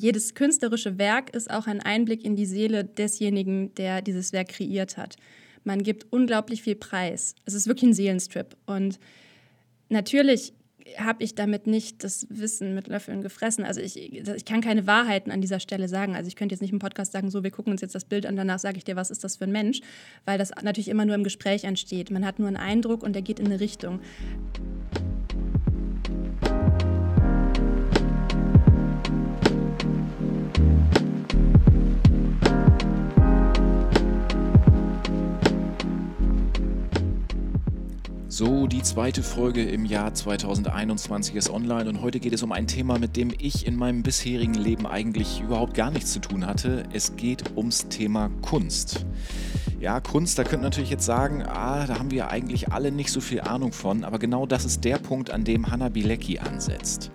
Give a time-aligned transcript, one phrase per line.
[0.00, 4.96] Jedes künstlerische Werk ist auch ein Einblick in die Seele desjenigen, der dieses Werk kreiert
[4.96, 5.16] hat.
[5.64, 7.34] Man gibt unglaublich viel Preis.
[7.44, 8.56] Es ist wirklich ein Seelenstrip.
[8.64, 9.00] Und
[9.88, 10.52] natürlich
[10.96, 13.64] habe ich damit nicht das Wissen mit Löffeln gefressen.
[13.64, 16.14] Also ich, ich kann keine Wahrheiten an dieser Stelle sagen.
[16.14, 18.24] Also ich könnte jetzt nicht im Podcast sagen, so, wir gucken uns jetzt das Bild
[18.24, 19.80] an, danach sage ich dir, was ist das für ein Mensch,
[20.24, 22.10] weil das natürlich immer nur im Gespräch entsteht.
[22.12, 24.00] Man hat nur einen Eindruck und der geht in eine Richtung.
[38.38, 42.68] So, die zweite Folge im Jahr 2021 ist online und heute geht es um ein
[42.68, 46.84] Thema, mit dem ich in meinem bisherigen Leben eigentlich überhaupt gar nichts zu tun hatte.
[46.92, 49.06] Es geht ums Thema Kunst.
[49.80, 53.10] Ja, Kunst, da könnte man natürlich jetzt sagen, ah, da haben wir eigentlich alle nicht
[53.10, 57.10] so viel Ahnung von, aber genau das ist der Punkt, an dem Hanna Bilecki ansetzt.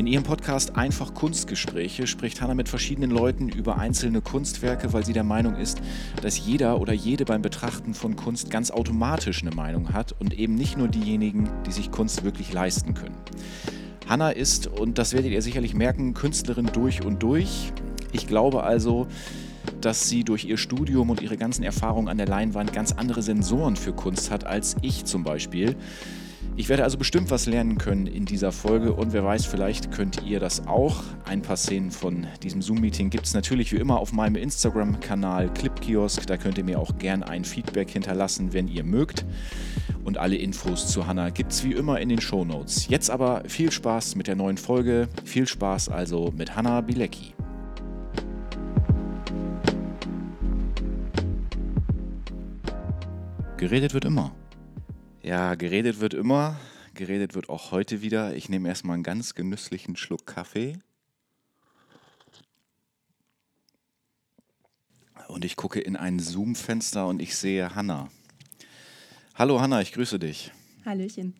[0.00, 5.12] In ihrem Podcast Einfach Kunstgespräche spricht Hanna mit verschiedenen Leuten über einzelne Kunstwerke, weil sie
[5.12, 5.82] der Meinung ist,
[6.22, 10.54] dass jeder oder jede beim Betrachten von Kunst ganz automatisch eine Meinung hat und eben
[10.54, 13.14] nicht nur diejenigen, die sich Kunst wirklich leisten können.
[14.08, 17.70] Hanna ist, und das werdet ihr sicherlich merken, Künstlerin durch und durch.
[18.12, 19.06] Ich glaube also,
[19.82, 23.76] dass sie durch ihr Studium und ihre ganzen Erfahrungen an der Leinwand ganz andere Sensoren
[23.76, 25.76] für Kunst hat als ich zum Beispiel.
[26.60, 30.26] Ich werde also bestimmt was lernen können in dieser Folge und wer weiß, vielleicht könnt
[30.26, 31.04] ihr das auch.
[31.24, 36.26] Ein paar Szenen von diesem Zoom-Meeting gibt es natürlich wie immer auf meinem Instagram-Kanal Clipkiosk.
[36.26, 39.24] Da könnt ihr mir auch gern ein Feedback hinterlassen, wenn ihr mögt.
[40.04, 42.88] Und alle Infos zu Hannah gibt es wie immer in den Show Notes.
[42.88, 45.08] Jetzt aber viel Spaß mit der neuen Folge.
[45.24, 47.32] Viel Spaß also mit Hannah Bilecki.
[53.56, 54.32] Geredet wird immer.
[55.22, 56.58] Ja, geredet wird immer.
[56.94, 58.34] Geredet wird auch heute wieder.
[58.36, 60.78] Ich nehme erstmal einen ganz genüsslichen Schluck Kaffee.
[65.28, 68.08] Und ich gucke in ein Zoom-Fenster und ich sehe Hanna.
[69.34, 70.52] Hallo Hanna, ich grüße dich.
[70.86, 71.34] Hallöchen.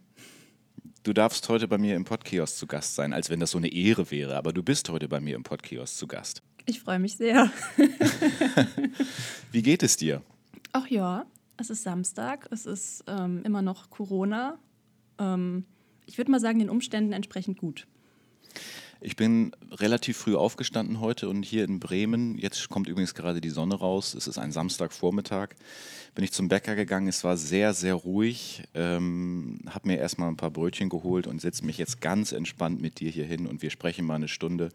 [1.03, 3.73] Du darfst heute bei mir im Podcast zu Gast sein, als wenn das so eine
[3.73, 6.43] Ehre wäre, aber du bist heute bei mir im Podcast zu Gast.
[6.67, 7.51] Ich freue mich sehr.
[9.53, 10.23] Wie geht es dir?
[10.73, 11.25] Ach ja,
[11.61, 14.59] es ist Samstag, es ist ähm, immer noch Corona.
[15.19, 15.67] Ähm,
[16.07, 17.87] ich würde mal sagen, den Umständen entsprechend gut.
[19.03, 23.49] Ich bin relativ früh aufgestanden heute und hier in Bremen, jetzt kommt übrigens gerade die
[23.49, 25.51] Sonne raus, es ist ein Samstagvormittag,
[26.15, 30.37] bin ich zum Bäcker gegangen, es war sehr, sehr ruhig, ähm, habe mir erstmal ein
[30.37, 33.47] paar Brötchen geholt und setze mich jetzt ganz entspannt mit dir hier hin.
[33.47, 34.69] Und wir sprechen mal eine Stunde,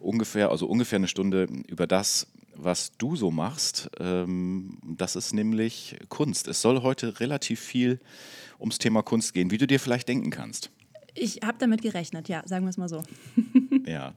[0.00, 3.90] ungefähr, also ungefähr eine Stunde über das, was du so machst.
[3.98, 6.48] Ähm, das ist nämlich Kunst.
[6.48, 8.00] Es soll heute relativ viel
[8.58, 10.70] ums Thema Kunst gehen, wie du dir vielleicht denken kannst.
[11.14, 13.02] Ich habe damit gerechnet, ja, sagen wir es mal so.
[13.86, 14.14] ja.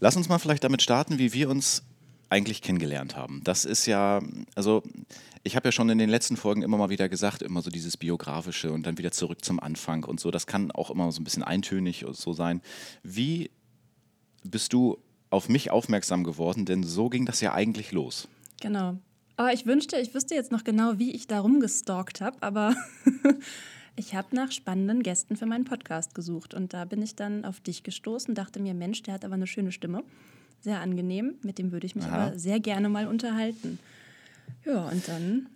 [0.00, 1.82] Lass uns mal vielleicht damit starten, wie wir uns
[2.28, 3.42] eigentlich kennengelernt haben.
[3.44, 4.20] Das ist ja,
[4.54, 4.82] also
[5.44, 7.96] ich habe ja schon in den letzten Folgen immer mal wieder gesagt, immer so dieses
[7.96, 10.30] biografische und dann wieder zurück zum Anfang und so.
[10.30, 12.62] Das kann auch immer so ein bisschen eintönig so sein.
[13.02, 13.50] Wie
[14.44, 14.98] bist du
[15.32, 18.28] auf mich aufmerksam geworden, denn so ging das ja eigentlich los.
[18.60, 18.98] Genau.
[19.36, 22.74] Aber ich wünschte, ich wüsste jetzt noch genau, wie ich da rumgestalkt habe, aber
[23.96, 27.60] ich habe nach spannenden Gästen für meinen Podcast gesucht und da bin ich dann auf
[27.60, 30.04] dich gestoßen, dachte mir, Mensch, der hat aber eine schöne Stimme,
[30.60, 32.26] sehr angenehm, mit dem würde ich mich Aha.
[32.26, 33.78] aber sehr gerne mal unterhalten.
[34.66, 35.46] Ja, und dann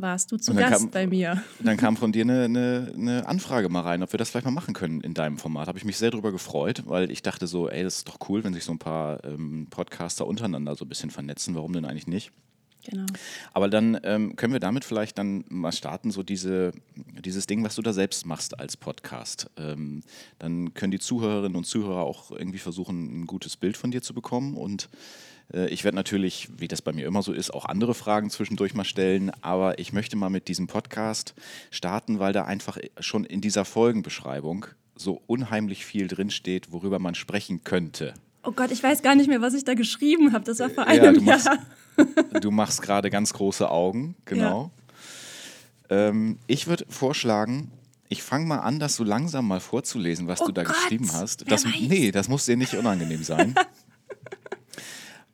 [0.00, 1.42] warst du zu Gast kam, bei mir.
[1.60, 4.52] Dann kam von dir eine, eine, eine, Anfrage mal rein, ob wir das vielleicht mal
[4.52, 5.68] machen können in deinem Format.
[5.68, 8.44] Habe ich mich sehr darüber gefreut, weil ich dachte so, ey, das ist doch cool,
[8.44, 11.54] wenn sich so ein paar ähm, Podcaster untereinander so ein bisschen vernetzen.
[11.54, 12.32] Warum denn eigentlich nicht?
[12.88, 13.06] Genau.
[13.52, 17.74] Aber dann ähm, können wir damit vielleicht dann mal starten, so diese, dieses Ding, was
[17.74, 19.50] du da selbst machst als Podcast.
[19.56, 20.02] Ähm,
[20.38, 24.14] dann können die Zuhörerinnen und Zuhörer auch irgendwie versuchen, ein gutes Bild von dir zu
[24.14, 24.88] bekommen und
[25.52, 28.84] ich werde natürlich, wie das bei mir immer so ist, auch andere Fragen zwischendurch mal
[28.84, 31.34] stellen, aber ich möchte mal mit diesem Podcast
[31.70, 37.62] starten, weil da einfach schon in dieser Folgenbeschreibung so unheimlich viel drinsteht, worüber man sprechen
[37.64, 38.14] könnte.
[38.42, 40.44] Oh Gott, ich weiß gar nicht mehr, was ich da geschrieben habe.
[40.44, 41.58] Das war vor einem ja, du machst, Jahr.
[42.40, 44.70] du machst gerade ganz große Augen, genau.
[45.90, 46.08] Ja.
[46.08, 47.70] Ähm, ich würde vorschlagen,
[48.08, 51.10] ich fange mal an, das so langsam mal vorzulesen, was oh du da Gott, geschrieben
[51.12, 51.50] hast.
[51.50, 53.54] Das, nee, das muss dir nicht unangenehm sein.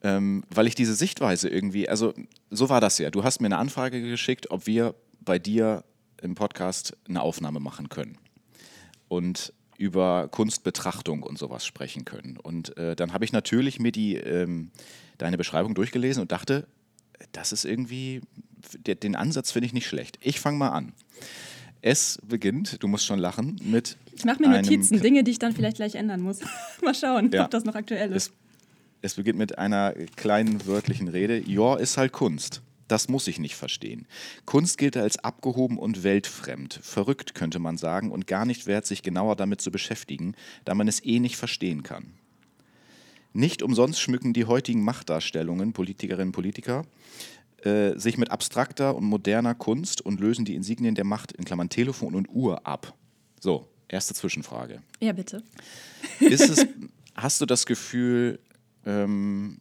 [0.03, 2.13] ähm, weil ich diese Sichtweise irgendwie, also
[2.51, 3.11] so war das ja.
[3.11, 5.85] Du hast mir eine Anfrage geschickt, ob wir bei dir
[6.21, 8.19] im Podcast eine Aufnahme machen können
[9.09, 12.37] und über Kunstbetrachtung und sowas sprechen können.
[12.37, 14.71] Und äh, dann habe ich natürlich mir die, ähm,
[15.19, 16.67] deine Beschreibung durchgelesen und dachte,
[17.33, 18.21] das ist irgendwie,
[18.87, 20.19] den Ansatz finde ich nicht schlecht.
[20.21, 20.93] Ich fange mal an.
[21.81, 23.97] Es beginnt, du musst schon lachen, mit.
[24.15, 26.39] Ich mache mir Notizen, Dinge, die ich dann vielleicht gleich ändern muss.
[26.83, 27.45] Mal schauen, ja.
[27.45, 28.29] ob das noch aktuell ist.
[28.29, 28.33] Es,
[29.03, 31.39] es beginnt mit einer kleinen wörtlichen Rede.
[31.39, 32.63] Jor ist halt Kunst.
[32.89, 34.07] Das muss ich nicht verstehen.
[34.45, 39.03] Kunst gilt als abgehoben und weltfremd, verrückt könnte man sagen und gar nicht wert, sich
[39.03, 40.35] genauer damit zu beschäftigen,
[40.65, 42.13] da man es eh nicht verstehen kann.
[43.33, 46.85] Nicht umsonst schmücken die heutigen Machtdarstellungen, Politikerinnen und Politiker,
[47.65, 51.71] äh, sich mit abstrakter und moderner Kunst und lösen die Insignien der Macht in Klammern
[51.71, 52.95] Telefon und Uhr ab.
[53.41, 54.83] So, erste Zwischenfrage.
[55.01, 55.43] Ja, bitte.
[56.21, 56.67] Ist es,
[57.15, 58.39] hast du das Gefühl,
[58.87, 59.59] ähm,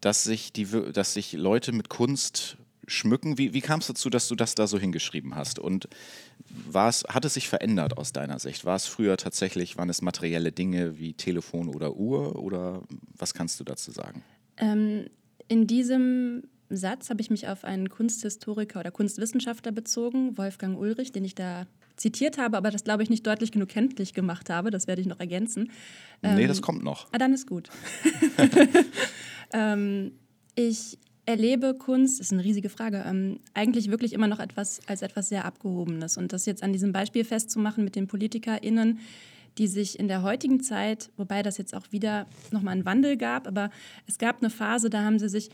[0.00, 3.38] dass sich, die, dass sich Leute mit Kunst schmücken.
[3.38, 5.58] Wie, wie kam es dazu, dass du das da so hingeschrieben hast?
[5.58, 5.88] Und
[6.48, 8.64] war's, hat es sich verändert aus deiner Sicht?
[8.64, 12.36] War es früher tatsächlich, waren es materielle Dinge wie Telefon oder Uhr?
[12.36, 12.82] Oder
[13.16, 14.22] was kannst du dazu sagen?
[14.56, 15.06] Ähm,
[15.48, 21.24] in diesem Satz habe ich mich auf einen Kunsthistoriker oder Kunstwissenschaftler bezogen, Wolfgang Ulrich, den
[21.24, 21.66] ich da
[22.00, 24.70] zitiert habe, aber das, glaube ich, nicht deutlich genug kenntlich gemacht habe.
[24.70, 25.70] Das werde ich noch ergänzen.
[26.22, 27.06] Nee, ähm, das kommt noch.
[27.12, 27.68] Ah, dann ist gut.
[29.52, 30.12] ähm,
[30.54, 35.28] ich erlebe Kunst, ist eine riesige Frage, ähm, eigentlich wirklich immer noch etwas als etwas
[35.28, 36.16] sehr Abgehobenes.
[36.16, 38.98] Und das jetzt an diesem Beispiel festzumachen mit den PolitikerInnen,
[39.58, 43.46] die sich in der heutigen Zeit, wobei das jetzt auch wieder nochmal einen Wandel gab,
[43.46, 43.70] aber
[44.06, 45.50] es gab eine Phase, da haben sie sich,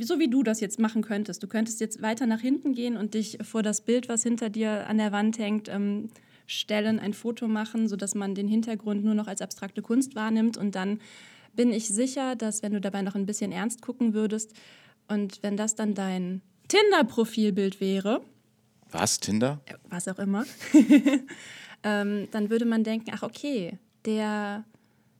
[0.00, 3.14] so wie du das jetzt machen könntest, du könntest jetzt weiter nach hinten gehen und
[3.14, 6.10] dich vor das Bild, was hinter dir an der Wand hängt, ähm,
[6.46, 10.74] stellen, ein Foto machen, sodass man den Hintergrund nur noch als abstrakte Kunst wahrnimmt und
[10.74, 11.00] dann
[11.54, 14.54] bin ich sicher, dass wenn du dabei noch ein bisschen ernst gucken würdest,
[15.10, 18.22] und wenn das dann dein Tinder-Profilbild wäre.
[18.90, 19.60] Was, Tinder?
[19.88, 20.44] Was auch immer.
[21.82, 24.64] ähm, dann würde man denken, ach okay, der,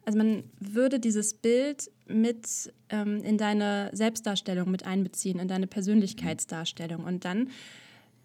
[0.05, 7.05] also man würde dieses Bild mit ähm, in deine Selbstdarstellung mit einbeziehen, in deine Persönlichkeitsdarstellung.
[7.05, 7.51] Und dann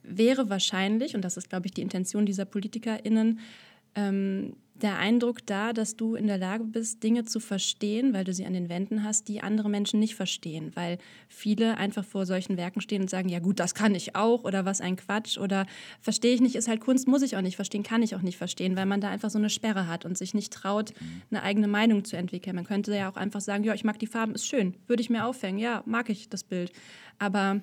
[0.03, 3.39] wäre wahrscheinlich, und das ist, glaube ich, die Intention dieser PolitikerInnen,
[3.95, 8.33] ähm, der Eindruck da, dass du in der Lage bist, Dinge zu verstehen, weil du
[8.33, 10.97] sie an den Wänden hast, die andere Menschen nicht verstehen, weil
[11.29, 14.65] viele einfach vor solchen Werken stehen und sagen, ja gut, das kann ich auch oder
[14.65, 15.65] was ein Quatsch oder
[16.01, 18.37] verstehe ich nicht, ist halt Kunst, muss ich auch nicht verstehen, kann ich auch nicht
[18.37, 20.93] verstehen, weil man da einfach so eine Sperre hat und sich nicht traut,
[21.31, 22.55] eine eigene Meinung zu entwickeln.
[22.55, 25.09] Man könnte ja auch einfach sagen, ja, ich mag die Farben, ist schön, würde ich
[25.09, 26.73] mir aufhängen, ja, mag ich das Bild,
[27.17, 27.61] aber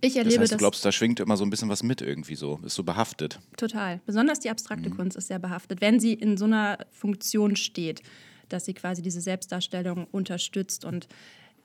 [0.00, 0.42] ich erlebe das.
[0.42, 2.84] Heißt, du glaubst, da schwingt immer so ein bisschen was mit irgendwie so, ist so
[2.84, 3.38] behaftet.
[3.56, 4.00] Total.
[4.06, 4.96] Besonders die abstrakte mhm.
[4.96, 8.02] Kunst ist sehr behaftet, wenn sie in so einer Funktion steht,
[8.48, 10.84] dass sie quasi diese Selbstdarstellung unterstützt.
[10.84, 11.08] Und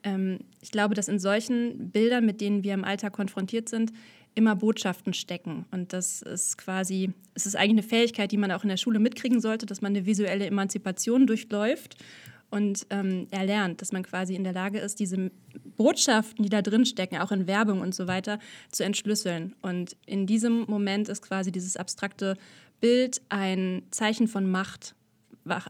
[0.04, 3.92] ähm, ich glaube, dass in solchen Bildern, mit denen wir im Alltag konfrontiert sind,
[4.36, 5.66] immer Botschaften stecken.
[5.72, 9.00] Und das ist quasi, es ist eigentlich eine Fähigkeit, die man auch in der Schule
[9.00, 11.98] mitkriegen sollte, dass man eine visuelle Emanzipation durchläuft
[12.50, 15.32] und ähm, erlernt, dass man quasi in der Lage ist, diese
[15.78, 18.40] Botschaften, die da drin stecken, auch in Werbung und so weiter,
[18.72, 19.56] zu entschlüsseln.
[19.62, 22.38] Und in diesem Moment ist quasi dieses abstrakte
[22.82, 24.96] Bild ein Zeichen von Macht.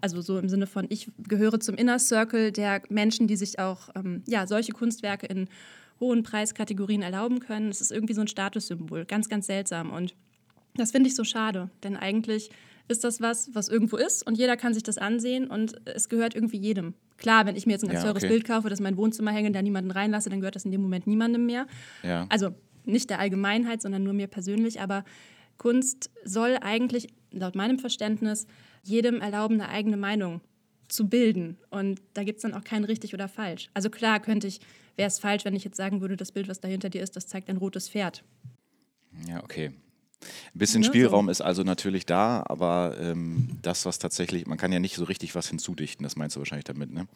[0.01, 3.89] Also so im Sinne von, ich gehöre zum Inner Circle der Menschen, die sich auch
[3.95, 5.47] ähm, ja, solche Kunstwerke in
[5.99, 7.69] hohen Preiskategorien erlauben können.
[7.69, 9.91] Es ist irgendwie so ein Statussymbol, ganz, ganz seltsam.
[9.91, 10.15] Und
[10.75, 12.49] das finde ich so schade, denn eigentlich
[12.89, 16.35] ist das was, was irgendwo ist und jeder kann sich das ansehen und es gehört
[16.35, 16.95] irgendwie jedem.
[17.17, 18.33] Klar, wenn ich mir jetzt ein ganz ja, teures okay.
[18.33, 20.81] Bild kaufe, das in mein Wohnzimmer hänge, da niemanden reinlasse, dann gehört das in dem
[20.81, 21.67] Moment niemandem mehr.
[22.03, 22.25] Ja.
[22.29, 22.55] Also
[22.85, 24.81] nicht der Allgemeinheit, sondern nur mir persönlich.
[24.81, 25.03] Aber
[25.57, 28.47] Kunst soll eigentlich, laut meinem Verständnis,
[28.83, 30.41] jedem erlauben, eine eigene Meinung
[30.87, 31.57] zu bilden.
[31.69, 33.69] Und da gibt es dann auch kein richtig oder falsch.
[33.73, 34.59] Also klar könnte ich,
[34.95, 37.15] wäre es falsch, wenn ich jetzt sagen würde, das Bild, was da hinter dir ist,
[37.15, 38.23] das zeigt ein rotes Pferd.
[39.27, 39.71] Ja, okay.
[40.21, 44.71] Ein bisschen ja, Spielraum ist also natürlich da, aber ähm, das, was tatsächlich, man kann
[44.71, 47.07] ja nicht so richtig was hinzudichten, das meinst du wahrscheinlich damit, ne?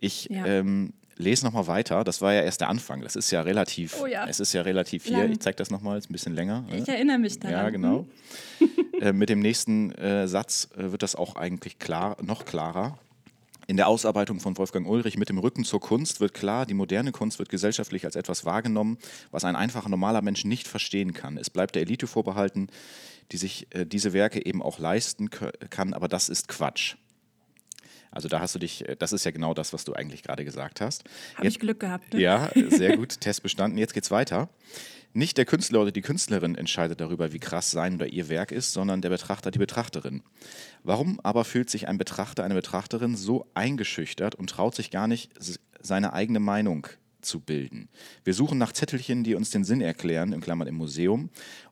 [0.00, 0.44] Ich ja.
[0.46, 4.06] ähm, lese nochmal weiter, das war ja erst der Anfang, das ist ja relativ, oh
[4.06, 4.26] ja.
[4.26, 6.64] es ist ja relativ hier, ich zeige das nochmal, ist ein bisschen länger.
[6.72, 6.94] Ich ne?
[6.94, 7.56] erinnere mich daran.
[7.56, 8.06] Ja, genau.
[9.00, 12.98] äh, mit dem nächsten äh, Satz äh, wird das auch eigentlich klar, noch klarer.
[13.70, 17.12] In der Ausarbeitung von Wolfgang Ulrich mit dem Rücken zur Kunst wird klar, die moderne
[17.12, 18.98] Kunst wird gesellschaftlich als etwas wahrgenommen,
[19.30, 21.38] was ein einfacher normaler Mensch nicht verstehen kann.
[21.38, 22.66] Es bleibt der Elite vorbehalten,
[23.30, 26.96] die sich äh, diese Werke eben auch leisten kann, aber das ist Quatsch.
[28.10, 30.44] Also da hast du dich, äh, das ist ja genau das, was du eigentlich gerade
[30.44, 31.04] gesagt hast.
[31.36, 32.12] Habe ich Glück gehabt.
[32.12, 32.22] Ne?
[32.22, 33.78] Ja, sehr gut, Test bestanden.
[33.78, 34.48] Jetzt geht's weiter.
[35.12, 38.72] Nicht der Künstler oder die Künstlerin entscheidet darüber, wie krass sein oder ihr Werk ist,
[38.72, 40.22] sondern der Betrachter, die Betrachterin.
[40.84, 45.32] Warum aber fühlt sich ein Betrachter, eine Betrachterin so eingeschüchtert und traut sich gar nicht,
[45.80, 46.86] seine eigene Meinung
[47.22, 47.88] zu bilden?
[48.22, 51.30] Wir suchen nach Zettelchen, die uns den Sinn erklären, in Klammern im Museum,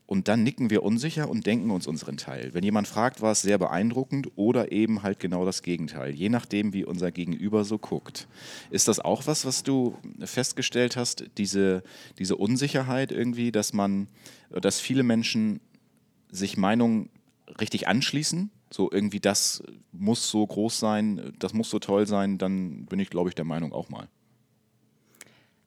[0.09, 2.55] und dann nicken wir unsicher und denken uns unseren Teil.
[2.55, 6.73] Wenn jemand fragt, war es sehr beeindruckend oder eben halt genau das Gegenteil, je nachdem,
[6.73, 8.27] wie unser Gegenüber so guckt.
[8.71, 11.83] Ist das auch was, was du festgestellt hast, diese,
[12.19, 14.09] diese Unsicherheit irgendwie, dass man,
[14.49, 15.61] dass viele Menschen
[16.31, 17.11] sich Meinungen
[17.61, 19.63] richtig anschließen, so irgendwie das
[19.93, 23.45] muss so groß sein, das muss so toll sein, dann bin ich, glaube ich, der
[23.45, 24.09] Meinung auch mal.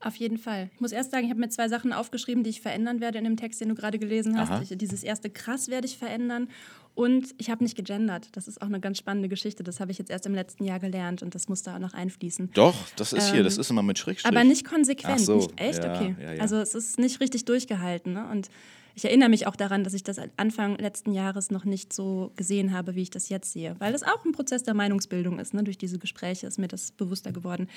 [0.04, 0.70] Auf jeden Fall.
[0.74, 3.24] Ich muss erst sagen, ich habe mir zwei Sachen aufgeschrieben, die ich verändern werde in
[3.24, 4.72] dem Text, den du gerade gelesen hast.
[4.72, 6.48] Ich, dieses erste krass werde ich verändern.
[6.94, 8.28] Und ich habe nicht gegendert.
[8.34, 9.64] Das ist auch eine ganz spannende Geschichte.
[9.64, 11.94] Das habe ich jetzt erst im letzten Jahr gelernt und das muss da auch noch
[11.94, 12.52] einfließen.
[12.54, 14.30] Doch, das ist ähm, hier, das ist immer mit Schrägstrich.
[14.30, 16.16] Aber nicht konsequent, so, nicht echt, ja, okay.
[16.22, 16.42] Ja, ja.
[16.42, 18.14] Also es ist nicht richtig durchgehalten.
[18.14, 18.28] Ne?
[18.30, 18.50] Und
[18.94, 22.74] ich erinnere mich auch daran, dass ich das Anfang letzten Jahres noch nicht so gesehen
[22.74, 23.76] habe, wie ich das jetzt sehe.
[23.80, 25.54] Weil das auch ein Prozess der Meinungsbildung ist.
[25.54, 25.64] Ne?
[25.64, 27.70] Durch diese Gespräche ist mir das bewusster geworden.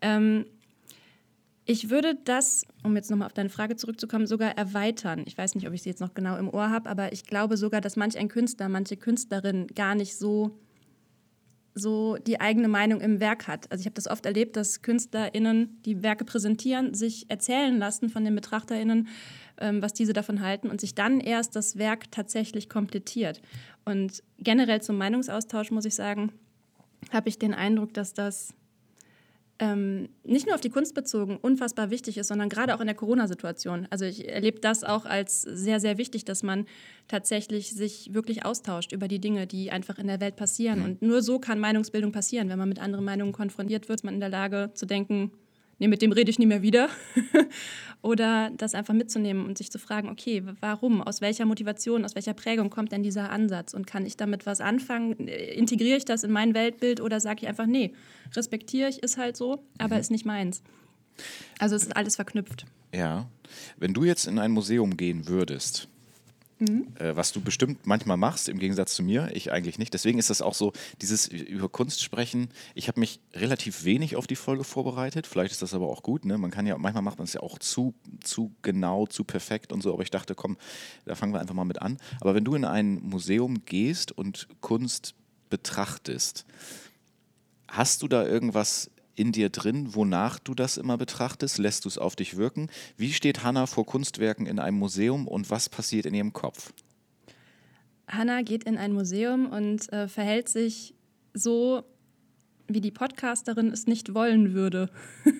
[0.00, 0.44] Ähm,
[1.66, 5.22] ich würde das, um jetzt nochmal auf deine Frage zurückzukommen, sogar erweitern.
[5.26, 7.56] Ich weiß nicht, ob ich sie jetzt noch genau im Ohr habe, aber ich glaube
[7.56, 10.58] sogar, dass manch ein Künstler, manche Künstlerin gar nicht so,
[11.74, 13.70] so die eigene Meinung im Werk hat.
[13.70, 18.24] Also ich habe das oft erlebt, dass KünstlerInnen, die Werke präsentieren, sich erzählen lassen von
[18.24, 19.08] den BetrachterInnen,
[19.58, 23.40] ähm, was diese davon halten und sich dann erst das Werk tatsächlich komplettiert.
[23.84, 26.32] Und generell zum Meinungsaustausch muss ich sagen,
[27.12, 28.54] habe ich den Eindruck, dass das
[29.60, 32.96] ähm, nicht nur auf die Kunst bezogen unfassbar wichtig ist, sondern gerade auch in der
[32.96, 33.86] Corona-Situation.
[33.90, 36.64] Also ich erlebe das auch als sehr, sehr wichtig, dass man
[37.08, 40.78] tatsächlich sich wirklich austauscht über die Dinge, die einfach in der Welt passieren.
[40.78, 40.84] Mhm.
[40.86, 42.48] Und nur so kann Meinungsbildung passieren.
[42.48, 45.30] Wenn man mit anderen Meinungen konfrontiert wird, ist man in der Lage zu denken,
[45.80, 46.88] nee, mit dem rede ich nie mehr wieder.
[48.02, 52.32] Oder das einfach mitzunehmen und sich zu fragen, okay, warum, aus welcher Motivation, aus welcher
[52.32, 55.28] Prägung kommt denn dieser Ansatz und kann ich damit was anfangen?
[55.28, 57.92] Integriere ich das in mein Weltbild oder sage ich einfach, nee,
[58.34, 60.00] respektiere ich, ist halt so, aber mhm.
[60.00, 60.62] ist nicht meins.
[61.58, 62.64] Also es ist alles verknüpft.
[62.94, 63.28] Ja.
[63.76, 65.88] Wenn du jetzt in ein Museum gehen würdest,
[66.60, 66.88] Mhm.
[66.98, 69.94] Äh, was du bestimmt manchmal machst, im Gegensatz zu mir, ich eigentlich nicht.
[69.94, 72.50] Deswegen ist das auch so, dieses über Kunst sprechen.
[72.74, 75.26] Ich habe mich relativ wenig auf die Folge vorbereitet.
[75.26, 76.24] Vielleicht ist das aber auch gut.
[76.24, 76.36] Ne?
[76.36, 79.82] Man kann ja, manchmal macht man es ja auch zu, zu genau, zu perfekt und
[79.82, 79.92] so.
[79.92, 80.58] Aber ich dachte, komm,
[81.06, 81.96] da fangen wir einfach mal mit an.
[82.20, 85.14] Aber wenn du in ein Museum gehst und Kunst
[85.48, 86.44] betrachtest,
[87.68, 88.90] hast du da irgendwas
[89.20, 91.58] in dir drin, wonach du das immer betrachtest?
[91.58, 92.70] Lässt du es auf dich wirken?
[92.96, 96.72] Wie steht Hannah vor Kunstwerken in einem Museum und was passiert in ihrem Kopf?
[98.08, 100.94] Hannah geht in ein Museum und äh, verhält sich
[101.34, 101.84] so,
[102.66, 104.90] wie die Podcasterin es nicht wollen würde.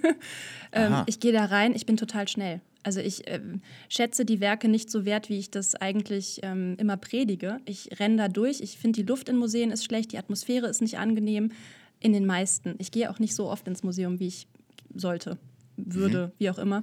[0.72, 2.60] ähm, ich gehe da rein, ich bin total schnell.
[2.82, 3.40] Also ich äh,
[3.88, 7.58] schätze die Werke nicht so wert, wie ich das eigentlich ähm, immer predige.
[7.66, 10.80] Ich renne da durch, ich finde die Luft in Museen ist schlecht, die Atmosphäre ist
[10.80, 11.50] nicht angenehm.
[12.00, 12.74] In den meisten.
[12.78, 14.46] Ich gehe auch nicht so oft ins Museum, wie ich
[14.94, 15.38] sollte,
[15.76, 16.32] würde, mhm.
[16.38, 16.82] wie auch immer.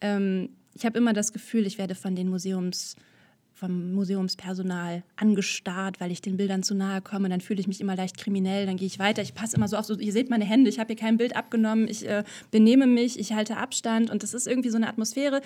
[0.00, 2.96] Ähm, ich habe immer das Gefühl, ich werde von den Museums
[3.58, 7.28] vom Museumspersonal angestarrt, weil ich den Bildern zu nahe komme.
[7.28, 9.20] Dann fühle ich mich immer leicht kriminell, dann gehe ich weiter.
[9.20, 11.34] Ich passe immer so auf, so, ihr seht meine Hände, ich habe hier kein Bild
[11.34, 12.22] abgenommen, ich äh,
[12.52, 14.10] benehme mich, ich halte Abstand.
[14.10, 15.42] Und das ist irgendwie so eine Atmosphäre,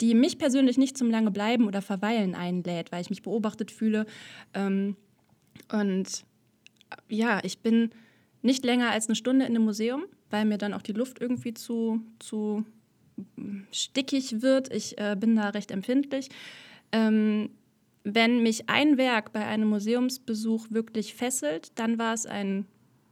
[0.00, 4.06] die mich persönlich nicht zum lange bleiben oder verweilen einlädt, weil ich mich beobachtet fühle.
[4.54, 4.94] Ähm,
[5.72, 6.24] und
[7.08, 7.90] ja, ich bin
[8.42, 11.54] nicht länger als eine Stunde in einem Museum, weil mir dann auch die Luft irgendwie
[11.54, 12.64] zu, zu
[13.72, 14.72] stickig wird.
[14.72, 16.28] Ich äh, bin da recht empfindlich.
[16.92, 17.50] Ähm,
[18.04, 22.66] wenn mich ein Werk bei einem Museumsbesuch wirklich fesselt, dann war es ein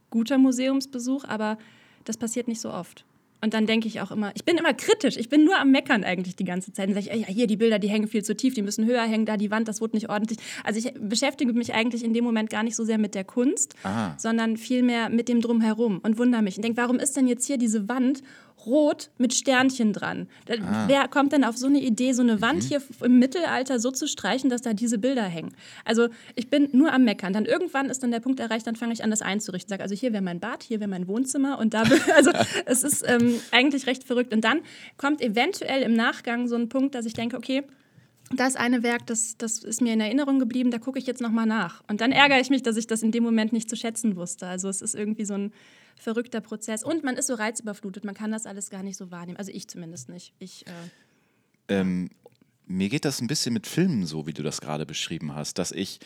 [0.09, 1.57] guter Museumsbesuch, aber
[2.05, 3.03] das passiert nicht so oft.
[3.45, 6.03] Und dann denke ich auch immer, ich bin immer kritisch, ich bin nur am Meckern
[6.03, 6.87] eigentlich die ganze Zeit.
[6.87, 9.03] Dann sage ich, ja, hier, die Bilder, die hängen viel zu tief, die müssen höher
[9.03, 10.39] hängen, da die Wand, das wurde nicht ordentlich.
[10.63, 13.75] Also ich beschäftige mich eigentlich in dem Moment gar nicht so sehr mit der Kunst,
[13.83, 14.15] Aha.
[14.17, 17.59] sondern vielmehr mit dem Drumherum und wundere mich und denke, warum ist denn jetzt hier
[17.59, 18.23] diese Wand
[18.65, 20.27] rot mit Sternchen dran.
[20.49, 20.85] Ah.
[20.87, 22.67] Wer kommt denn auf so eine Idee, so eine Wand mhm.
[22.67, 25.53] hier im Mittelalter so zu streichen, dass da diese Bilder hängen?
[25.83, 27.33] Also ich bin nur am Meckern.
[27.33, 29.69] Dann irgendwann ist dann der Punkt erreicht, dann fange ich an, das einzurichten.
[29.69, 31.83] Sage, also hier wäre mein Bad, hier wäre mein Wohnzimmer und da,
[32.15, 32.31] also
[32.65, 34.33] es ist ähm, eigentlich recht verrückt.
[34.33, 34.61] Und dann
[34.97, 37.63] kommt eventuell im Nachgang so ein Punkt, dass ich denke, okay,
[38.31, 41.45] das eine Werk, das, das ist mir in Erinnerung geblieben, da gucke ich jetzt nochmal
[41.45, 41.83] nach.
[41.87, 44.47] Und dann ärgere ich mich, dass ich das in dem Moment nicht zu schätzen wusste.
[44.47, 45.53] Also es ist irgendwie so ein
[46.05, 46.83] verrückter Prozess.
[46.83, 49.37] Und man ist so reizüberflutet, man kann das alles gar nicht so wahrnehmen.
[49.37, 50.33] Also ich zumindest nicht.
[50.37, 52.11] Ich, äh, ähm,
[52.67, 55.71] mir geht das ein bisschen mit Filmen so, wie du das gerade beschrieben hast, dass
[55.71, 55.99] ich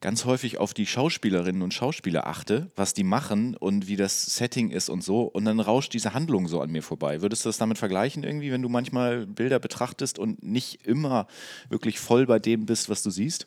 [0.00, 4.70] ganz häufig auf die Schauspielerinnen und Schauspieler achte, was die machen und wie das Setting
[4.70, 5.22] ist und so.
[5.22, 7.20] Und dann rauscht diese Handlung so an mir vorbei.
[7.20, 11.26] Würdest du das damit vergleichen irgendwie, wenn du manchmal Bilder betrachtest und nicht immer
[11.68, 13.46] wirklich voll bei dem bist, was du siehst?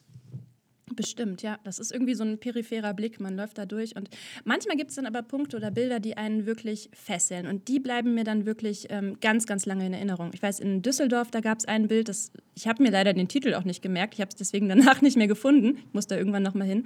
[0.94, 1.58] Bestimmt, ja.
[1.64, 3.20] Das ist irgendwie so ein peripherer Blick.
[3.20, 3.96] Man läuft da durch.
[3.96, 4.10] Und
[4.44, 7.48] manchmal gibt es dann aber Punkte oder Bilder, die einen wirklich fesseln.
[7.48, 10.30] Und die bleiben mir dann wirklich ähm, ganz, ganz lange in Erinnerung.
[10.34, 13.28] Ich weiß, in Düsseldorf, da gab es ein Bild, das ich habe mir leider den
[13.28, 14.14] Titel auch nicht gemerkt.
[14.14, 15.78] Ich habe es deswegen danach nicht mehr gefunden.
[15.78, 16.86] Ich muss da irgendwann nochmal hin.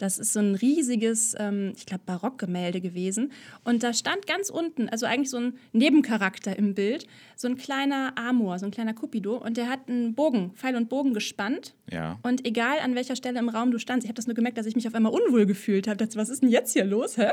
[0.00, 3.32] Das ist so ein riesiges, ähm, ich glaube, Barockgemälde gewesen.
[3.64, 8.14] Und da stand ganz unten, also eigentlich so ein Nebencharakter im Bild, so ein kleiner
[8.16, 9.36] Amor, so ein kleiner Cupido.
[9.36, 11.74] Und der hat einen Bogen, Pfeil und Bogen gespannt.
[11.90, 12.18] Ja.
[12.22, 14.64] Und egal an welcher Stelle im Raum du standst, ich habe das nur gemerkt, dass
[14.64, 16.08] ich mich auf einmal unwohl gefühlt habe.
[16.14, 17.18] Was ist denn jetzt hier los?
[17.18, 17.32] Hä?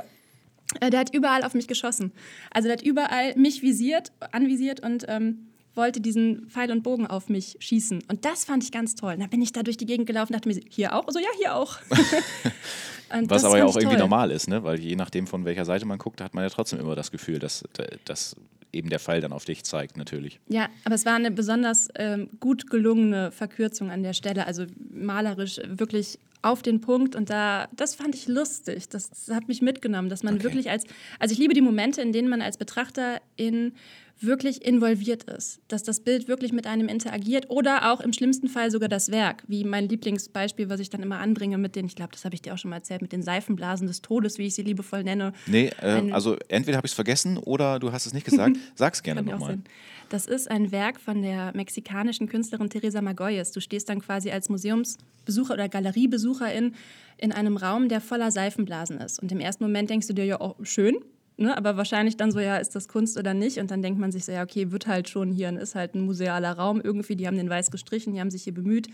[0.82, 2.12] Äh, der hat überall auf mich geschossen.
[2.52, 5.48] Also der hat überall mich visiert, anvisiert und ähm,
[5.78, 8.04] wollte diesen Pfeil und Bogen auf mich schießen.
[8.08, 9.14] Und das fand ich ganz toll.
[9.14, 11.08] Und dann bin ich da durch die Gegend gelaufen und dachte mir, hier auch?
[11.08, 11.78] Also ja, hier auch.
[13.10, 14.64] Was aber ja auch irgendwie normal ist, ne?
[14.64, 17.40] weil je nachdem, von welcher Seite man guckt, hat man ja trotzdem immer das Gefühl,
[17.40, 17.64] dass,
[18.04, 18.36] dass
[18.74, 20.40] eben der Pfeil dann auf dich zeigt, natürlich.
[20.50, 25.60] Ja, aber es war eine besonders ähm, gut gelungene Verkürzung an der Stelle, also malerisch
[25.66, 28.90] wirklich auf den Punkt und da, das fand ich lustig.
[28.90, 30.44] Das, das hat mich mitgenommen, dass man okay.
[30.44, 30.84] wirklich als,
[31.20, 33.74] also ich liebe die Momente, in denen man als Betrachter in
[34.20, 38.72] wirklich involviert ist, dass das Bild wirklich mit einem interagiert oder auch im schlimmsten Fall
[38.72, 42.12] sogar das Werk, wie mein Lieblingsbeispiel, was ich dann immer anbringe mit den, ich glaube,
[42.14, 44.56] das habe ich dir auch schon mal erzählt, mit den Seifenblasen des Todes, wie ich
[44.56, 45.34] sie liebevoll nenne.
[45.46, 48.58] Nee, äh, also entweder habe ich es vergessen oder du hast es nicht gesagt.
[48.76, 49.60] Sag's gerne nochmal.
[50.10, 53.52] Das ist ein Werk von der mexikanischen Künstlerin Teresa Magoyes.
[53.52, 56.76] Du stehst dann quasi als Museumsbesucher oder Galeriebesucherin
[57.18, 59.22] in einem Raum, der voller Seifenblasen ist.
[59.22, 60.98] Und im ersten Moment denkst du dir ja, oh, schön,
[61.40, 63.60] Ne, aber wahrscheinlich dann so, ja, ist das Kunst oder nicht?
[63.60, 66.02] Und dann denkt man sich so, ja, okay, wird halt schon hier, ist halt ein
[66.02, 68.88] musealer Raum irgendwie, die haben den weiß gestrichen, die haben sich hier bemüht.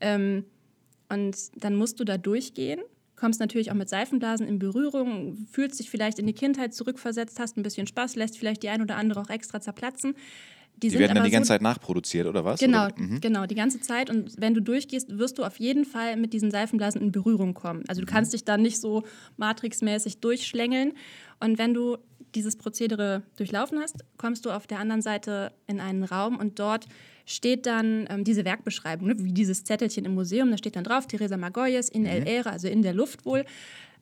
[0.00, 0.44] Ähm,
[1.08, 2.80] und dann musst du da durchgehen,
[3.16, 7.56] kommst natürlich auch mit Seifenblasen in Berührung, fühlst dich vielleicht in die Kindheit zurückversetzt, hast
[7.56, 10.14] ein bisschen Spaß, lässt vielleicht die ein oder andere auch extra zerplatzen.
[10.82, 12.60] Die, die werden dann die ganze so, Zeit nachproduziert, oder was?
[12.60, 12.94] Genau, oder?
[12.96, 13.20] Mhm.
[13.20, 14.10] genau, die ganze Zeit.
[14.10, 17.84] Und wenn du durchgehst, wirst du auf jeden Fall mit diesen Seifenblasen in Berührung kommen.
[17.88, 18.10] Also du mhm.
[18.10, 19.04] kannst dich dann nicht so
[19.36, 20.92] matrixmäßig durchschlängeln.
[21.40, 21.98] Und wenn du
[22.34, 26.86] dieses Prozedere durchlaufen hast, kommst du auf der anderen Seite in einen Raum und dort
[27.24, 31.06] steht dann ähm, diese Werkbeschreibung, ne, wie dieses Zettelchen im Museum, da steht dann drauf,
[31.06, 32.08] Teresa Magoyes in mhm.
[32.08, 33.44] El Aire, also in der Luft wohl,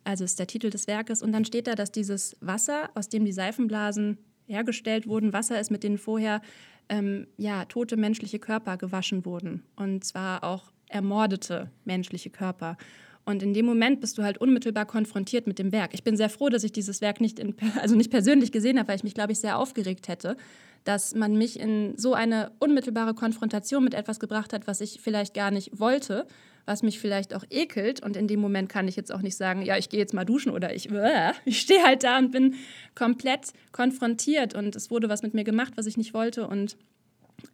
[0.05, 1.23] also ist der Titel des Werkes.
[1.23, 5.71] Und dann steht da, dass dieses Wasser, aus dem die Seifenblasen hergestellt wurden, Wasser ist,
[5.71, 6.41] mit denen vorher
[6.89, 9.63] ähm, ja, tote menschliche Körper gewaschen wurden.
[9.77, 12.77] Und zwar auch ermordete menschliche Körper.
[13.25, 15.95] Und in dem Moment bist du halt unmittelbar konfrontiert mit dem Werk.
[15.95, 18.89] Ich bin sehr froh, dass ich dieses Werk nicht, in, also nicht persönlich gesehen habe,
[18.89, 20.37] weil ich mich, glaube ich, sehr aufgeregt hätte,
[20.85, 25.35] dass man mich in so eine unmittelbare Konfrontation mit etwas gebracht hat, was ich vielleicht
[25.35, 26.29] gar nicht wollte,
[26.67, 28.03] was mich vielleicht auch ekelt.
[28.03, 30.25] Und in dem Moment kann ich jetzt auch nicht sagen, ja, ich gehe jetzt mal
[30.25, 32.57] duschen oder ich, äh, ich stehe halt da und bin
[32.95, 36.47] komplett konfrontiert und es wurde was mit mir gemacht, was ich nicht wollte.
[36.47, 36.77] Und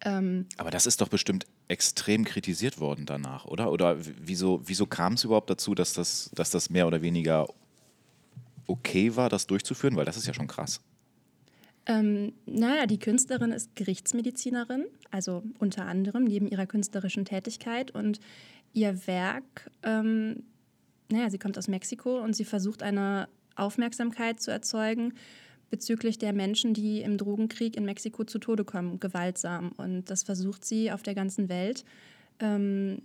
[0.05, 3.71] ähm, Aber das ist doch bestimmt extrem kritisiert worden danach, oder?
[3.71, 7.49] Oder wieso, wieso kam es überhaupt dazu, dass das, dass das mehr oder weniger
[8.67, 9.97] okay war, das durchzuführen?
[9.97, 10.81] Weil das ist ja schon krass.
[11.85, 17.91] Ähm, naja, die Künstlerin ist Gerichtsmedizinerin, also unter anderem neben ihrer künstlerischen Tätigkeit.
[17.91, 18.21] Und
[18.73, 20.45] ihr Werk, ähm,
[21.11, 25.15] naja, sie kommt aus Mexiko und sie versucht eine Aufmerksamkeit zu erzeugen
[25.71, 29.73] bezüglich der Menschen, die im Drogenkrieg in Mexiko zu Tode kommen, gewaltsam.
[29.79, 31.85] Und das versucht sie auf der ganzen Welt
[32.41, 33.01] ähm,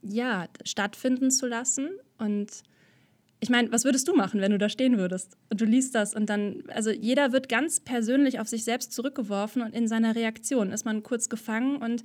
[0.00, 1.88] ja, stattfinden zu lassen.
[2.18, 2.62] Und
[3.40, 6.14] ich meine, was würdest du machen, wenn du da stehen würdest und du liest das
[6.14, 10.70] und dann, also jeder wird ganz persönlich auf sich selbst zurückgeworfen und in seiner Reaktion
[10.70, 12.04] ist man kurz gefangen und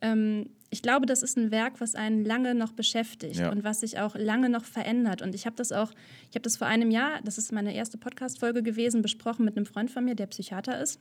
[0.00, 3.52] ähm, ich glaube, das ist ein Werk, was einen lange noch beschäftigt ja.
[3.52, 5.20] und was sich auch lange noch verändert.
[5.20, 5.92] Und ich habe das auch,
[6.30, 9.66] ich habe das vor einem Jahr, das ist meine erste Podcast-Folge gewesen, besprochen mit einem
[9.66, 10.98] Freund von mir, der Psychiater ist.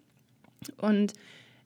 [0.75, 1.13] Und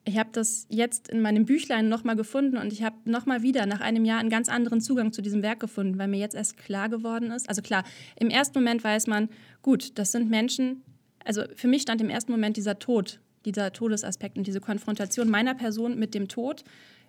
[0.04, 3.82] ich habe das jetzt in meinem Büchlein nochmal gefunden und ich habe nochmal wieder nach
[3.82, 6.90] einem Jahr einen ganz anderen Zugang zu diesem Werk gefunden, weil mir jetzt erst klar
[6.90, 7.50] geworden ist.
[7.50, 7.84] Also klar,
[8.20, 9.30] im ersten Moment weiß man,
[9.64, 10.84] gut, das sind Menschen,
[11.24, 15.56] also für mich stand im ersten Moment dieser Tod, dieser Todesaspekt und diese Konfrontation meiner
[15.56, 16.64] Person mit dem Tod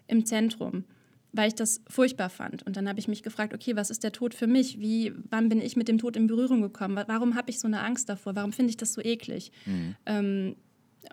[0.07, 0.85] im Zentrum,
[1.33, 2.64] weil ich das furchtbar fand.
[2.64, 4.81] Und dann habe ich mich gefragt, okay, was ist der Tod für mich?
[4.81, 7.03] Wie, wann bin ich mit dem Tod in Berührung gekommen?
[7.07, 8.35] Warum habe ich so eine Angst davor?
[8.37, 9.53] Warum finde ich das so eklig?
[9.66, 9.97] Mhm.
[10.07, 10.57] Ähm,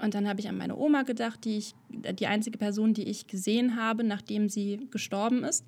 [0.01, 3.27] und dann habe ich an meine Oma gedacht, die, ich, die einzige Person, die ich
[3.27, 5.65] gesehen habe, nachdem sie gestorben ist.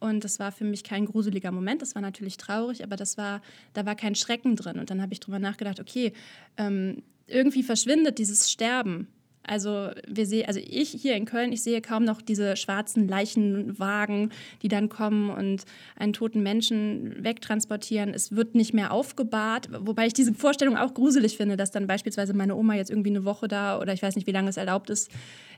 [0.00, 1.82] Und das war für mich kein gruseliger Moment.
[1.82, 3.42] Das war natürlich traurig, aber das war,
[3.74, 4.78] da war kein Schrecken drin.
[4.78, 6.12] Und dann habe ich darüber nachgedacht, okay,
[6.56, 9.08] ähm, irgendwie verschwindet dieses Sterben
[9.42, 14.30] also wir sehen, also ich hier in Köln, ich sehe kaum noch diese schwarzen Leichenwagen,
[14.62, 15.64] die dann kommen und
[15.96, 18.12] einen toten Menschen wegtransportieren.
[18.12, 22.34] Es wird nicht mehr aufgebahrt, wobei ich diese Vorstellung auch gruselig finde, dass dann beispielsweise
[22.34, 24.90] meine Oma jetzt irgendwie eine Woche da oder ich weiß nicht, wie lange es erlaubt
[24.90, 25.10] ist,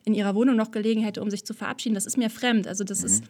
[0.05, 1.95] in ihrer Wohnung noch gelegen hätte, um sich zu verabschieden.
[1.95, 2.69] Das ist mir fremd.
[2.69, 3.07] Also das mhm.
[3.07, 3.25] ist,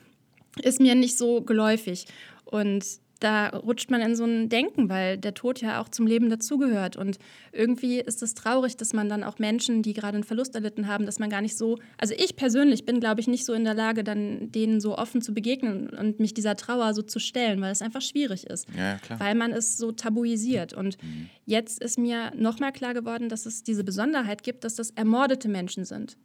[0.63, 2.07] ist mir nicht so geläufig.
[2.45, 2.85] Und
[3.21, 6.97] da rutscht man in so ein Denken, weil der Tod ja auch zum Leben dazugehört.
[6.97, 7.19] Und
[7.53, 11.05] irgendwie ist es traurig, dass man dann auch Menschen, die gerade einen Verlust erlitten haben,
[11.05, 13.75] dass man gar nicht so, also ich persönlich bin, glaube ich, nicht so in der
[13.75, 17.73] Lage, dann denen so offen zu begegnen und mich dieser Trauer so zu stellen, weil
[17.73, 18.67] es einfach schwierig ist.
[18.77, 19.21] Ja, klar.
[19.21, 20.73] Weil man es so tabuisiert.
[20.73, 21.29] Und mhm.
[21.45, 25.85] jetzt ist mir nochmal klar geworden, dass es diese Besonderheit gibt, dass das ermordete Menschen
[25.85, 26.17] sind.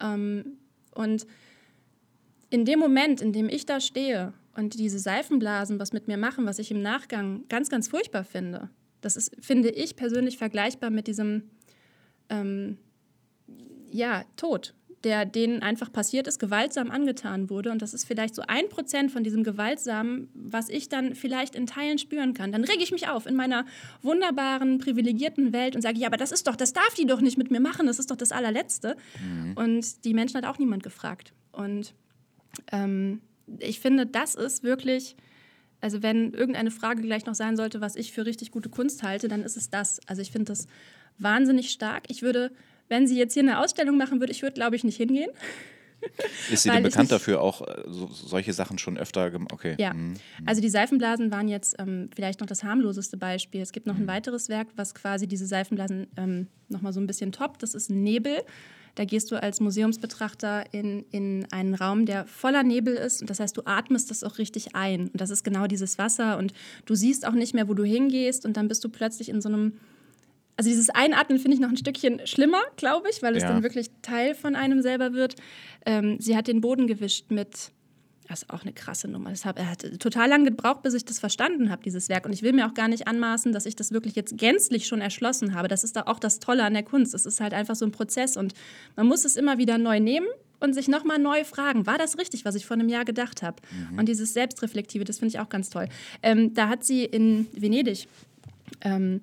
[0.00, 0.56] Ähm,
[0.94, 1.26] und
[2.48, 6.44] in dem Moment, in dem ich da stehe und diese Seifenblasen was mit mir machen,
[6.44, 8.68] was ich im Nachgang ganz, ganz furchtbar finde,
[9.00, 11.44] das ist, finde ich persönlich vergleichbar mit diesem
[12.28, 12.76] ähm,
[13.92, 17.70] ja, Tod, der denen einfach passiert ist, gewaltsam angetan wurde.
[17.70, 21.66] Und das ist vielleicht so ein Prozent von diesem Gewaltsamen, was ich dann vielleicht in
[21.66, 22.50] Teilen spüren kann.
[22.50, 23.64] Dann rege ich mich auf in meiner
[24.02, 27.38] wunderbaren, privilegierten Welt und sage, ja, aber das ist doch, das darf die doch nicht
[27.38, 28.96] mit mir machen, das ist doch das allerletzte.
[29.22, 29.52] Mhm.
[29.54, 31.32] Und die Menschen hat auch niemand gefragt.
[31.52, 31.94] Und
[32.72, 33.20] ähm,
[33.58, 35.16] ich finde, das ist wirklich,
[35.80, 39.28] also wenn irgendeine Frage gleich noch sein sollte, was ich für richtig gute Kunst halte,
[39.28, 40.00] dann ist es das.
[40.06, 40.66] Also ich finde das
[41.18, 42.04] wahnsinnig stark.
[42.08, 42.50] Ich würde,
[42.88, 45.30] wenn sie jetzt hier eine Ausstellung machen würde, ich würde, glaube ich, nicht hingehen.
[46.50, 49.52] Ist sie denn bekannt dafür, auch äh, so, solche Sachen schon öfter gemacht?
[49.52, 49.74] Okay.
[49.78, 50.14] Ja, mhm.
[50.46, 53.60] also die Seifenblasen waren jetzt ähm, vielleicht noch das harmloseste Beispiel.
[53.60, 54.08] Es gibt noch ein mhm.
[54.08, 57.62] weiteres Werk, was quasi diese Seifenblasen ähm, nochmal so ein bisschen toppt.
[57.62, 58.42] Das ist Nebel.
[58.98, 63.20] Da gehst du als Museumsbetrachter in, in einen Raum, der voller Nebel ist.
[63.20, 65.02] Und das heißt, du atmest das auch richtig ein.
[65.02, 66.36] Und das ist genau dieses Wasser.
[66.36, 66.52] Und
[66.84, 68.44] du siehst auch nicht mehr, wo du hingehst.
[68.44, 69.74] Und dann bist du plötzlich in so einem.
[70.56, 73.50] Also dieses Einatmen finde ich noch ein Stückchen schlimmer, glaube ich, weil es ja.
[73.50, 75.36] dann wirklich Teil von einem selber wird.
[75.86, 77.70] Ähm, sie hat den Boden gewischt mit
[78.28, 79.30] das ist auch eine krasse Nummer.
[79.30, 82.26] Das er hat total lange gebraucht, bis ich das verstanden habe, dieses Werk.
[82.26, 85.00] Und ich will mir auch gar nicht anmaßen, dass ich das wirklich jetzt gänzlich schon
[85.00, 85.68] erschlossen habe.
[85.68, 87.14] Das ist da auch das Tolle an der Kunst.
[87.14, 88.52] Es ist halt einfach so ein Prozess und
[88.96, 90.26] man muss es immer wieder neu nehmen
[90.60, 93.56] und sich nochmal neu fragen, war das richtig, was ich vor einem Jahr gedacht habe?
[93.92, 93.98] Mhm.
[93.98, 95.88] Und dieses Selbstreflektive, das finde ich auch ganz toll.
[96.22, 98.08] Ähm, da hat sie in Venedig
[98.82, 99.22] ähm,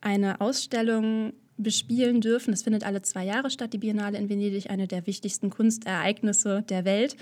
[0.00, 2.50] eine Ausstellung bespielen dürfen.
[2.50, 6.84] Das findet alle zwei Jahre statt, die Biennale in Venedig, eine der wichtigsten Kunstereignisse der
[6.84, 7.16] Welt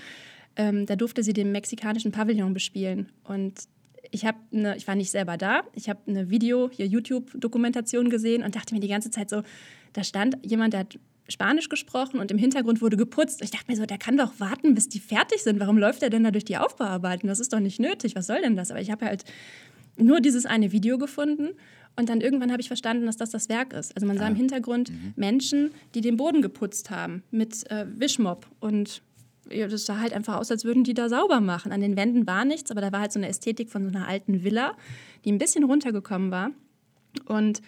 [0.55, 3.09] ähm, da durfte sie den mexikanischen Pavillon bespielen.
[3.23, 3.53] Und
[4.11, 8.43] ich habe eine, ich war nicht selber da, ich habe eine Video, hier YouTube-Dokumentation gesehen
[8.43, 9.43] und dachte mir die ganze Zeit so,
[9.93, 13.41] da stand jemand, der hat Spanisch gesprochen und im Hintergrund wurde geputzt.
[13.41, 15.59] Ich dachte mir so, der kann doch warten, bis die fertig sind.
[15.59, 17.27] Warum läuft er denn da durch die Aufbauarbeiten?
[17.27, 18.15] Das ist doch nicht nötig.
[18.15, 18.71] Was soll denn das?
[18.71, 19.23] Aber ich habe halt
[19.95, 21.51] nur dieses eine Video gefunden
[21.95, 23.95] und dann irgendwann habe ich verstanden, dass das das Werk ist.
[23.95, 24.29] Also man sah ah.
[24.29, 25.13] im Hintergrund mhm.
[25.15, 29.01] Menschen, die den Boden geputzt haben mit äh, Wischmopp und
[29.49, 31.71] das sah halt einfach aus, als würden die da sauber machen.
[31.71, 34.07] An den Wänden war nichts, aber da war halt so eine Ästhetik von so einer
[34.07, 34.75] alten Villa,
[35.25, 36.51] die ein bisschen runtergekommen war.
[37.25, 37.61] Und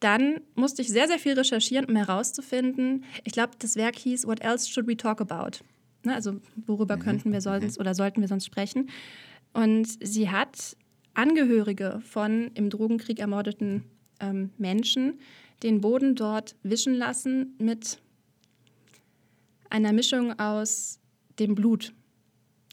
[0.00, 4.40] dann musste ich sehr, sehr viel recherchieren, um herauszufinden, ich glaube, das Werk hieß What
[4.40, 5.62] Else Should We Talk About?
[6.02, 7.00] Ne, also worüber mhm.
[7.00, 7.82] könnten wir sonst mhm.
[7.82, 8.88] oder sollten wir sonst sprechen?
[9.52, 10.76] Und sie hat
[11.12, 13.84] Angehörige von im Drogenkrieg ermordeten
[14.20, 15.18] ähm, Menschen
[15.62, 17.98] den Boden dort wischen lassen mit
[19.68, 20.98] einer Mischung aus
[21.38, 21.92] dem Blut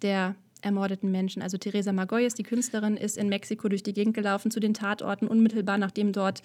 [0.01, 1.41] der ermordeten Menschen.
[1.41, 5.27] Also Teresa Magoyes, die Künstlerin, ist in Mexiko durch die Gegend gelaufen zu den Tatorten,
[5.27, 6.41] unmittelbar nachdem dort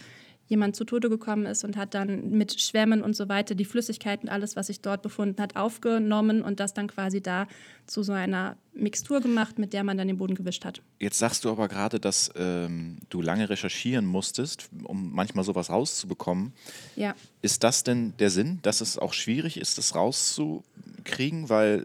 [0.53, 4.29] jemand zu Tode gekommen ist und hat dann mit Schwämmen und so weiter die Flüssigkeiten,
[4.29, 7.49] alles, was sich dort befunden hat, aufgenommen und das dann quasi da
[7.87, 10.83] zu so einer Mixtur gemacht, mit der man dann den Boden gewischt hat.
[11.01, 16.53] Jetzt sagst du aber gerade, dass ähm, du lange recherchieren musstest, um manchmal sowas rauszubekommen.
[16.97, 17.15] Ja.
[17.41, 21.49] Ist das denn der Sinn, dass es auch schwierig ist, das rauszukriegen?
[21.49, 21.85] Weil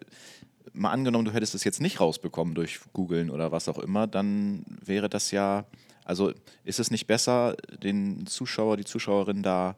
[0.73, 4.63] mal angenommen, du hättest es jetzt nicht rausbekommen durch Googlen oder was auch immer, dann
[4.83, 5.65] wäre das ja,
[6.07, 6.31] also
[6.63, 9.75] ist es nicht besser, den Zuschauer, die Zuschauerin da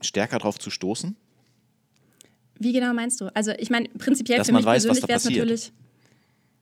[0.00, 1.14] stärker drauf zu stoßen?
[2.58, 3.34] Wie genau meinst du?
[3.36, 5.72] Also ich meine, prinzipiell Dass für mich weiß, persönlich wäre es natürlich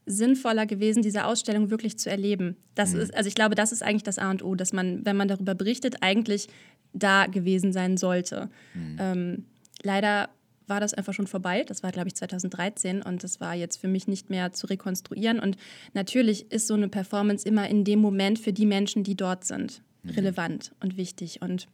[0.05, 2.59] sinnvoller gewesen, diese Ausstellung wirklich zu erleben.
[2.75, 3.01] Das mhm.
[3.01, 5.29] ist, also ich glaube, das ist eigentlich das A und O, dass man, wenn man
[5.29, 6.49] darüber berichtet, eigentlich
[6.93, 8.51] da gewesen sein sollte.
[8.75, 8.97] Mhm.
[9.01, 9.45] Ähm,
[9.83, 10.29] leider
[10.67, 11.65] war das einfach schon vorbei.
[11.65, 15.41] Das war, glaube ich, 2013 und das war jetzt für mich nicht mehr zu rekonstruieren.
[15.41, 15.57] Und
[15.93, 19.83] natürlich ist so eine Performance immer in dem Moment für die Menschen, die dort sind,
[20.03, 20.11] mhm.
[20.11, 21.43] relevant und wichtig.
[21.43, 21.69] Und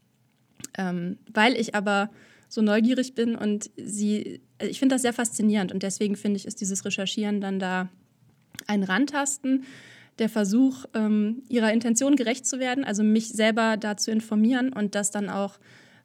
[0.77, 2.11] ähm, weil ich aber
[2.49, 6.61] so neugierig bin und sie, ich finde das sehr faszinierend und deswegen finde ich, ist
[6.61, 7.89] dieses Recherchieren dann da
[8.67, 9.65] ein Rantasten,
[10.19, 14.95] der Versuch, ähm, ihrer Intention gerecht zu werden, also mich selber da zu informieren und
[14.95, 15.59] das dann auch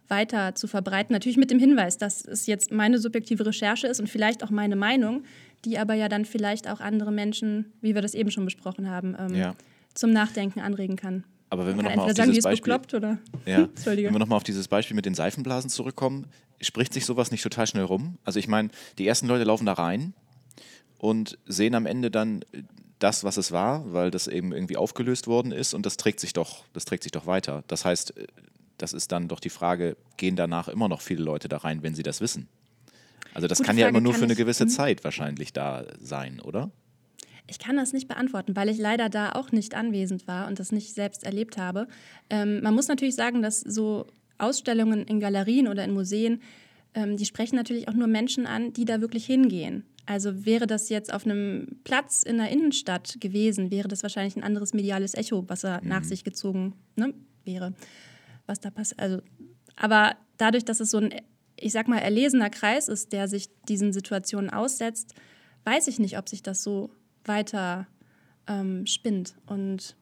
[0.07, 1.13] weiter zu verbreiten.
[1.13, 4.75] Natürlich mit dem Hinweis, dass es jetzt meine subjektive Recherche ist und vielleicht auch meine
[4.75, 5.23] Meinung,
[5.63, 9.15] die aber ja dann vielleicht auch andere Menschen, wie wir das eben schon besprochen haben,
[9.19, 9.55] ähm, ja.
[9.93, 11.23] zum Nachdenken anregen kann.
[11.49, 13.17] Aber wenn wir nochmal auf sagen, dieses Beispiel, bekloppt, oder?
[13.45, 16.27] Ja, wenn wir noch mal auf dieses Beispiel mit den Seifenblasen zurückkommen,
[16.61, 18.17] spricht sich sowas nicht total schnell rum?
[18.23, 20.13] Also ich meine, die ersten Leute laufen da rein
[20.97, 22.43] und sehen am Ende dann
[22.99, 26.33] das, was es war, weil das eben irgendwie aufgelöst worden ist und das trägt sich
[26.33, 27.63] doch, das trägt sich doch weiter.
[27.67, 28.13] Das heißt,
[28.77, 31.95] das ist dann doch die Frage, gehen danach immer noch viele Leute da rein, wenn
[31.95, 32.47] sie das wissen?
[33.33, 34.75] Also das Gute kann ja immer nur für eine gewisse ich, hm?
[34.75, 36.71] Zeit wahrscheinlich da sein, oder?
[37.47, 40.71] Ich kann das nicht beantworten, weil ich leider da auch nicht anwesend war und das
[40.71, 41.87] nicht selbst erlebt habe.
[42.29, 44.07] Ähm, man muss natürlich sagen, dass so
[44.37, 46.41] Ausstellungen in Galerien oder in Museen,
[46.93, 49.85] ähm, die sprechen natürlich auch nur Menschen an, die da wirklich hingehen.
[50.05, 54.43] Also wäre das jetzt auf einem Platz in der Innenstadt gewesen, wäre das wahrscheinlich ein
[54.43, 55.89] anderes mediales Echo, was er mhm.
[55.89, 57.73] nach sich gezogen ne, wäre,
[58.45, 58.99] was da passiert.
[58.99, 59.21] Also,
[59.75, 61.13] aber dadurch, dass es so ein,
[61.57, 65.13] ich sag mal, erlesener Kreis ist, der sich diesen Situationen aussetzt,
[65.63, 66.89] weiß ich nicht, ob sich das so
[67.23, 67.87] weiter
[68.47, 69.35] ähm, spinnt.
[69.45, 69.95] Und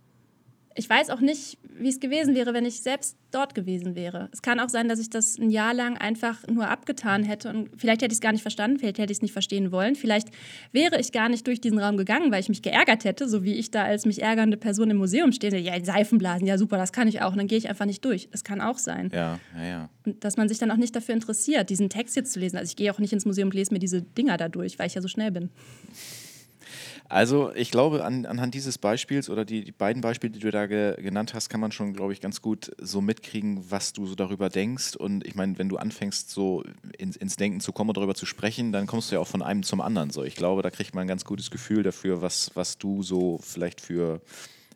[0.76, 4.30] ich weiß auch nicht, wie es gewesen wäre, wenn ich selbst dort gewesen wäre.
[4.32, 7.70] Es kann auch sein, dass ich das ein Jahr lang einfach nur abgetan hätte und
[7.78, 10.30] vielleicht hätte ich es gar nicht verstanden, vielleicht hätte ich es nicht verstehen wollen, vielleicht
[10.72, 13.56] wäre ich gar nicht durch diesen Raum gegangen, weil ich mich geärgert hätte, so wie
[13.56, 15.58] ich da als mich ärgernde Person im Museum stehe.
[15.58, 17.32] Ja, Seifenblasen, ja super, das kann ich auch.
[17.32, 18.30] Und dann gehe ich einfach nicht durch.
[18.32, 19.10] Das kann auch sein.
[19.14, 19.90] Ja, ja, ja.
[20.06, 22.58] Und dass man sich dann auch nicht dafür interessiert, diesen Text jetzt zu lesen.
[22.58, 24.88] Also ich gehe auch nicht ins Museum und lese mir diese Dinger da durch, weil
[24.88, 25.50] ich ja so schnell bin.
[27.14, 30.66] Also ich glaube, an, anhand dieses Beispiels oder die, die beiden Beispiele, die du da
[30.66, 34.16] ge, genannt hast, kann man schon, glaube ich, ganz gut so mitkriegen, was du so
[34.16, 34.96] darüber denkst.
[34.96, 36.64] Und ich meine, wenn du anfängst, so
[36.98, 39.44] ins, ins Denken zu kommen und darüber zu sprechen, dann kommst du ja auch von
[39.44, 40.10] einem zum anderen.
[40.10, 43.38] So, ich glaube, da kriegt man ein ganz gutes Gefühl dafür, was, was du so
[43.44, 44.20] vielleicht für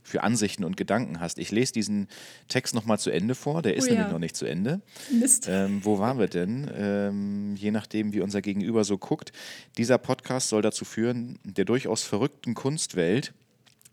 [0.08, 1.38] für Ansichten und Gedanken hast.
[1.38, 2.08] Ich lese diesen
[2.48, 3.93] Text nochmal zu Ende vor, der ist oh ja.
[3.96, 4.82] nämlich noch nicht zu Ende.
[5.12, 5.48] Mist.
[5.50, 6.72] Ähm, wo waren wir denn?
[6.74, 9.34] Ähm, je nachdem, wie unser Gegenüber so guckt.
[9.78, 13.34] Dieser Podcast soll dazu führen, der durchaus verrückten Kunstwelt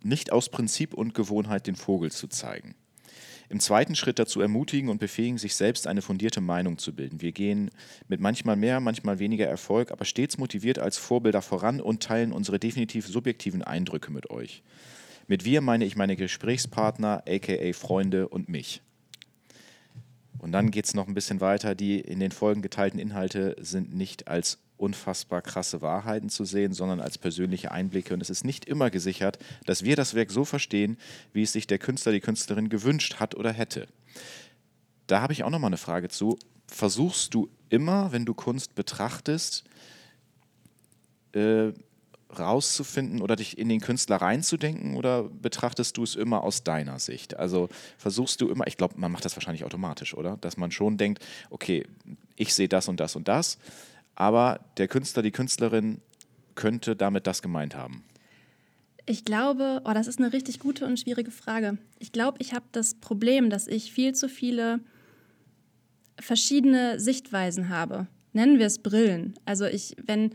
[0.02, 2.76] nicht aus Prinzip und Gewohnheit den Vogel zu zeigen.
[3.48, 7.20] Im zweiten Schritt dazu ermutigen und befähigen, sich selbst eine fundierte Meinung zu bilden.
[7.20, 7.70] Wir gehen
[8.08, 12.58] mit manchmal mehr, manchmal weniger Erfolg, aber stets motiviert als Vorbilder voran und teilen unsere
[12.58, 14.62] definitiv subjektiven Eindrücke mit euch.
[15.26, 18.82] Mit wir meine ich meine Gesprächspartner, aka Freunde und mich.
[20.38, 21.74] Und dann geht es noch ein bisschen weiter.
[21.74, 27.00] Die in den Folgen geteilten Inhalte sind nicht als unfassbar krasse Wahrheiten zu sehen, sondern
[27.00, 28.12] als persönliche Einblicke.
[28.12, 30.98] Und es ist nicht immer gesichert, dass wir das Werk so verstehen,
[31.32, 33.86] wie es sich der Künstler, die Künstlerin gewünscht hat oder hätte.
[35.06, 36.38] Da habe ich auch noch mal eine Frage zu.
[36.66, 39.64] Versuchst du immer, wenn du Kunst betrachtest,
[41.32, 41.72] äh,
[42.38, 47.36] rauszufinden oder dich in den Künstler reinzudenken oder betrachtest du es immer aus deiner Sicht?
[47.36, 47.68] Also
[47.98, 50.36] versuchst du immer, ich glaube, man macht das wahrscheinlich automatisch, oder?
[50.38, 51.86] Dass man schon denkt, okay,
[52.36, 53.58] ich sehe das und das und das,
[54.14, 56.00] aber der Künstler, die Künstlerin
[56.54, 58.04] könnte damit das gemeint haben.
[59.06, 61.78] Ich glaube, oh, das ist eine richtig gute und schwierige Frage.
[61.98, 64.80] Ich glaube, ich habe das Problem, dass ich viel zu viele
[66.18, 68.06] verschiedene Sichtweisen habe.
[68.32, 69.34] Nennen wir es Brillen.
[69.44, 70.34] Also ich, wenn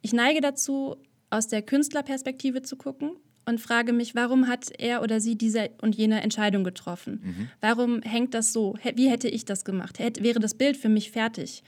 [0.00, 0.96] ich neige dazu,
[1.34, 3.12] aus der Künstlerperspektive zu gucken
[3.46, 7.20] und frage mich, warum hat er oder sie diese und jene Entscheidung getroffen?
[7.22, 7.48] Mhm.
[7.60, 8.76] Warum hängt das so?
[8.94, 9.98] Wie hätte ich das gemacht?
[9.98, 11.62] Hätte, wäre das Bild für mich fertig?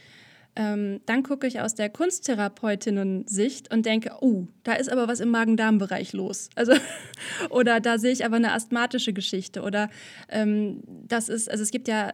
[0.58, 5.28] Ähm, dann gucke ich aus der Kunsttherapeutinnen-Sicht und denke, oh, da ist aber was im
[5.28, 6.48] Magen-Darm-Bereich los.
[6.54, 6.72] Also,
[7.50, 9.60] oder da sehe ich aber eine asthmatische Geschichte.
[9.60, 9.90] Oder
[10.30, 12.10] ähm, das ist, also es gibt ja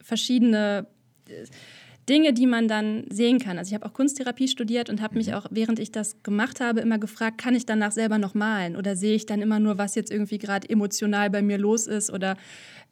[0.00, 0.86] verschiedene.
[1.28, 1.44] Äh,
[2.08, 3.58] Dinge, die man dann sehen kann.
[3.58, 5.34] Also ich habe auch Kunsttherapie studiert und habe mich mhm.
[5.34, 8.76] auch, während ich das gemacht habe, immer gefragt, kann ich danach selber noch malen?
[8.76, 12.10] Oder sehe ich dann immer nur, was jetzt irgendwie gerade emotional bei mir los ist?
[12.10, 12.36] Oder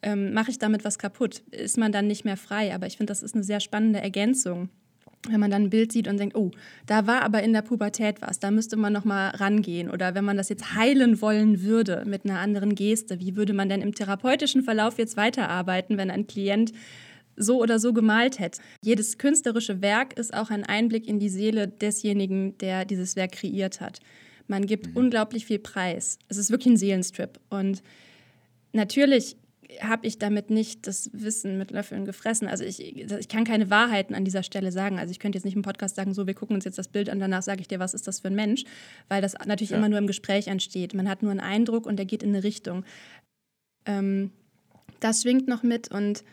[0.01, 1.43] ähm, mache ich damit was kaputt?
[1.51, 2.73] Ist man dann nicht mehr frei?
[2.73, 4.69] Aber ich finde, das ist eine sehr spannende Ergänzung.
[5.29, 6.51] Wenn man dann ein Bild sieht und denkt, oh,
[6.85, 9.89] da war aber in der Pubertät was, da müsste man noch mal rangehen.
[9.89, 13.69] Oder wenn man das jetzt heilen wollen würde mit einer anderen Geste, wie würde man
[13.69, 16.73] denn im therapeutischen Verlauf jetzt weiterarbeiten, wenn ein Klient
[17.35, 18.61] so oder so gemalt hätte.
[18.83, 23.81] Jedes künstlerische Werk ist auch ein Einblick in die Seele desjenigen, der dieses Werk kreiert
[23.81, 23.99] hat.
[24.47, 24.97] Man gibt mhm.
[24.97, 26.19] unglaublich viel Preis.
[26.27, 27.39] Es ist wirklich ein Seelenstrip.
[27.49, 27.81] Und
[28.73, 29.37] natürlich
[29.81, 32.47] habe ich damit nicht das Wissen mit Löffeln gefressen.
[32.47, 34.99] Also ich, ich kann keine Wahrheiten an dieser Stelle sagen.
[34.99, 37.09] Also ich könnte jetzt nicht im Podcast sagen, so, wir gucken uns jetzt das Bild
[37.09, 38.65] an, danach sage ich dir, was ist das für ein Mensch,
[39.07, 39.77] weil das natürlich ja.
[39.77, 40.93] immer nur im Gespräch entsteht.
[40.93, 42.85] Man hat nur einen Eindruck und der geht in eine Richtung.
[43.85, 44.31] Ähm,
[44.99, 46.23] das schwingt noch mit und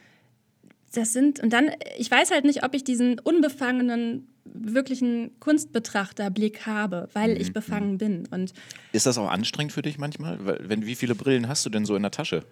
[0.92, 7.08] das sind, und dann, ich weiß halt nicht, ob ich diesen unbefangenen, wirklichen Kunstbetrachterblick habe,
[7.12, 7.98] weil ich mhm, befangen mhm.
[7.98, 8.28] bin.
[8.30, 8.52] Und
[8.92, 10.38] ist das auch anstrengend für dich manchmal?
[10.60, 12.44] Wenn, wie viele Brillen hast du denn so in der Tasche?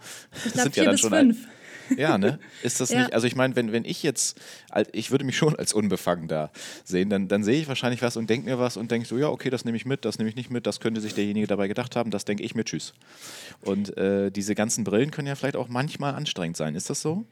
[0.44, 1.46] Ich glaube, vier ja bis fünf.
[1.92, 2.38] Ein, ja, ne?
[2.62, 3.00] Ist das ja.
[3.00, 4.38] nicht, also ich meine, wenn, wenn ich jetzt,
[4.92, 6.50] ich würde mich schon als unbefangen da
[6.84, 9.28] sehen, dann, dann sehe ich wahrscheinlich was und denke mir was und denke so, ja,
[9.28, 11.66] okay, das nehme ich mit, das nehme ich nicht mit, das könnte sich derjenige dabei
[11.66, 12.92] gedacht haben, das denke ich mir, tschüss.
[13.62, 16.74] Und äh, diese ganzen Brillen können ja vielleicht auch manchmal anstrengend sein.
[16.74, 17.24] Ist das so?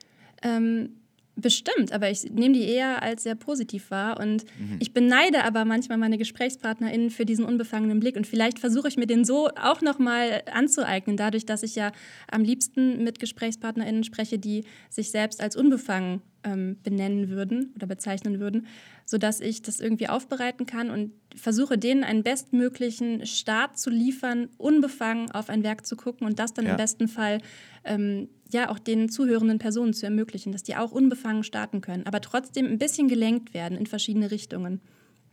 [0.42, 0.90] Ähm,
[1.38, 4.78] Bestimmt, aber ich nehme die eher als sehr positiv wahr und mhm.
[4.78, 9.06] ich beneide aber manchmal meine GesprächspartnerInnen für diesen unbefangenen Blick und vielleicht versuche ich mir
[9.06, 11.92] den so auch nochmal anzueignen, dadurch, dass ich ja
[12.30, 18.40] am liebsten mit GesprächspartnerInnen spreche, die sich selbst als unbefangen ähm, benennen würden oder bezeichnen
[18.40, 18.66] würden,
[19.04, 25.30] sodass ich das irgendwie aufbereiten kann und versuche denen einen bestmöglichen Start zu liefern, unbefangen
[25.32, 26.70] auf ein Werk zu gucken und das dann ja.
[26.70, 27.40] im besten Fall
[27.86, 32.20] ähm, ja auch den zuhörenden Personen zu ermöglichen, dass die auch unbefangen starten können, aber
[32.20, 34.80] trotzdem ein bisschen gelenkt werden in verschiedene Richtungen.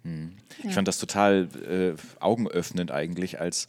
[0.03, 0.33] Hm.
[0.59, 0.71] Ich ja.
[0.71, 3.67] fand das total äh, augenöffnend eigentlich, als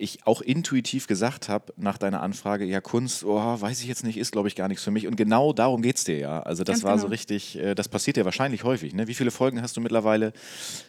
[0.00, 4.16] ich auch intuitiv gesagt habe nach deiner Anfrage, ja, Kunst, oh, weiß ich jetzt nicht,
[4.16, 5.06] ist, glaube ich, gar nichts für mich.
[5.06, 6.40] Und genau darum geht es dir ja.
[6.40, 7.02] Also das Ganz war genau.
[7.02, 8.94] so richtig, äh, das passiert ja wahrscheinlich häufig.
[8.94, 9.06] Ne?
[9.06, 10.32] Wie viele Folgen hast du mittlerweile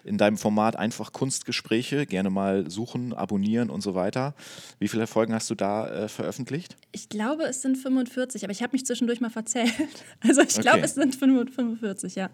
[0.03, 2.05] in deinem Format einfach Kunstgespräche?
[2.05, 4.33] Gerne mal suchen, abonnieren und so weiter.
[4.79, 6.77] Wie viele Folgen hast du da äh, veröffentlicht?
[6.91, 9.71] Ich glaube, es sind 45, aber ich habe mich zwischendurch mal verzählt.
[10.23, 10.85] Also ich glaube, okay.
[10.85, 12.29] es sind 45, ja.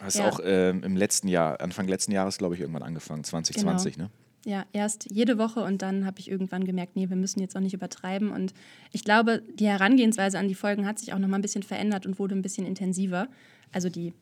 [0.00, 0.28] Hast ja.
[0.28, 4.04] auch ähm, im letzten Jahr, Anfang letzten Jahres, glaube ich, irgendwann angefangen, 2020, genau.
[4.04, 4.10] ne?
[4.46, 7.60] Ja, erst jede Woche und dann habe ich irgendwann gemerkt, nee, wir müssen jetzt auch
[7.60, 8.30] nicht übertreiben.
[8.30, 8.52] Und
[8.92, 12.04] ich glaube, die Herangehensweise an die Folgen hat sich auch noch mal ein bisschen verändert
[12.04, 13.28] und wurde ein bisschen intensiver.
[13.72, 14.12] Also die,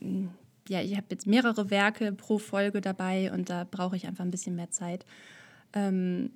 [0.00, 0.28] mm,
[0.68, 4.30] ja, ich habe jetzt mehrere Werke pro Folge dabei und da brauche ich einfach ein
[4.30, 5.04] bisschen mehr Zeit.
[5.74, 6.30] Ähm,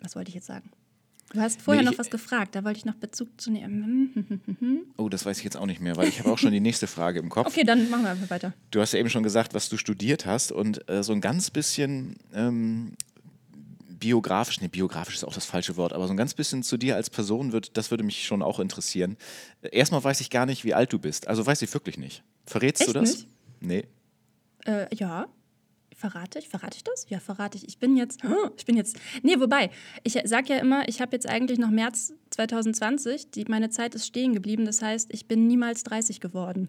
[0.00, 0.70] was wollte ich jetzt sagen?
[1.32, 4.40] Du hast vorher nee, noch was gefragt, da wollte ich noch Bezug zu nehmen.
[4.96, 6.86] Oh, das weiß ich jetzt auch nicht mehr, weil ich habe auch schon die nächste
[6.86, 7.48] Frage im Kopf.
[7.48, 8.52] Okay, dann machen wir einfach weiter.
[8.70, 11.50] Du hast ja eben schon gesagt, was du studiert hast und äh, so ein ganz
[11.50, 12.92] bisschen ähm,
[14.04, 16.94] biografisch, nee, biografisch ist auch das falsche Wort, aber so ein ganz bisschen zu dir
[16.94, 19.16] als Person wird, das würde mich schon auch interessieren.
[19.62, 21.26] Erstmal weiß ich gar nicht, wie alt du bist.
[21.26, 22.22] Also weiß ich wirklich nicht.
[22.46, 23.10] Verrätst Echt du das?
[23.10, 23.28] Nicht?
[23.60, 23.84] Nee.
[24.66, 25.26] Äh, ja.
[25.96, 26.48] Verrate ich?
[26.48, 27.06] Verrate ich das?
[27.08, 27.68] Ja, verrate ich.
[27.68, 28.20] Ich bin jetzt,
[28.56, 29.70] ich bin jetzt, nee, wobei,
[30.02, 34.06] ich sage ja immer, ich habe jetzt eigentlich noch März 2020, die, meine Zeit ist
[34.06, 36.68] stehen geblieben, das heißt, ich bin niemals 30 geworden.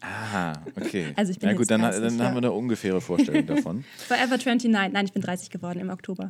[0.00, 1.12] Ah, okay.
[1.16, 2.24] Also ich bin Na gut, dann, 30, dann ja.
[2.24, 3.84] haben wir eine ungefähre Vorstellung davon.
[4.08, 6.28] Forever 29, nein, ich bin 30 geworden im Oktober.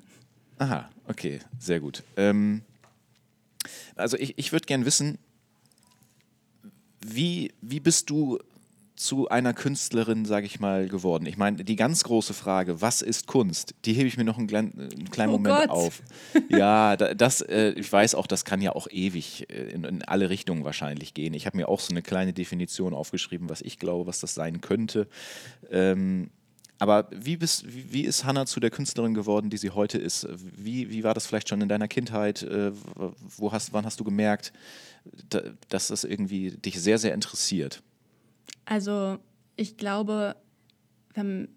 [0.58, 2.02] Aha, okay, sehr gut.
[2.16, 2.62] Ähm,
[3.94, 5.18] also ich, ich würde gerne wissen,
[7.00, 8.38] wie, wie bist du
[8.98, 11.26] zu einer Künstlerin, sage ich mal, geworden?
[11.26, 13.74] Ich meine, die ganz große Frage, was ist Kunst?
[13.84, 15.70] Die hebe ich mir noch einen kleinen, einen kleinen oh Moment Gott.
[15.70, 16.02] auf.
[16.48, 20.30] Ja, das, äh, ich weiß auch, das kann ja auch ewig äh, in, in, alle
[20.30, 21.32] Richtungen wahrscheinlich gehen.
[21.34, 24.60] Ich habe mir auch so eine kleine Definition aufgeschrieben, was ich glaube, was das sein
[24.60, 25.06] könnte.
[25.70, 26.30] Ähm,
[26.80, 30.26] aber wie, bist, wie, wie, ist Hannah zu der Künstlerin geworden, die sie heute ist?
[30.56, 32.42] Wie, wie war das vielleicht schon in deiner Kindheit?
[32.42, 32.72] Äh,
[33.36, 34.52] wo hast, wann hast du gemerkt,
[35.68, 37.82] dass das irgendwie dich sehr, sehr interessiert?
[38.64, 39.18] Also
[39.56, 40.36] ich glaube,
[41.14, 41.48] wenn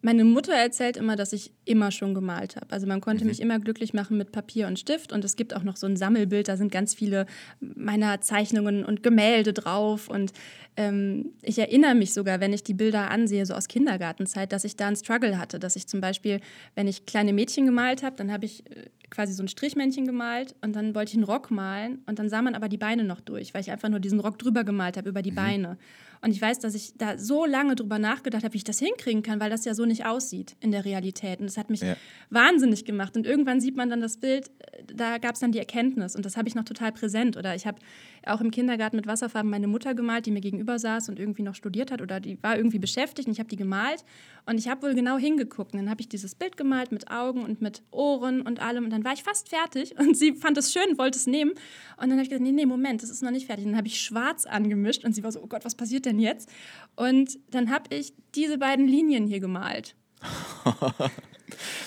[0.00, 2.70] meine Mutter erzählt immer, dass ich immer schon gemalt habe.
[2.70, 3.30] Also man konnte mhm.
[3.30, 5.96] mich immer glücklich machen mit Papier und Stift und es gibt auch noch so ein
[5.96, 7.26] Sammelbild, da sind ganz viele
[7.60, 10.32] meiner Zeichnungen und Gemälde drauf und
[10.78, 14.76] ähm, ich erinnere mich sogar, wenn ich die Bilder ansehe, so aus Kindergartenzeit, dass ich
[14.76, 16.40] da einen Struggle hatte, dass ich zum Beispiel,
[16.76, 20.54] wenn ich kleine Mädchen gemalt habe, dann habe ich äh, quasi so ein Strichmännchen gemalt
[20.60, 23.20] und dann wollte ich einen Rock malen und dann sah man aber die Beine noch
[23.20, 25.36] durch, weil ich einfach nur diesen Rock drüber gemalt habe über die mhm.
[25.36, 25.78] Beine.
[26.20, 29.22] Und ich weiß, dass ich da so lange drüber nachgedacht habe, wie ich das hinkriegen
[29.22, 31.40] kann, weil das ja so nicht aussieht in der Realität.
[31.40, 31.96] Und das hat mich ja.
[32.30, 33.16] wahnsinnig gemacht.
[33.16, 34.50] Und irgendwann sieht man dann das Bild,
[34.92, 36.16] da gab es dann die Erkenntnis.
[36.16, 37.36] Und das habe ich noch total präsent.
[37.36, 37.78] Oder ich habe
[38.26, 41.54] auch im Kindergarten mit Wasserfarben meine Mutter gemalt, die mir gegenüber saß und irgendwie noch
[41.54, 42.02] studiert hat.
[42.02, 44.04] Oder die war irgendwie beschäftigt und ich habe die gemalt.
[44.44, 45.72] Und ich habe wohl genau hingeguckt.
[45.72, 48.84] Und dann habe ich dieses Bild gemalt mit Augen und mit Ohren und allem.
[48.84, 49.96] Und dann war ich fast fertig.
[49.98, 51.52] Und sie fand es schön, wollte es nehmen.
[51.52, 53.64] Und dann habe ich gesagt, nee, nee, Moment, das ist noch nicht fertig.
[53.64, 55.04] Und dann habe ich schwarz angemischt.
[55.04, 56.50] Und sie war so, oh Gott, was passiert denn jetzt?
[56.96, 59.94] Und dann habe ich diese beiden Linien hier gemalt.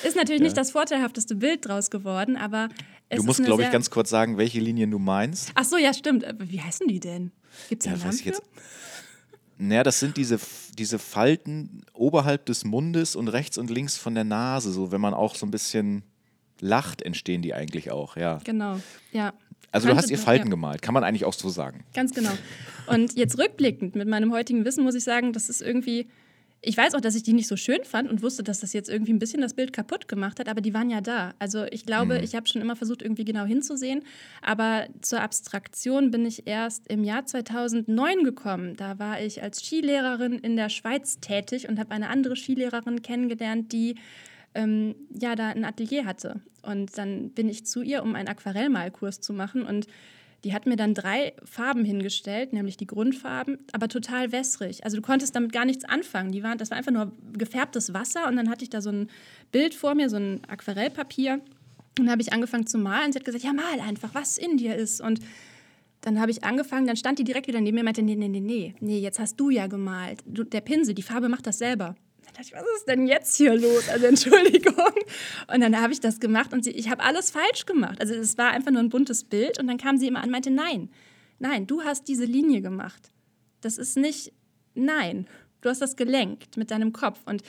[0.04, 0.46] Ist natürlich ja.
[0.46, 2.70] nicht das vorteilhafteste Bild draus geworden, aber
[3.10, 5.52] es Du musst, glaube ich, ganz kurz sagen, welche Linien du meinst.
[5.56, 6.26] Ach so, ja, stimmt.
[6.40, 7.32] Wie heißen die denn?
[7.70, 8.44] Gibt es ja, einen Namen jetzt.
[9.64, 10.40] Naja, das sind diese,
[10.76, 14.72] diese Falten oberhalb des Mundes und rechts und links von der Nase.
[14.72, 16.02] So, wenn man auch so ein bisschen
[16.60, 18.40] lacht, entstehen die eigentlich auch, ja.
[18.44, 18.80] Genau,
[19.12, 19.34] ja.
[19.72, 20.52] Also du hast ihr Falten ja.
[20.52, 21.86] gemalt, kann man eigentlich auch so sagen.
[21.94, 22.32] Ganz genau.
[22.88, 26.08] Und jetzt rückblickend mit meinem heutigen Wissen muss ich sagen, das ist irgendwie,
[26.64, 28.88] ich weiß auch, dass ich die nicht so schön fand und wusste, dass das jetzt
[28.88, 31.34] irgendwie ein bisschen das Bild kaputt gemacht hat, aber die waren ja da.
[31.40, 32.24] Also ich glaube, mhm.
[32.24, 34.04] ich habe schon immer versucht, irgendwie genau hinzusehen,
[34.44, 38.76] aber zur Abstraktion bin ich erst im Jahr 2009 gekommen.
[38.76, 43.72] Da war ich als Skilehrerin in der Schweiz tätig und habe eine andere Skilehrerin kennengelernt,
[43.72, 43.96] die
[44.54, 46.42] ähm, ja da ein Atelier hatte.
[46.62, 49.64] Und dann bin ich zu ihr, um einen Aquarellmalkurs zu machen.
[49.64, 49.88] Und
[50.44, 54.84] die hat mir dann drei Farben hingestellt, nämlich die Grundfarben, aber total wässrig.
[54.84, 56.32] Also du konntest damit gar nichts anfangen.
[56.32, 59.10] Die waren, das war einfach nur gefärbtes Wasser und dann hatte ich da so ein
[59.52, 61.42] Bild vor mir, so ein Aquarellpapier.
[62.00, 63.12] Und dann habe ich angefangen zu malen.
[63.12, 65.02] Sie hat gesagt, ja, mal einfach, was in dir ist.
[65.02, 65.20] Und
[66.00, 68.28] dann habe ich angefangen, dann stand die direkt wieder neben mir und meinte, nee, nee,
[68.28, 70.22] nee, nee, nee, jetzt hast du ja gemalt.
[70.26, 71.96] Du, der Pinsel, die Farbe macht das selber.
[72.34, 73.90] Dachte ich, was ist denn jetzt hier los?
[73.90, 74.94] Also Entschuldigung.
[75.54, 78.00] Und dann habe ich das gemacht und sie, ich habe alles falsch gemacht.
[78.00, 80.32] Also es war einfach nur ein buntes Bild und dann kam sie immer an und
[80.32, 80.90] meinte, nein,
[81.40, 83.12] nein, du hast diese Linie gemacht.
[83.62, 84.34] Das ist nicht,
[84.74, 85.28] nein,
[85.62, 87.20] du hast das gelenkt mit deinem Kopf.
[87.26, 87.44] Und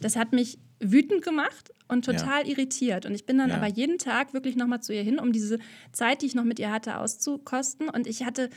[0.00, 2.50] das hat mich wütend gemacht und total ja.
[2.52, 3.06] irritiert.
[3.06, 3.56] Und ich bin dann ja.
[3.56, 5.58] aber jeden Tag wirklich nochmal zu ihr hin, um diese
[5.92, 7.88] Zeit, die ich noch mit ihr hatte, auszukosten.
[7.88, 8.50] Und ich hatte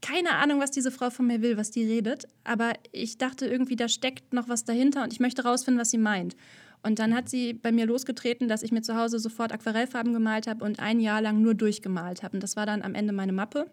[0.00, 2.26] keine Ahnung, was diese Frau von mir will, was die redet.
[2.44, 5.98] Aber ich dachte irgendwie, da steckt noch was dahinter und ich möchte rausfinden, was sie
[5.98, 6.36] meint.
[6.82, 10.46] Und dann hat sie bei mir losgetreten, dass ich mir zu Hause sofort Aquarellfarben gemalt
[10.46, 12.36] habe und ein Jahr lang nur durchgemalt habe.
[12.36, 13.70] Und das war dann am Ende meine Mappe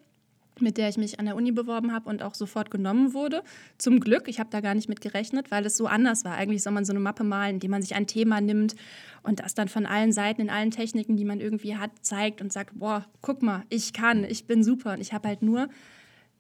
[0.62, 3.44] mit der ich mich an der Uni beworben habe und auch sofort genommen wurde.
[3.78, 6.36] Zum Glück, ich habe da gar nicht mit gerechnet, weil es so anders war.
[6.36, 8.76] Eigentlich soll man so eine Mappe malen, indem man sich ein Thema nimmt
[9.24, 12.54] und das dann von allen Seiten in allen Techniken, die man irgendwie hat, zeigt und
[12.54, 14.94] sagt, boah, guck mal, ich kann, ich bin super.
[14.94, 15.68] Und ich habe halt nur,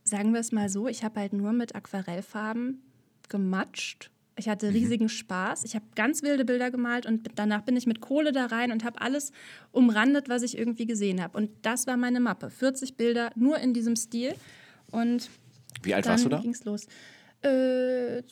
[0.06, 2.82] sagen wir es mal so, ich habe halt nur mit Aquarellfarben
[3.28, 4.74] gematscht ich hatte mhm.
[4.74, 5.64] riesigen Spaß.
[5.64, 8.84] Ich habe ganz wilde Bilder gemalt und danach bin ich mit Kohle da rein und
[8.84, 9.32] habe alles
[9.72, 11.38] umrandet, was ich irgendwie gesehen habe.
[11.38, 12.49] Und das war meine Mappe.
[12.49, 14.36] 40 Bilder nur in diesem Stil.
[14.91, 15.30] Und
[15.84, 16.39] wie alt warst du da?
[16.39, 16.88] ging es los.
[17.41, 18.24] Äh,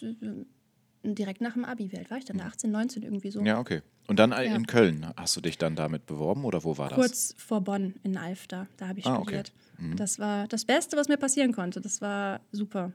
[1.03, 1.91] direkt nach dem Abi.
[1.91, 2.41] Wie alt war ich dann?
[2.41, 3.41] 18, 19 irgendwie so.
[3.41, 3.81] Ja, okay.
[4.07, 4.41] Und dann ja.
[4.41, 6.97] in Köln hast du dich dann damit beworben oder wo war das?
[6.97, 8.67] Kurz vor Bonn in Alfter.
[8.75, 9.53] Da habe ich ah, studiert.
[9.53, 9.72] Okay.
[9.77, 9.95] Mhm.
[9.95, 11.81] Das war das Beste, was mir passieren konnte.
[11.81, 12.93] Das war super.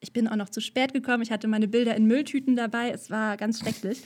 [0.00, 1.22] Ich bin auch noch zu spät gekommen.
[1.22, 2.90] Ich hatte meine Bilder in Mülltüten dabei.
[2.90, 4.02] Es war ganz schrecklich.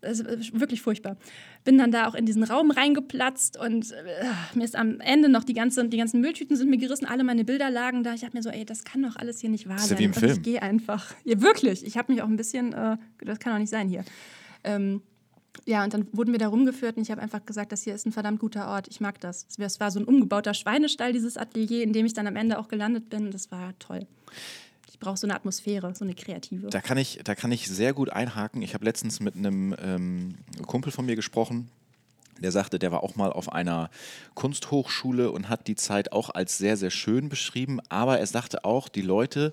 [0.00, 1.16] Es ist wirklich furchtbar.
[1.64, 4.24] Bin dann da auch in diesen Raum reingeplatzt und äh,
[4.54, 7.44] mir ist am Ende noch die, ganze, die ganzen Mülltüten sind mir gerissen, alle meine
[7.44, 8.14] Bilder lagen da.
[8.14, 9.98] Ich dachte mir so, ey, das kann doch alles hier nicht wahr sein.
[9.98, 10.32] Wie im Film.
[10.32, 11.14] Ich gehe einfach.
[11.24, 11.84] Ja, wirklich.
[11.84, 14.04] Ich habe mich auch ein bisschen, äh, das kann doch nicht sein hier.
[14.62, 15.02] Ähm,
[15.66, 18.06] ja, und dann wurden wir da rumgeführt und ich habe einfach gesagt, das hier ist
[18.06, 18.88] ein verdammt guter Ort.
[18.88, 19.46] Ich mag das.
[19.58, 22.68] Es war so ein umgebauter Schweinestall, dieses Atelier, in dem ich dann am Ende auch
[22.68, 23.30] gelandet bin.
[23.30, 24.06] Das war toll.
[24.90, 26.68] Ich brauche so eine Atmosphäre, so eine kreative.
[26.68, 28.62] Da kann ich, da kann ich sehr gut einhaken.
[28.62, 30.34] Ich habe letztens mit einem ähm,
[30.66, 31.70] Kumpel von mir gesprochen,
[32.40, 33.90] der sagte, der war auch mal auf einer
[34.34, 37.80] Kunsthochschule und hat die Zeit auch als sehr, sehr schön beschrieben.
[37.88, 39.52] Aber er sagte auch, die Leute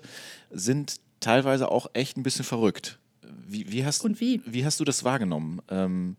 [0.50, 2.98] sind teilweise auch echt ein bisschen verrückt.
[3.46, 4.40] Wie, wie hast, und wie?
[4.44, 5.60] Wie hast du das wahrgenommen?
[5.68, 6.16] Ähm,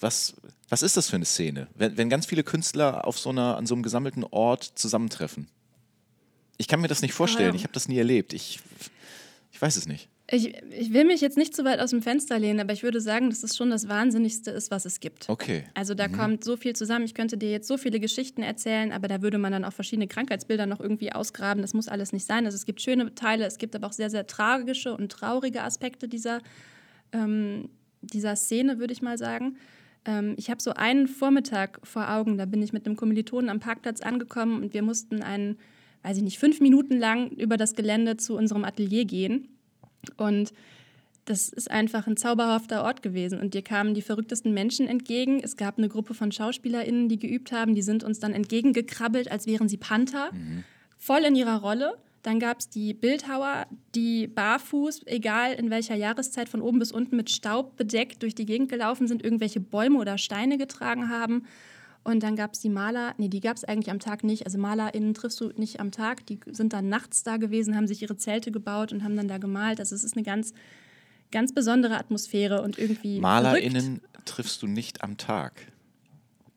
[0.00, 0.34] was,
[0.68, 3.66] was ist das für eine Szene, wenn, wenn ganz viele Künstler auf so einer, an
[3.66, 5.48] so einem gesammelten Ort zusammentreffen?
[6.56, 7.54] Ich kann mir das nicht vorstellen.
[7.54, 8.32] Ich habe das nie erlebt.
[8.32, 8.60] Ich,
[9.50, 10.08] ich weiß es nicht.
[10.32, 13.00] Ich, ich, will mich jetzt nicht zu weit aus dem Fenster lehnen, aber ich würde
[13.00, 15.28] sagen, dass es schon das Wahnsinnigste ist, was es gibt.
[15.28, 15.64] Okay.
[15.74, 16.12] Also da mhm.
[16.12, 17.04] kommt so viel zusammen.
[17.04, 20.06] Ich könnte dir jetzt so viele Geschichten erzählen, aber da würde man dann auch verschiedene
[20.06, 21.62] Krankheitsbilder noch irgendwie ausgraben.
[21.62, 22.44] Das muss alles nicht sein.
[22.46, 26.06] Also es gibt schöne Teile, es gibt aber auch sehr, sehr tragische und traurige Aspekte
[26.06, 26.40] dieser,
[27.12, 27.68] ähm,
[28.00, 29.56] dieser Szene, würde ich mal sagen.
[30.04, 33.58] Ähm, ich habe so einen Vormittag vor Augen, da bin ich mit einem Kommilitonen am
[33.58, 35.58] Parkplatz angekommen und wir mussten einen
[36.02, 39.48] weiß ich nicht, fünf Minuten lang über das Gelände zu unserem Atelier gehen.
[40.16, 40.52] Und
[41.24, 43.38] das ist einfach ein zauberhafter Ort gewesen.
[43.40, 45.40] Und dir kamen die verrücktesten Menschen entgegen.
[45.42, 47.74] Es gab eine Gruppe von SchauspielerInnen, die geübt haben.
[47.74, 50.32] Die sind uns dann entgegengekrabbelt, als wären sie Panther.
[50.32, 50.64] Mhm.
[50.98, 51.98] Voll in ihrer Rolle.
[52.22, 57.16] Dann gab es die Bildhauer, die barfuß, egal in welcher Jahreszeit, von oben bis unten
[57.16, 61.46] mit Staub bedeckt durch die Gegend gelaufen sind, irgendwelche Bäume oder Steine getragen haben.
[62.02, 64.46] Und dann gab es die Maler, nee, die gab es eigentlich am Tag nicht.
[64.46, 68.00] Also MalerInnen triffst du nicht am Tag, die sind dann nachts da gewesen, haben sich
[68.00, 69.80] ihre Zelte gebaut und haben dann da gemalt.
[69.80, 70.54] Also es ist eine ganz,
[71.30, 73.20] ganz besondere Atmosphäre und irgendwie.
[73.20, 74.26] MalerInnen verrückt.
[74.26, 75.66] triffst du nicht am Tag.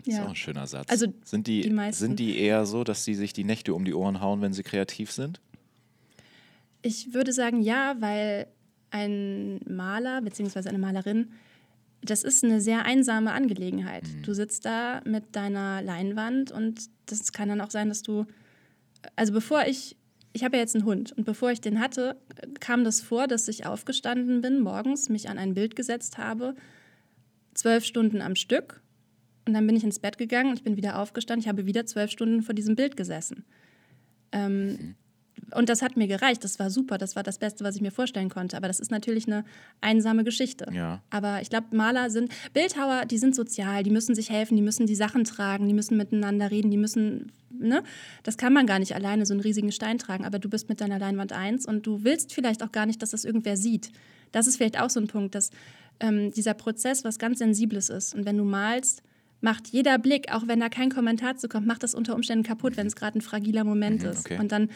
[0.06, 0.20] Das ja.
[0.20, 0.90] ist auch ein schöner Satz.
[0.90, 3.94] Also sind die, die sind die eher so, dass sie sich die Nächte um die
[3.94, 5.42] Ohren hauen, wenn sie kreativ sind?
[6.82, 8.48] Ich würde sagen ja, weil
[8.92, 10.70] ein Maler bzw.
[10.70, 11.32] eine Malerin
[12.04, 14.04] das ist eine sehr einsame Angelegenheit.
[14.04, 14.24] Mhm.
[14.24, 18.26] Du sitzt da mit deiner Leinwand und das kann dann auch sein, dass du,
[19.16, 19.96] also bevor ich,
[20.34, 22.18] ich habe ja jetzt einen Hund und bevor ich den hatte,
[22.60, 26.56] kam das vor, dass ich aufgestanden bin morgens, mich an ein Bild gesetzt habe,
[27.54, 28.82] zwölf Stunden am Stück
[29.46, 31.42] und dann bin ich ins Bett gegangen und ich bin wieder aufgestanden.
[31.42, 33.46] Ich habe wieder zwölf Stunden vor diesem Bild gesessen.
[34.32, 34.96] Ähm, mhm.
[35.56, 36.44] Und das hat mir gereicht.
[36.44, 36.98] Das war super.
[36.98, 38.58] Das war das Beste, was ich mir vorstellen konnte.
[38.58, 39.44] Aber das ist natürlich eine
[39.82, 40.68] einsame Geschichte.
[40.72, 41.02] Ja.
[41.10, 43.84] Aber ich glaube, Maler sind, Bildhauer, die sind sozial.
[43.84, 44.56] Die müssen sich helfen.
[44.56, 45.68] Die müssen die Sachen tragen.
[45.68, 46.72] Die müssen miteinander reden.
[46.72, 47.84] Die müssen, ne?
[48.24, 50.26] Das kann man gar nicht alleine, so einen riesigen Stein tragen.
[50.26, 53.12] Aber du bist mit deiner Leinwand eins und du willst vielleicht auch gar nicht, dass
[53.12, 53.92] das irgendwer sieht.
[54.32, 55.52] Das ist vielleicht auch so ein Punkt, dass
[56.00, 58.16] ähm, dieser Prozess was ganz Sensibles ist.
[58.16, 59.04] Und wenn du malst,
[59.44, 62.78] macht jeder Blick, auch wenn da kein Kommentar zu kommt, macht das unter Umständen kaputt,
[62.78, 64.32] wenn es gerade ein fragiler Moment mhm, ist.
[64.32, 64.70] Und dann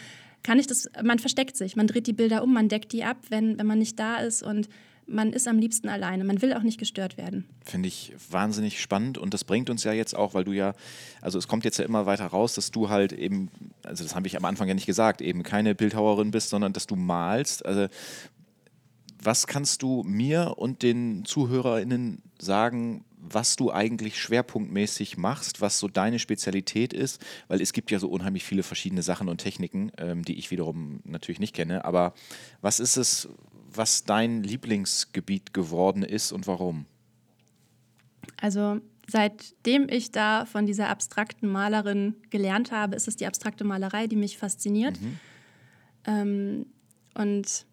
[0.48, 3.18] kann ich das, man versteckt sich, man dreht die Bilder um, man deckt die ab,
[3.28, 4.70] wenn, wenn man nicht da ist und
[5.06, 6.24] man ist am liebsten alleine.
[6.24, 7.44] Man will auch nicht gestört werden.
[7.66, 10.74] Finde ich wahnsinnig spannend und das bringt uns ja jetzt auch, weil du ja,
[11.22, 13.52] also es kommt jetzt ja immer weiter raus, dass du halt eben,
[13.84, 16.88] also das habe ich am Anfang ja nicht gesagt, eben keine Bildhauerin bist, sondern dass
[16.88, 17.66] du malst.
[17.66, 17.88] Also
[19.22, 25.88] was kannst du mir und den ZuhörerInnen sagen, was du eigentlich schwerpunktmäßig machst, was so
[25.88, 30.24] deine Spezialität ist, weil es gibt ja so unheimlich viele verschiedene Sachen und Techniken, ähm,
[30.24, 31.86] die ich wiederum natürlich nicht kenne.
[31.86, 32.14] Aber
[32.62, 33.30] was ist es,
[33.74, 36.86] was dein Lieblingsgebiet geworden ist und warum?
[38.42, 44.08] Also seitdem ich da von dieser abstrakten Malerin gelernt habe, ist es die abstrakte Malerei,
[44.08, 45.00] die mich fasziniert.
[45.02, 45.20] Mhm.
[46.06, 46.66] Ähm,
[47.14, 47.66] und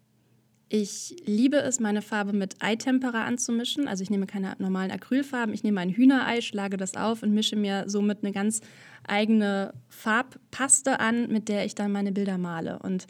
[0.75, 3.87] ich liebe es, meine Farbe mit Eitempera anzumischen.
[3.87, 7.55] Also ich nehme keine normalen Acrylfarben, ich nehme ein Hühnerei, schlage das auf und mische
[7.55, 8.59] mir somit eine ganz
[9.07, 12.79] eigene Farbpaste an, mit der ich dann meine Bilder male.
[12.79, 13.07] Und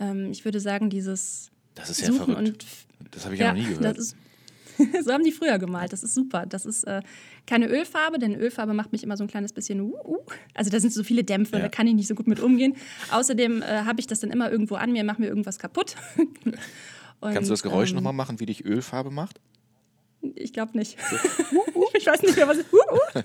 [0.00, 2.66] ähm, ich würde sagen, dieses das ist ja Suchen verrückt.
[3.12, 3.96] das habe ich ja, ja noch nie gehört.
[3.96, 4.16] Ist,
[5.04, 5.92] so haben die früher gemalt.
[5.92, 6.46] Das ist super.
[6.46, 7.02] Das ist äh,
[7.46, 9.80] keine Ölfarbe, denn Ölfarbe macht mich immer so ein kleines bisschen.
[9.80, 10.18] Uh, uh.
[10.54, 11.62] Also da sind so viele Dämpfe, ja.
[11.62, 12.76] da kann ich nicht so gut mit umgehen.
[13.10, 15.96] Außerdem äh, habe ich das dann immer irgendwo an mir, mache mir irgendwas kaputt.
[17.20, 19.40] Und, Kannst du das Geräusch ähm, nochmal machen, wie dich Ölfarbe macht?
[20.34, 20.96] Ich glaube nicht.
[21.94, 22.58] ich weiß nicht mehr, was.
[22.58, 23.20] Uh,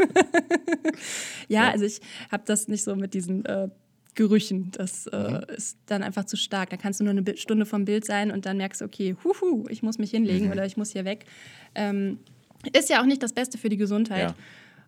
[1.48, 2.02] ja, ja, also ich
[2.32, 3.70] habe das nicht so mit diesen äh,
[4.16, 4.72] Gerüchen.
[4.72, 5.56] Das äh, mhm.
[5.56, 6.70] ist dann einfach zu stark.
[6.70, 9.66] Da kannst du nur eine Stunde vom Bild sein und dann merkst du, okay, huhu,
[9.70, 10.52] ich muss mich hinlegen mhm.
[10.54, 11.26] oder ich muss hier weg.
[11.76, 12.20] Ähm,
[12.74, 14.32] ist ja auch nicht das Beste für die Gesundheit.
[14.32, 14.36] Ja.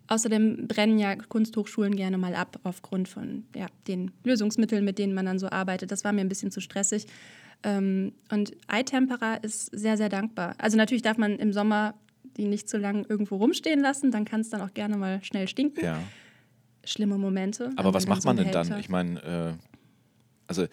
[0.08, 5.26] Außerdem brennen ja Kunsthochschulen gerne mal ab aufgrund von ja, den Lösungsmitteln, mit denen man
[5.26, 5.92] dann so arbeitet.
[5.92, 7.06] Das war mir ein bisschen zu stressig.
[7.64, 10.56] Ähm, und Eitempera ist sehr, sehr dankbar.
[10.58, 11.94] Also natürlich darf man im Sommer
[12.38, 15.48] die nicht zu lange irgendwo rumstehen lassen, dann kann es dann auch gerne mal schnell
[15.48, 15.84] stinken.
[15.84, 16.00] Ja
[16.88, 17.72] schlimme Momente.
[17.76, 18.80] Aber was macht man denn dann?
[18.80, 19.54] Ich meine, äh,
[20.48, 20.68] also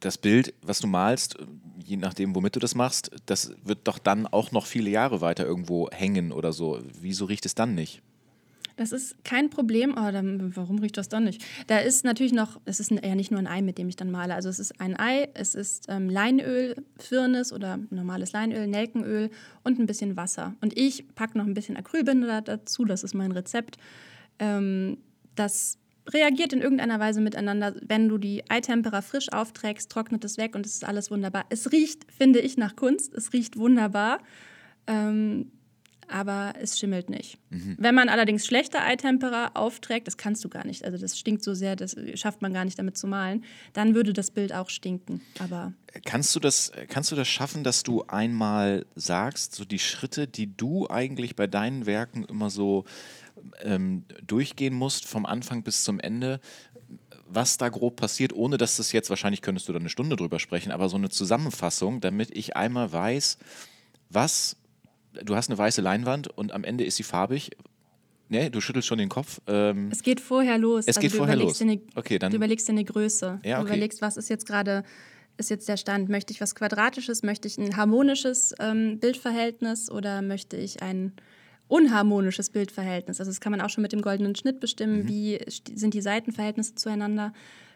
[0.00, 1.36] das Bild, was du malst,
[1.84, 5.44] je nachdem, womit du das machst, das wird doch dann auch noch viele Jahre weiter
[5.44, 6.80] irgendwo hängen oder so.
[7.00, 8.02] Wieso riecht es dann nicht?
[8.76, 9.92] Das ist kein Problem.
[9.96, 11.44] Oh, dann, warum riecht das dann nicht?
[11.66, 14.10] Da ist natürlich noch, es ist ja nicht nur ein Ei, mit dem ich dann
[14.10, 14.34] male.
[14.34, 19.30] Also es ist ein Ei, es ist ähm, Leinöl, Firnis oder normales Leinöl, Nelkenöl
[19.62, 20.54] und ein bisschen Wasser.
[20.60, 23.76] Und ich packe noch ein bisschen Acrylbinder dazu, das ist mein Rezept
[24.38, 24.98] ähm,
[25.34, 25.78] das
[26.08, 27.74] reagiert in irgendeiner Weise miteinander.
[27.86, 31.44] Wenn du die Eitempera frisch aufträgst, trocknet es weg und es ist alles wunderbar.
[31.48, 33.14] Es riecht, finde ich, nach Kunst.
[33.14, 34.18] Es riecht wunderbar.
[34.86, 35.52] Ähm,
[36.12, 37.38] aber es schimmelt nicht.
[37.50, 37.76] Mhm.
[37.78, 41.54] Wenn man allerdings schlechte Eitempera aufträgt, das kannst du gar nicht, also das stinkt so
[41.54, 45.22] sehr, das schafft man gar nicht damit zu malen, dann würde das Bild auch stinken.
[45.38, 45.72] Aber
[46.04, 50.54] kannst du das, kannst du das schaffen, dass du einmal sagst, so die Schritte, die
[50.54, 52.84] du eigentlich bei deinen Werken immer so
[53.62, 56.40] ähm, durchgehen musst, vom Anfang bis zum Ende,
[57.26, 60.38] was da grob passiert, ohne dass das jetzt, wahrscheinlich könntest du da eine Stunde drüber
[60.38, 63.38] sprechen, aber so eine Zusammenfassung, damit ich einmal weiß,
[64.10, 64.56] was,
[65.12, 67.50] du hast eine weiße Leinwand und am Ende ist sie farbig.
[68.28, 69.40] Nee, du schüttelst schon den Kopf.
[69.46, 70.84] Ähm, es geht vorher los.
[70.86, 71.60] Es also geht vorher los.
[71.60, 73.40] Eine, okay, dann, du überlegst dir eine Größe.
[73.44, 73.66] Ja, okay.
[73.66, 74.84] Du überlegst, was ist jetzt gerade
[75.38, 80.22] ist jetzt der Stand, möchte ich was Quadratisches, möchte ich ein harmonisches ähm, Bildverhältnis oder
[80.22, 81.12] möchte ich ein
[81.72, 83.18] unharmonisches Bildverhältnis.
[83.18, 85.08] Also das kann man auch schon mit dem goldenen Schnitt bestimmen, mhm.
[85.08, 85.38] wie
[85.74, 87.32] sind die Seitenverhältnisse zueinander.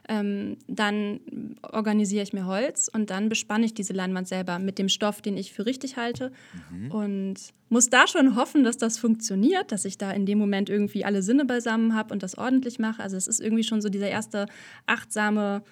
[0.07, 1.21] Ähm, dann
[1.63, 5.39] organisiere ich mir Holz und dann bespanne ich diese Leinwand selber mit dem Stoff, den
[5.39, 6.31] ich für richtig halte.
[6.71, 6.91] Mhm.
[6.91, 7.35] Und
[7.71, 11.23] muss da schon hoffen, dass das funktioniert, dass ich da in dem Moment irgendwie alle
[11.23, 13.03] Sinne beisammen habe und das ordentlich mache.
[13.03, 14.47] Also es ist irgendwie schon so dieser erste
[14.85, 15.63] achtsame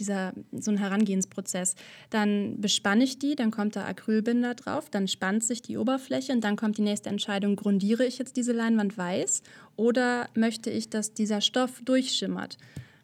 [0.00, 1.76] dieser, so ein Herangehensprozess.
[2.10, 6.42] Dann bespanne ich die, dann kommt da Acrylbinder drauf, dann spannt sich die Oberfläche und
[6.42, 9.42] dann kommt die nächste Entscheidung, grundiere ich jetzt diese Leinwand weiß
[9.76, 12.58] oder möchte ich, dass dieser Stoff durchschimmert.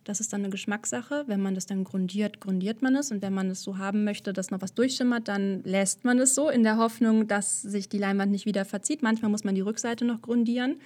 [0.07, 1.24] Das ist dann eine Geschmackssache.
[1.26, 3.11] Wenn man das dann grundiert, grundiert man es.
[3.11, 6.32] Und wenn man es so haben möchte, dass noch was durchschimmert, dann lässt man es
[6.36, 9.03] so in der Hoffnung, dass sich die Leinwand nicht wieder verzieht.
[9.03, 10.76] Manchmal muss man die Rückseite noch grundieren.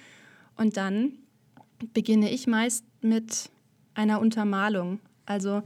[0.55, 1.19] Und dann
[1.93, 3.51] beginne ich meist mit
[3.93, 4.99] einer Untermalung.
[5.27, 5.61] Also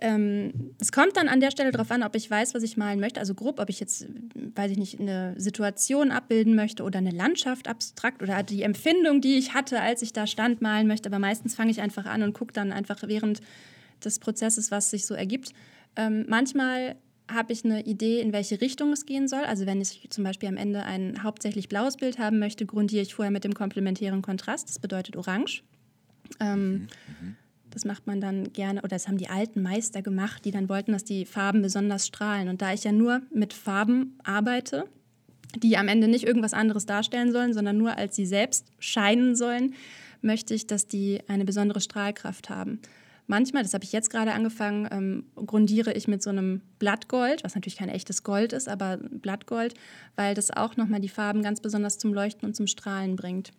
[0.00, 3.00] ähm, es kommt dann an der Stelle darauf an, ob ich weiß, was ich malen
[3.00, 3.20] möchte.
[3.20, 4.06] Also grob, ob ich jetzt,
[4.54, 9.36] weiß ich nicht, eine Situation abbilden möchte oder eine Landschaft abstrakt oder die Empfindung, die
[9.36, 11.08] ich hatte, als ich da stand, malen möchte.
[11.08, 13.40] Aber meistens fange ich einfach an und gucke dann einfach während
[14.04, 15.52] des Prozesses, was sich so ergibt.
[15.96, 16.96] Ähm, manchmal
[17.30, 19.44] habe ich eine Idee, in welche Richtung es gehen soll.
[19.44, 23.14] Also wenn ich zum Beispiel am Ende ein hauptsächlich blaues Bild haben möchte, grundiere ich
[23.14, 24.68] vorher mit dem komplementären Kontrast.
[24.68, 25.64] Das bedeutet orange.
[26.40, 26.88] Ähm,
[27.20, 27.36] mhm.
[27.76, 30.92] Das macht man dann gerne, oder das haben die alten Meister gemacht, die dann wollten,
[30.92, 32.48] dass die Farben besonders strahlen.
[32.48, 34.86] Und da ich ja nur mit Farben arbeite,
[35.58, 39.74] die am Ende nicht irgendwas anderes darstellen sollen, sondern nur als sie selbst scheinen sollen,
[40.22, 42.80] möchte ich, dass die eine besondere Strahlkraft haben.
[43.26, 47.56] Manchmal, das habe ich jetzt gerade angefangen, ähm, grundiere ich mit so einem Blattgold, was
[47.56, 49.74] natürlich kein echtes Gold ist, aber Blattgold,
[50.14, 53.52] weil das auch nochmal die Farben ganz besonders zum Leuchten und zum Strahlen bringt.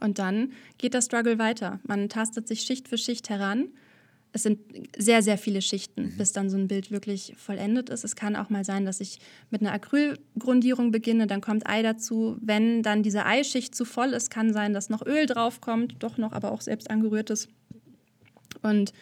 [0.00, 1.80] Und dann geht der Struggle weiter.
[1.84, 3.68] Man tastet sich Schicht für Schicht heran.
[4.34, 4.60] Es sind
[4.96, 6.16] sehr, sehr viele Schichten, mhm.
[6.16, 8.02] bis dann so ein Bild wirklich vollendet ist.
[8.02, 9.18] Es kann auch mal sein, dass ich
[9.50, 12.36] mit einer Acrylgrundierung beginne, dann kommt Ei dazu.
[12.40, 16.32] Wenn dann diese Eischicht zu voll ist, kann sein, dass noch Öl draufkommt, doch noch,
[16.32, 17.48] aber auch selbst angerührtes.
[18.62, 18.92] Und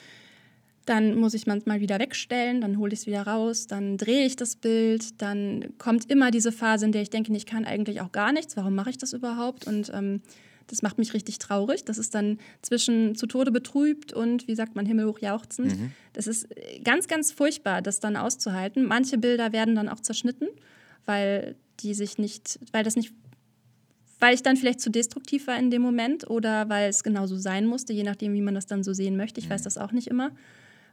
[0.87, 4.35] dann muss ich manchmal wieder wegstellen, dann hole ich es wieder raus, dann drehe ich
[4.35, 8.11] das Bild, dann kommt immer diese Phase, in der ich denke, ich kann eigentlich auch
[8.11, 9.69] gar nichts, warum mache ich das überhaupt?
[9.69, 10.23] Und ähm,
[10.71, 11.85] das macht mich richtig traurig.
[11.85, 15.79] Das ist dann zwischen zu Tode betrübt und, wie sagt man, himmelhoch jauchzend.
[15.79, 15.93] Mhm.
[16.13, 16.49] Das ist
[16.85, 18.85] ganz, ganz furchtbar, das dann auszuhalten.
[18.85, 20.49] Manche Bilder werden dann auch zerschnitten,
[21.07, 23.13] weil die sich nicht, weil das nicht
[24.23, 27.65] weil ich dann vielleicht zu destruktiv war in dem Moment oder weil es genauso sein
[27.67, 29.41] musste, je nachdem, wie man das dann so sehen möchte.
[29.41, 29.53] Ich mhm.
[29.53, 30.31] weiß das auch nicht immer.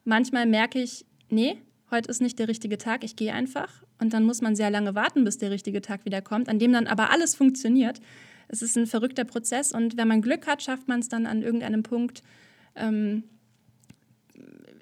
[0.06, 1.58] Manchmal merke ich, nee,
[1.92, 3.84] heute ist nicht der richtige Tag, ich gehe einfach.
[4.00, 6.72] Und dann muss man sehr lange warten, bis der richtige Tag wieder kommt, an dem
[6.72, 8.00] dann aber alles funktioniert
[8.48, 11.42] es ist ein verrückter Prozess und wenn man Glück hat, schafft man es dann an
[11.42, 12.24] irgendeinem Punkt
[12.76, 13.24] ähm,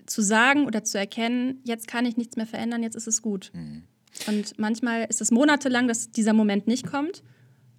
[0.06, 3.52] zu sagen oder zu erkennen, jetzt kann ich nichts mehr verändern, jetzt ist es gut.
[3.54, 3.84] Mhm.
[4.28, 7.24] Und manchmal ist es monatelang, dass dieser Moment nicht kommt.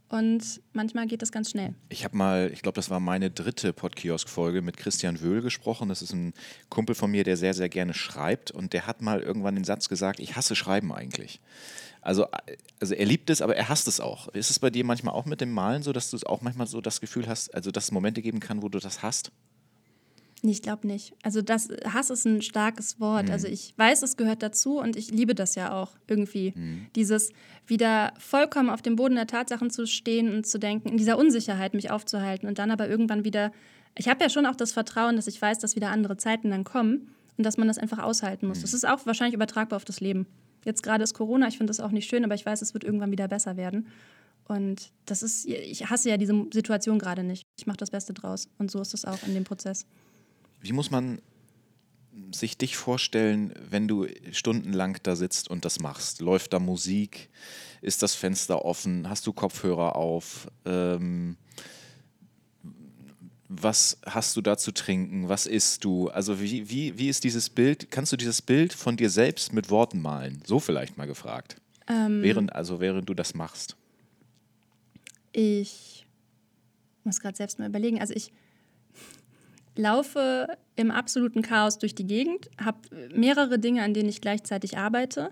[0.08, 1.74] Und manchmal geht das ganz schnell.
[1.88, 5.88] Ich habe mal, ich glaube, das war meine dritte Podkiosk-Folge mit Christian Wöhl gesprochen.
[5.88, 6.32] Das ist ein
[6.68, 8.52] Kumpel von mir, der sehr, sehr gerne schreibt.
[8.52, 11.40] Und der hat mal irgendwann den Satz gesagt: Ich hasse Schreiben eigentlich.
[12.06, 12.26] Also,
[12.78, 14.28] also er liebt es, aber er hasst es auch.
[14.28, 16.80] Ist es bei dir manchmal auch mit dem Malen so, dass du auch manchmal so
[16.80, 19.32] das Gefühl hast, also dass es Momente geben kann, wo du das hast?
[20.42, 21.14] Nee, ich glaube nicht.
[21.24, 23.26] Also das Hass ist ein starkes Wort.
[23.26, 23.32] Mhm.
[23.32, 26.52] Also ich weiß, es gehört dazu und ich liebe das ja auch irgendwie.
[26.54, 26.86] Mhm.
[26.94, 27.32] Dieses
[27.66, 31.74] wieder vollkommen auf dem Boden der Tatsachen zu stehen und zu denken, in dieser Unsicherheit
[31.74, 33.50] mich aufzuhalten und dann aber irgendwann wieder.
[33.96, 36.62] Ich habe ja schon auch das Vertrauen, dass ich weiß, dass wieder andere Zeiten dann
[36.62, 38.58] kommen und dass man das einfach aushalten muss.
[38.58, 38.62] Mhm.
[38.62, 40.26] Das ist auch wahrscheinlich übertragbar auf das Leben.
[40.66, 42.82] Jetzt gerade ist Corona, ich finde das auch nicht schön, aber ich weiß, es wird
[42.82, 43.86] irgendwann wieder besser werden.
[44.48, 47.44] Und das ist, ich hasse ja diese Situation gerade nicht.
[47.56, 48.48] Ich mache das Beste draus.
[48.58, 49.86] Und so ist es auch in dem Prozess.
[50.60, 51.20] Wie muss man
[52.32, 56.20] sich dich vorstellen, wenn du stundenlang da sitzt und das machst?
[56.20, 57.30] Läuft da Musik?
[57.80, 59.08] Ist das Fenster offen?
[59.08, 60.48] Hast du Kopfhörer auf?
[60.64, 61.36] Ähm,
[63.48, 66.08] was hast du da zu trinken, was isst du?
[66.08, 69.70] Also wie, wie, wie ist dieses Bild, kannst du dieses Bild von dir selbst mit
[69.70, 70.42] Worten malen?
[70.44, 71.56] So vielleicht mal gefragt.
[71.88, 73.76] Ähm, während, also während du das machst.
[75.32, 76.06] Ich
[77.04, 78.00] muss gerade selbst mal überlegen.
[78.00, 78.32] Also ich
[79.76, 82.78] laufe im absoluten Chaos durch die Gegend, habe
[83.14, 85.30] mehrere Dinge, an denen ich gleichzeitig arbeite.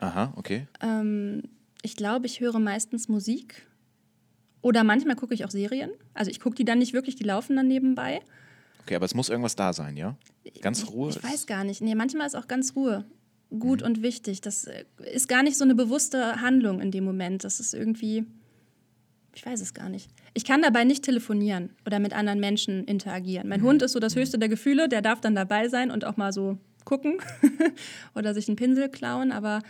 [0.00, 0.66] Aha, okay.
[0.82, 1.42] Ähm,
[1.82, 3.66] ich glaube, ich höre meistens Musik
[4.64, 5.90] oder manchmal gucke ich auch Serien.
[6.14, 8.22] Also ich gucke die dann nicht wirklich, die laufen dann nebenbei.
[8.80, 10.16] Okay, aber es muss irgendwas da sein, ja?
[10.62, 11.10] Ganz Ruhe?
[11.10, 11.82] Ich, ich weiß gar nicht.
[11.82, 13.04] Nee, manchmal ist auch ganz Ruhe
[13.50, 13.88] gut mhm.
[13.88, 14.40] und wichtig.
[14.40, 17.44] Das äh, ist gar nicht so eine bewusste Handlung in dem Moment.
[17.44, 18.24] Das ist irgendwie,
[19.34, 20.08] ich weiß es gar nicht.
[20.32, 23.46] Ich kann dabei nicht telefonieren oder mit anderen Menschen interagieren.
[23.46, 23.66] Mein mhm.
[23.66, 24.20] Hund ist so das mhm.
[24.20, 26.56] höchste der Gefühle, der darf dann dabei sein und auch mal so
[26.86, 27.18] gucken
[28.14, 29.60] oder sich einen Pinsel klauen, aber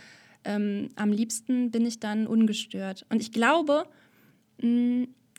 [0.45, 3.05] ähm, am liebsten bin ich dann ungestört.
[3.09, 3.87] Und ich glaube,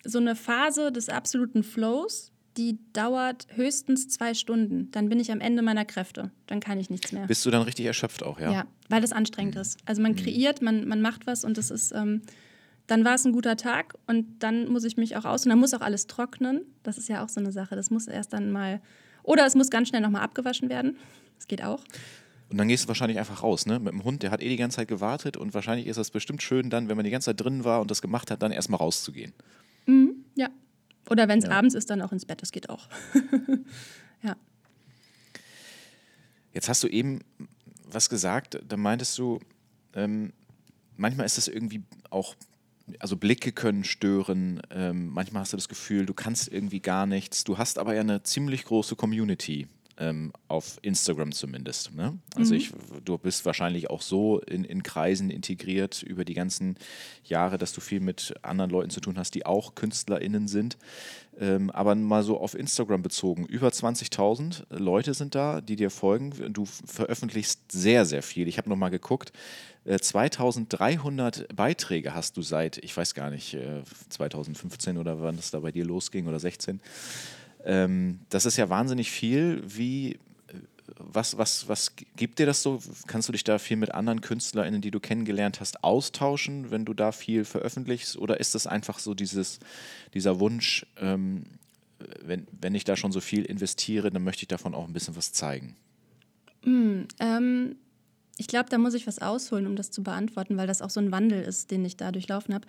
[0.04, 4.90] so eine Phase des absoluten Flows, die dauert höchstens zwei Stunden.
[4.90, 6.30] Dann bin ich am Ende meiner Kräfte.
[6.46, 7.26] Dann kann ich nichts mehr.
[7.26, 8.50] Bist du dann richtig erschöpft auch, ja?
[8.50, 9.60] Ja, weil das anstrengend mhm.
[9.60, 9.78] ist.
[9.84, 10.16] Also man mhm.
[10.16, 12.22] kreiert, man, man macht was und das ist, ähm,
[12.86, 15.58] dann war es ein guter Tag und dann muss ich mich auch aus und dann
[15.58, 16.62] muss auch alles trocknen.
[16.82, 17.76] Das ist ja auch so eine Sache.
[17.76, 18.80] Das muss erst dann mal,
[19.22, 20.96] oder es muss ganz schnell nochmal abgewaschen werden.
[21.36, 21.84] Das geht auch.
[22.48, 23.80] Und dann gehst du wahrscheinlich einfach raus, ne?
[23.80, 26.42] Mit dem Hund, der hat eh die ganze Zeit gewartet und wahrscheinlich ist das bestimmt
[26.42, 28.78] schön, dann, wenn man die ganze Zeit drin war und das gemacht hat, dann erstmal
[28.78, 29.32] rauszugehen.
[29.86, 30.48] Mhm, ja.
[31.10, 31.50] Oder wenn es ja.
[31.50, 32.88] abends ist, dann auch ins Bett, das geht auch.
[34.22, 34.36] ja.
[36.52, 37.20] Jetzt hast du eben
[37.84, 39.40] was gesagt, da meintest du,
[39.94, 40.32] ähm,
[40.96, 42.34] manchmal ist das irgendwie auch,
[42.98, 47.44] also Blicke können stören, ähm, manchmal hast du das Gefühl, du kannst irgendwie gar nichts,
[47.44, 49.68] du hast aber ja eine ziemlich große Community
[49.98, 51.94] ähm, auf Instagram zumindest.
[51.94, 52.18] Ne?
[52.34, 52.60] Also mhm.
[52.60, 52.72] ich,
[53.04, 56.76] du bist wahrscheinlich auch so in, in Kreisen integriert über die ganzen
[57.24, 60.76] Jahre, dass du viel mit anderen Leuten zu tun hast, die auch KünstlerInnen sind.
[61.38, 66.52] Ähm, aber mal so auf Instagram bezogen, über 20.000 Leute sind da, die dir folgen.
[66.52, 68.48] Du veröffentlichst sehr, sehr viel.
[68.48, 69.32] Ich habe nochmal geguckt.
[69.86, 73.56] 2300 äh, Beiträge hast du seit, ich weiß gar nicht,
[74.08, 76.80] 2015 äh, oder wann es da bei dir losging oder 16.
[77.66, 79.62] Ähm, das ist ja wahnsinnig viel.
[79.66, 80.18] Wie,
[80.98, 82.80] was, was, was gibt dir das so?
[83.08, 86.94] Kannst du dich da viel mit anderen KünstlerInnen, die du kennengelernt hast, austauschen, wenn du
[86.94, 88.16] da viel veröffentlichst?
[88.16, 89.58] Oder ist das einfach so dieses,
[90.14, 91.44] dieser Wunsch, ähm,
[92.22, 95.16] wenn, wenn ich da schon so viel investiere, dann möchte ich davon auch ein bisschen
[95.16, 95.74] was zeigen?
[96.64, 97.76] Mm, ähm,
[98.38, 101.00] ich glaube, da muss ich was ausholen, um das zu beantworten, weil das auch so
[101.00, 102.66] ein Wandel ist, den ich da durchlaufen habe.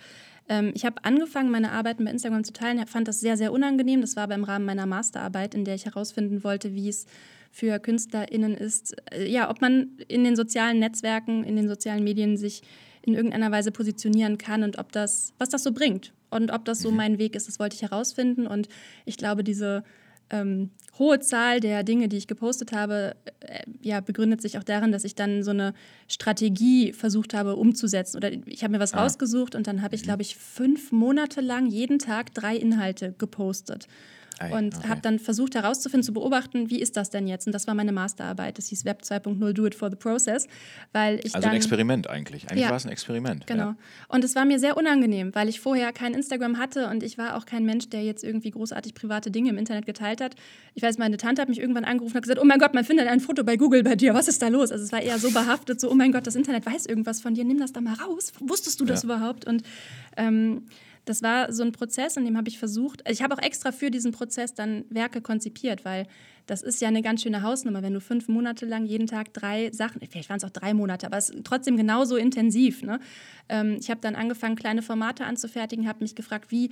[0.47, 2.79] Ähm, ich habe angefangen, meine Arbeiten bei Instagram zu teilen.
[2.79, 4.01] Ich fand das sehr, sehr unangenehm.
[4.01, 7.05] Das war aber im Rahmen meiner Masterarbeit, in der ich herausfinden wollte, wie es
[7.51, 12.37] für KünstlerInnen ist, äh, ja, ob man in den sozialen Netzwerken, in den sozialen Medien
[12.37, 12.61] sich
[13.01, 16.79] in irgendeiner Weise positionieren kann und ob das, was das so bringt und ob das
[16.79, 16.97] so mhm.
[16.97, 18.47] mein Weg ist, das wollte ich herausfinden.
[18.47, 18.67] Und
[19.05, 19.83] ich glaube, diese
[20.29, 24.91] ähm, hohe Zahl der Dinge, die ich gepostet habe, äh, ja, begründet sich auch darin,
[24.91, 25.73] dass ich dann so eine
[26.07, 28.17] Strategie versucht habe umzusetzen.
[28.17, 29.03] Oder ich habe mir was ah.
[29.03, 30.05] rausgesucht und dann habe ich, mhm.
[30.05, 33.87] glaube ich, fünf Monate lang jeden Tag drei Inhalte gepostet.
[34.39, 34.87] Ei, und okay.
[34.87, 37.47] habe dann versucht herauszufinden, zu beobachten, wie ist das denn jetzt?
[37.47, 38.57] Und das war meine Masterarbeit.
[38.57, 40.47] Das hieß Web 2.0 Do It for the Process,
[40.93, 42.49] weil ich also dann, ein Experiment eigentlich.
[42.49, 43.47] Eigentlich ja, war es ein Experiment.
[43.47, 43.69] Genau.
[43.69, 43.75] Ja.
[44.07, 47.35] Und es war mir sehr unangenehm, weil ich vorher kein Instagram hatte und ich war
[47.35, 50.35] auch kein Mensch, der jetzt irgendwie großartig private Dinge im Internet geteilt hat.
[50.75, 53.07] Ich weiß, meine Tante hat mich irgendwann angerufen und gesagt, oh mein Gott, man findet
[53.07, 54.13] ein Foto bei Google bei dir.
[54.13, 54.71] Was ist da los?
[54.71, 57.33] Also es war eher so behaftet, so oh mein Gott, das Internet weiß irgendwas von
[57.33, 57.43] dir.
[57.43, 58.33] Nimm das da mal raus.
[58.39, 59.07] Wusstest du das ja.
[59.07, 59.45] überhaupt?
[59.45, 59.63] Und
[60.15, 60.63] ähm,
[61.09, 63.71] das war so ein Prozess, in dem habe ich versucht, also ich habe auch extra
[63.71, 66.07] für diesen Prozess dann Werke konzipiert, weil
[66.47, 69.71] das ist ja eine ganz schöne Hausnummer, wenn du fünf Monate lang jeden Tag drei
[69.71, 72.81] Sachen, vielleicht waren es auch drei Monate, aber es ist trotzdem genauso intensiv.
[72.81, 72.99] Ne?
[73.49, 76.71] Ähm, ich habe dann angefangen, kleine Formate anzufertigen, habe mich gefragt, wie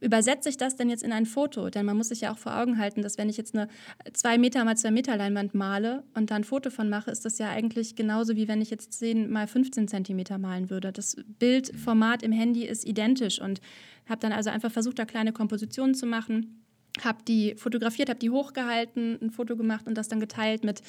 [0.00, 1.70] übersetze ich das denn jetzt in ein Foto?
[1.70, 3.68] Denn man muss sich ja auch vor Augen halten, dass wenn ich jetzt eine
[4.12, 7.38] zwei Meter mal zwei Meter Leinwand male und da ein Foto von mache, ist das
[7.38, 10.92] ja eigentlich genauso wie wenn ich jetzt 10 mal 15 Zentimeter malen würde.
[10.92, 13.60] Das Bildformat im Handy ist identisch und
[14.06, 16.63] habe dann also einfach versucht, da kleine Kompositionen zu machen
[17.02, 20.82] habe die fotografiert, habe die hochgehalten, ein Foto gemacht und das dann geteilt mit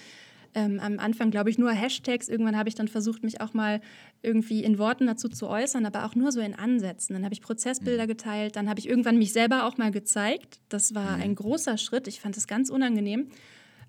[0.55, 2.29] ähm, am Anfang, glaube ich, nur Hashtags.
[2.29, 3.81] Irgendwann habe ich dann versucht, mich auch mal
[4.21, 7.13] irgendwie in Worten dazu zu äußern, aber auch nur so in Ansätzen.
[7.13, 8.07] Dann habe ich Prozessbilder mhm.
[8.07, 10.59] geteilt, dann habe ich irgendwann mich selber auch mal gezeigt.
[10.69, 11.23] Das war mhm.
[11.23, 12.07] ein großer Schritt.
[12.07, 13.27] Ich fand es ganz unangenehm.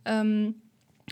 [0.05, 0.57] Ähm,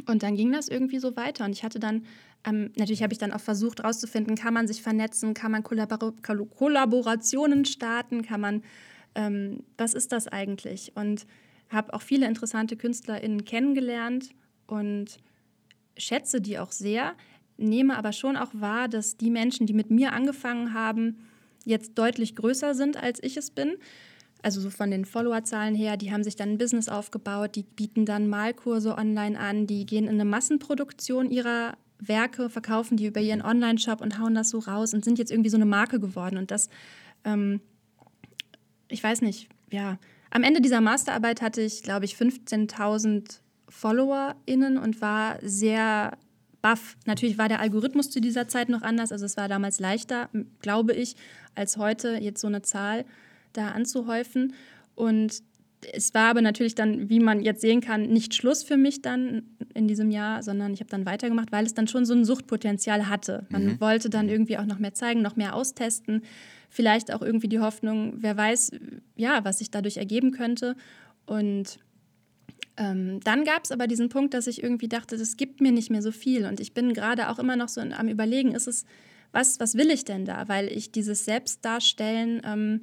[0.09, 1.45] und dann ging das irgendwie so weiter.
[1.45, 2.05] Und ich hatte dann,
[2.45, 6.15] ähm, natürlich habe ich dann auch versucht herauszufinden, kann man sich vernetzen, kann man Kollabor
[6.21, 8.63] Kollaborationen starten, kann man,
[9.15, 10.93] ähm, was ist das eigentlich?
[10.95, 11.27] Und
[11.69, 14.31] habe auch viele interessante KünstlerInnen kennengelernt
[14.67, 15.19] und
[15.97, 17.15] schätze die auch sehr,
[17.57, 21.19] nehme aber schon auch wahr, dass die Menschen, die mit mir angefangen haben,
[21.65, 23.77] jetzt deutlich größer sind, als ich es bin.
[24.43, 28.05] Also so von den Followerzahlen her, die haben sich dann ein Business aufgebaut, die bieten
[28.05, 33.41] dann Malkurse online an, die gehen in eine Massenproduktion ihrer Werke, verkaufen die über ihren
[33.41, 36.37] Online-Shop und hauen das so raus und sind jetzt irgendwie so eine Marke geworden.
[36.37, 36.69] Und das,
[37.25, 37.61] ähm,
[38.95, 39.99] ich weiß nicht, ja,
[40.31, 46.17] am Ende dieser Masterarbeit hatte ich, glaube ich, 15.000 FollowerInnen und war sehr
[46.63, 46.97] baff.
[47.07, 50.31] Natürlich war der Algorithmus zu dieser Zeit noch anders, also es war damals leichter,
[50.61, 51.17] glaube ich,
[51.55, 53.05] als heute jetzt so eine Zahl
[53.53, 54.55] da anzuhäufen.
[54.95, 55.43] Und
[55.93, 59.43] es war aber natürlich dann, wie man jetzt sehen kann, nicht Schluss für mich dann
[59.75, 63.09] in diesem Jahr, sondern ich habe dann weitergemacht, weil es dann schon so ein Suchtpotenzial
[63.09, 63.45] hatte.
[63.51, 63.81] Man mhm.
[63.81, 66.23] wollte dann irgendwie auch noch mehr zeigen, noch mehr austesten.
[66.75, 68.73] Vielleicht auch irgendwie die Hoffnung, wer weiß,
[69.15, 70.75] ja, was sich dadurch ergeben könnte.
[71.25, 71.79] Und
[72.77, 75.89] ähm, dann gab es aber diesen Punkt, dass ich irgendwie dachte, das gibt mir nicht
[75.89, 76.47] mehr so viel.
[76.47, 78.87] Und ich bin gerade auch immer noch so am Überlegen, ist es,
[79.31, 80.49] was, was will ich denn da?
[80.49, 82.81] Weil ich dieses Selbstdarstellen, ähm,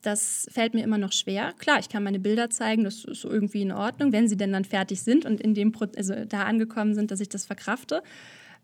[0.00, 1.52] das fällt mir immer noch schwer.
[1.58, 4.64] Klar, ich kann meine Bilder zeigen, das ist irgendwie in Ordnung, wenn sie denn dann
[4.64, 8.02] fertig sind und in dem Pro also da angekommen sind, dass ich das verkrafte.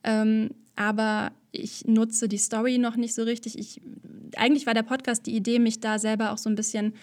[0.02, 3.58] Ähm, aber ich nutze die Story noch nicht so richtig.
[3.58, 3.80] Ich,
[4.36, 6.94] eigentlich war der Podcast die Idee, mich da selber auch so ein bisschen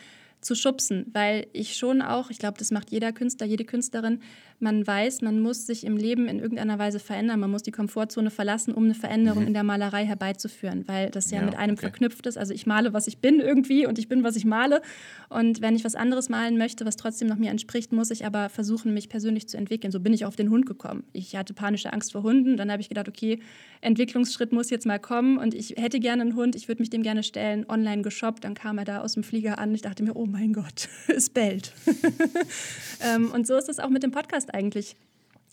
[0.43, 4.19] zu schubsen, weil ich schon auch, ich glaube, das macht jeder Künstler, jede Künstlerin,
[4.63, 8.31] man weiß, man muss sich im Leben in irgendeiner Weise verändern, man muss die Komfortzone
[8.31, 9.47] verlassen, um eine Veränderung mhm.
[9.47, 11.81] in der Malerei herbeizuführen, weil das ja, ja mit einem okay.
[11.81, 12.37] verknüpft ist.
[12.37, 14.81] Also ich male, was ich bin irgendwie und ich bin, was ich male.
[15.29, 18.49] Und wenn ich was anderes malen möchte, was trotzdem noch mir entspricht, muss ich aber
[18.49, 19.91] versuchen, mich persönlich zu entwickeln.
[19.91, 21.03] So bin ich auf den Hund gekommen.
[21.11, 23.39] Ich hatte panische Angst vor Hunden, dann habe ich gedacht, okay,
[23.81, 27.03] Entwicklungsschritt muss jetzt mal kommen und ich hätte gerne einen Hund, ich würde mich dem
[27.03, 29.75] gerne stellen, online geshoppt, dann kam er da aus dem Flieger an.
[29.75, 31.73] Ich dachte mir, oh mein Gott, es bellt.
[33.01, 34.97] ähm, und so ist es auch mit dem Podcast eigentlich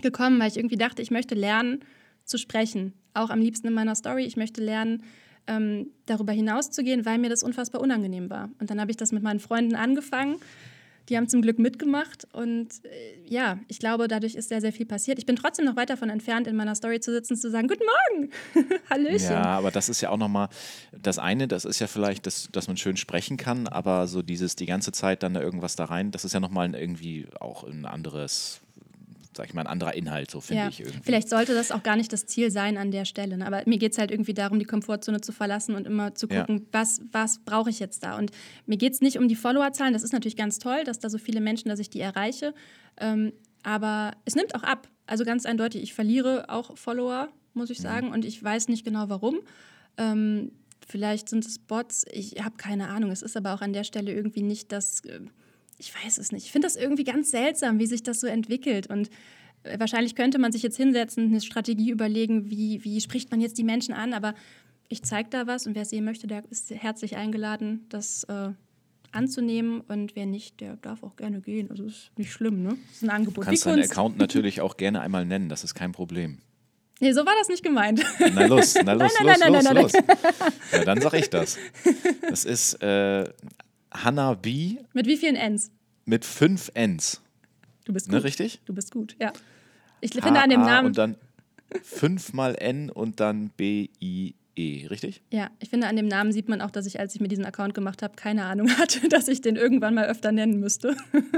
[0.02, 1.84] gekommen, weil ich irgendwie dachte, ich möchte lernen
[2.24, 2.94] zu sprechen.
[3.12, 4.24] Auch am liebsten in meiner Story.
[4.24, 5.02] Ich möchte lernen,
[5.46, 8.48] ähm, darüber hinauszugehen, weil mir das unfassbar unangenehm war.
[8.58, 10.36] Und dann habe ich das mit meinen Freunden angefangen.
[11.10, 14.86] Die haben zum Glück mitgemacht und äh, ja, ich glaube, dadurch ist sehr, sehr viel
[14.86, 15.18] passiert.
[15.18, 17.82] Ich bin trotzdem noch weit davon entfernt, in meiner Story zu sitzen, zu sagen, Guten
[17.84, 18.30] Morgen,
[18.90, 19.32] Hallöchen.
[19.32, 20.48] Ja, aber das ist ja auch nochmal,
[20.92, 24.54] das eine, das ist ja vielleicht, dass, dass man schön sprechen kann, aber so dieses,
[24.54, 27.86] die ganze Zeit dann da irgendwas da rein, das ist ja nochmal irgendwie auch ein
[27.86, 28.60] anderes
[29.40, 30.68] sag ich mal, ein anderer Inhalt, so finde ja.
[30.68, 31.00] ich irgendwie.
[31.02, 33.38] Vielleicht sollte das auch gar nicht das Ziel sein an der Stelle.
[33.38, 33.46] Ne?
[33.46, 36.58] Aber mir geht es halt irgendwie darum, die Komfortzone zu verlassen und immer zu gucken,
[36.58, 36.64] ja.
[36.72, 38.18] was, was brauche ich jetzt da.
[38.18, 38.32] Und
[38.66, 39.94] mir geht es nicht um die Followerzahlen.
[39.94, 42.52] Das ist natürlich ganz toll, dass da so viele Menschen, dass ich die erreiche.
[42.98, 43.32] Ähm,
[43.62, 44.88] aber es nimmt auch ab.
[45.06, 47.84] Also ganz eindeutig, ich verliere auch Follower, muss ich mhm.
[47.84, 48.06] sagen.
[48.08, 48.12] Mhm.
[48.12, 49.38] Und ich weiß nicht genau warum.
[49.96, 50.52] Ähm,
[50.86, 52.04] vielleicht sind es Bots.
[52.12, 53.10] Ich habe keine Ahnung.
[53.10, 55.00] Es ist aber auch an der Stelle irgendwie nicht das.
[55.80, 56.44] Ich weiß es nicht.
[56.44, 58.88] Ich finde das irgendwie ganz seltsam, wie sich das so entwickelt.
[58.88, 59.08] Und
[59.62, 63.56] äh, wahrscheinlich könnte man sich jetzt hinsetzen, eine Strategie überlegen, wie, wie spricht man jetzt
[63.56, 64.12] die Menschen an.
[64.12, 64.34] Aber
[64.88, 68.50] ich zeige da was und wer es sehen möchte, der ist herzlich eingeladen, das äh,
[69.10, 69.80] anzunehmen.
[69.80, 71.70] Und wer nicht, der darf auch gerne gehen.
[71.70, 72.76] Also ist nicht schlimm, ne?
[72.88, 73.44] Das ist ein Angebot.
[73.44, 76.38] Du kannst deinen Account natürlich auch gerne einmal nennen, das ist kein Problem.
[77.02, 78.04] Nee, so war das nicht gemeint.
[78.34, 80.02] Na los, na los, nein, nein, los, nein, los, los.
[80.70, 81.56] Ja, dann sag ich das.
[82.28, 83.24] Das ist äh,
[83.90, 84.76] Hannah B.
[84.92, 85.70] Mit wie vielen Ns?
[86.04, 87.20] Mit fünf Ns.
[87.84, 88.22] Du bist ne, gut.
[88.22, 88.60] Ne, richtig?
[88.64, 89.32] Du bist gut, ja.
[90.00, 90.86] Ich finde an dem Namen.
[90.86, 91.16] Und dann
[91.82, 95.22] fünfmal N und dann B-I-E, richtig?
[95.30, 97.44] Ja, ich finde, an dem Namen sieht man auch, dass ich, als ich mir diesen
[97.44, 100.96] Account gemacht habe, keine Ahnung hatte, dass ich den irgendwann mal öfter nennen müsste.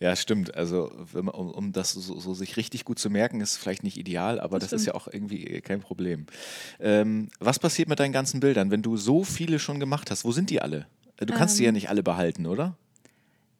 [0.00, 0.54] Ja, stimmt.
[0.54, 3.98] Also, man, um, um, das so, so, sich richtig gut zu merken, ist vielleicht nicht
[3.98, 6.24] ideal, aber das, das ist ja auch irgendwie kein Problem.
[6.80, 10.24] Ähm, was passiert mit deinen ganzen Bildern, wenn du so viele schon gemacht hast?
[10.24, 10.86] Wo sind die alle?
[11.18, 12.78] Du kannst ähm, die ja nicht alle behalten, oder?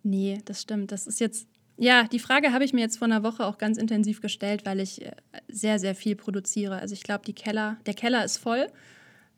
[0.03, 0.93] Nee, das stimmt.
[0.93, 1.47] Das ist jetzt.
[1.77, 4.81] Ja, die Frage habe ich mir jetzt vor einer Woche auch ganz intensiv gestellt, weil
[4.81, 5.13] ich äh,
[5.49, 6.79] sehr, sehr viel produziere.
[6.79, 8.67] Also ich glaube, Keller, der Keller ist voll.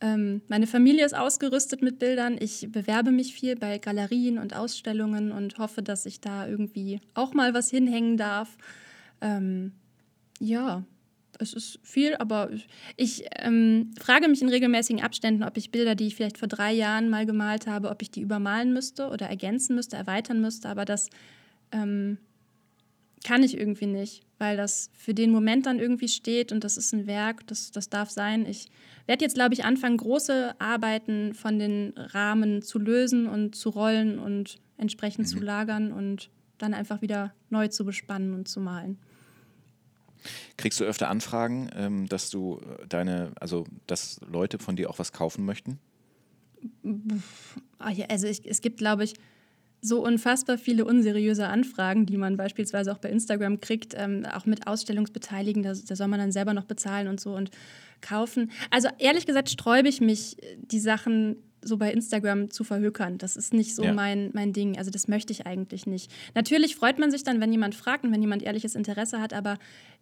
[0.03, 2.37] Ähm, meine Familie ist ausgerüstet mit Bildern.
[2.39, 7.35] Ich bewerbe mich viel bei Galerien und Ausstellungen und hoffe, dass ich da irgendwie auch
[7.35, 8.59] mal was hinhängen darf.
[9.21, 9.71] Ähm,
[10.41, 10.83] ja,
[11.39, 12.51] es ist viel, aber
[12.97, 16.73] ich ähm, frage mich in regelmäßigen Abständen, ob ich Bilder, die ich vielleicht vor drei
[16.73, 20.69] Jahren mal gemalt habe, ob ich die übermalen müsste oder ergänzen müsste, erweitern müsste.
[20.69, 21.11] Aber das
[21.71, 22.19] ähm,
[23.25, 26.93] kann ich irgendwie nicht, weil das für den Moment dann irgendwie steht und das ist
[26.93, 28.45] ein Werk, das, das darf sein.
[28.45, 28.67] Ich
[29.07, 34.19] werde jetzt, glaube ich, anfangen, große Arbeiten von den Rahmen zu lösen und zu rollen
[34.19, 35.31] und entsprechend mhm.
[35.31, 36.29] zu lagern und
[36.59, 38.99] dann einfach wieder neu zu bespannen und zu malen.
[40.57, 44.99] Kriegst du öfter Anfragen, ähm, dass du äh, deine, also dass Leute von dir auch
[44.99, 45.79] was kaufen möchten?
[47.79, 49.15] Also ich, es gibt, glaube ich,
[49.85, 54.69] so unfassbar viele unseriöse Anfragen, die man beispielsweise auch bei Instagram kriegt, ähm, auch mit
[54.69, 57.51] Ausstellungsbeteiligen, da, da, soll man dann selber noch bezahlen und so und
[58.01, 58.53] kaufen.
[58.71, 63.19] Also ehrlich gesagt sträube ich mich, die Sachen so bei Instagram zu verhökern.
[63.19, 63.93] Das ist nicht so ja.
[63.93, 64.79] mein, mein Ding.
[64.79, 66.11] Also das möchte ich eigentlich nicht.
[66.35, 69.59] Natürlich freut man sich dann, wenn jemand fragt und wenn jemand ehrliches Interesse hat, aber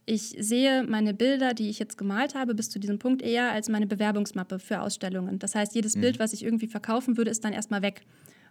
[0.06, 3.68] ich sehe meine Bilder, die ich jetzt gemalt habe, bis zu diesem Punkt eher als
[3.68, 5.38] meine Bewerbungsmappe für Ausstellungen.
[5.38, 6.00] Das heißt, jedes mhm.
[6.00, 8.02] Bild, was ich irgendwie verkaufen würde, ist dann erstmal weg.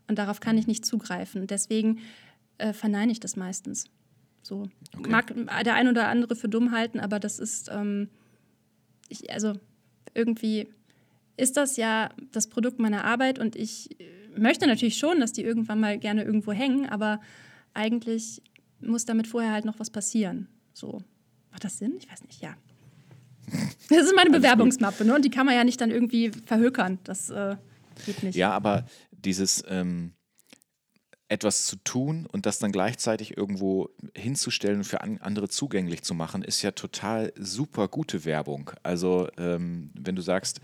[0.10, 1.48] Und darauf kann ich nicht zugreifen.
[1.48, 2.00] Deswegen
[2.58, 3.86] äh, verneine ich das meistens.
[4.42, 4.68] So.
[4.98, 5.10] Okay.
[5.10, 5.34] Mag
[5.64, 8.10] der ein oder andere für dumm halten, aber das ist, ähm,
[9.08, 9.54] ich, also
[10.14, 10.68] irgendwie
[11.38, 13.96] ist das ja das Produkt meiner Arbeit und ich
[14.36, 17.22] möchte natürlich schon, dass die irgendwann mal gerne irgendwo hängen, aber
[17.74, 18.42] eigentlich
[18.82, 20.48] muss damit vorher halt noch was passieren.
[20.74, 21.02] So.
[21.52, 21.96] Macht das Sinn?
[22.00, 22.56] Ich weiß nicht, ja.
[23.90, 25.16] Das ist meine Bewerbungsmappe, ne?
[25.16, 27.00] Und die kann man ja nicht dann irgendwie verhökern.
[27.04, 27.56] Das äh,
[28.06, 28.36] geht nicht.
[28.36, 28.86] Ja, aber
[29.26, 30.16] dieses ähm,
[31.30, 36.16] etwas zu tun und das dann gleichzeitig irgendwo hinzustellen und für an, andere zugänglich zu
[36.16, 38.72] machen, ist ja total super gute Werbung.
[38.82, 40.60] Also ähm, wenn du sagst,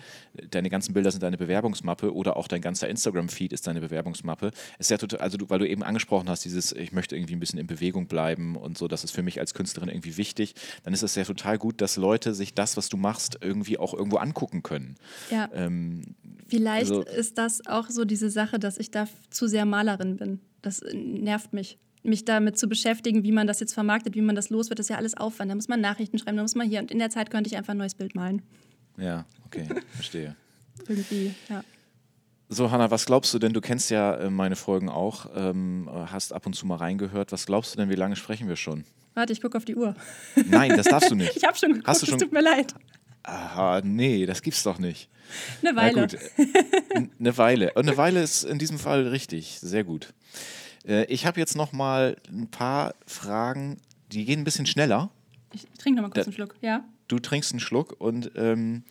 [0.49, 4.89] deine ganzen Bilder sind deine Bewerbungsmappe oder auch dein ganzer Instagram-Feed ist deine Bewerbungsmappe, ist
[4.89, 7.59] ja total, also du, weil du eben angesprochen hast, dieses, ich möchte irgendwie ein bisschen
[7.59, 11.03] in Bewegung bleiben und so, das ist für mich als Künstlerin irgendwie wichtig, dann ist
[11.03, 14.63] es ja total gut, dass Leute sich das, was du machst, irgendwie auch irgendwo angucken
[14.63, 14.95] können.
[15.29, 15.47] Ja.
[15.53, 16.15] Ähm,
[16.47, 20.39] Vielleicht also, ist das auch so diese Sache, dass ich da zu sehr Malerin bin.
[20.65, 24.49] Das nervt mich mich damit zu beschäftigen, wie man das jetzt vermarktet, wie man das
[24.49, 25.51] los wird, das ist ja alles Aufwand.
[25.51, 26.79] Da muss man Nachrichten schreiben, da muss man hier.
[26.79, 28.41] Und in der Zeit könnte ich einfach ein neues Bild malen.
[28.97, 30.35] Ja, okay, verstehe.
[30.87, 31.63] Irgendwie, ja.
[32.47, 33.53] So, Hanna, was glaubst du denn?
[33.53, 37.31] Du kennst ja äh, meine Folgen auch, ähm, hast ab und zu mal reingehört.
[37.31, 38.83] Was glaubst du denn, wie lange sprechen wir schon?
[39.15, 39.95] Warte, ich gucke auf die Uhr.
[40.47, 41.31] Nein, das darfst du nicht.
[41.35, 42.15] ich habe schon geguckt, hast du schon...
[42.15, 42.75] es tut mir leid.
[43.25, 45.09] Aha, nee, das gibt's doch nicht.
[45.63, 46.07] Eine Weile.
[47.19, 47.73] eine Weile.
[47.73, 49.57] Und eine Weile ist in diesem Fall richtig.
[49.59, 50.13] Sehr gut.
[50.87, 53.77] Äh, ich habe jetzt noch mal ein paar Fragen,
[54.11, 55.09] die gehen ein bisschen schneller.
[55.53, 56.83] Ich trinke noch mal kurz da, einen Schluck, ja.
[57.07, 58.83] Du trinkst einen Schluck und ähm,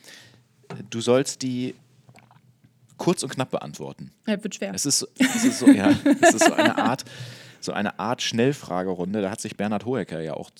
[0.91, 1.75] du sollst die
[2.97, 4.11] kurz und knapp beantworten.
[4.27, 4.75] Ja, wird schwer.
[4.75, 7.05] Es ist, es ist, so, ja, es ist so eine Art
[7.65, 9.23] so eine Art Schnellfragerunde.
[9.23, 10.51] Da hat sich Bernhard Hoeker ja auch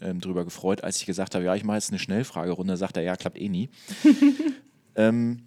[0.00, 2.76] ähm, drüber gefreut, als ich gesagt habe, ja, ich mache jetzt eine Schnellfragerunde.
[2.76, 3.68] Sagt er, ja, klappt eh nie.
[4.96, 5.42] ähm,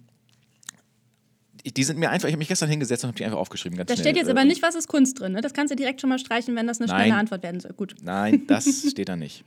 [1.76, 3.76] Die sind mir einfach, ich habe mich gestern hingesetzt und habe die einfach aufgeschrieben.
[3.76, 4.04] Ganz da schnell.
[4.06, 5.32] steht jetzt aber Äh, nicht, was ist Kunst drin.
[5.32, 5.40] Ne?
[5.40, 7.00] Das kannst du direkt schon mal streichen, wenn das eine Nein.
[7.06, 7.72] schnelle Antwort werden soll.
[7.72, 7.96] Gut.
[8.02, 9.44] Nein, das steht da nicht.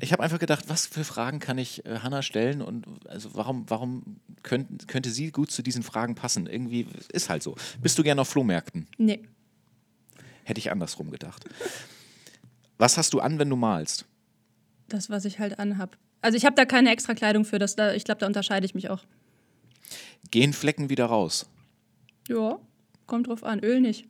[0.00, 3.64] Ich habe einfach gedacht, was für Fragen kann ich äh, Hannah stellen und also warum,
[3.68, 6.46] warum könnt, könnte sie gut zu diesen Fragen passen?
[6.46, 7.56] Irgendwie ist halt so.
[7.82, 8.86] Bist du gerne auf Flohmärkten?
[8.96, 9.22] Nee.
[10.48, 11.44] Hätte ich andersrum gedacht.
[12.78, 14.06] Was hast du an, wenn du malst?
[14.88, 15.98] Das, was ich halt anhab.
[16.22, 17.58] Also ich habe da keine extra Kleidung für.
[17.58, 19.04] Das da, ich glaube, da unterscheide ich mich auch.
[20.30, 21.50] Gehen Flecken wieder raus?
[22.28, 22.58] Ja,
[23.06, 23.60] kommt drauf an.
[23.62, 24.08] Öl nicht.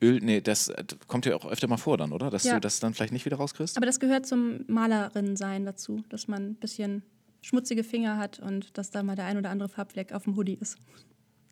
[0.00, 2.30] Öl, nee, das äh, kommt ja auch öfter mal vor dann, oder?
[2.30, 2.54] Dass Ja.
[2.54, 3.76] du das dann vielleicht nicht wieder rauskriegst?
[3.76, 7.02] Aber das gehört zum Malerin-Sein dazu, dass man ein bisschen
[7.42, 10.58] schmutzige Finger hat und dass da mal der ein oder andere Farbfleck auf dem Hoodie
[10.60, 10.78] ist.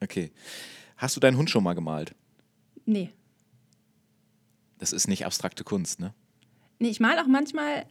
[0.00, 0.30] Okay.
[0.96, 2.14] Hast du deinen Hund schon mal gemalt?
[2.86, 3.10] Nee.
[4.78, 6.14] Das ist nicht abstrakte Kunst, ne?
[6.78, 7.86] Nee, ich male auch manchmal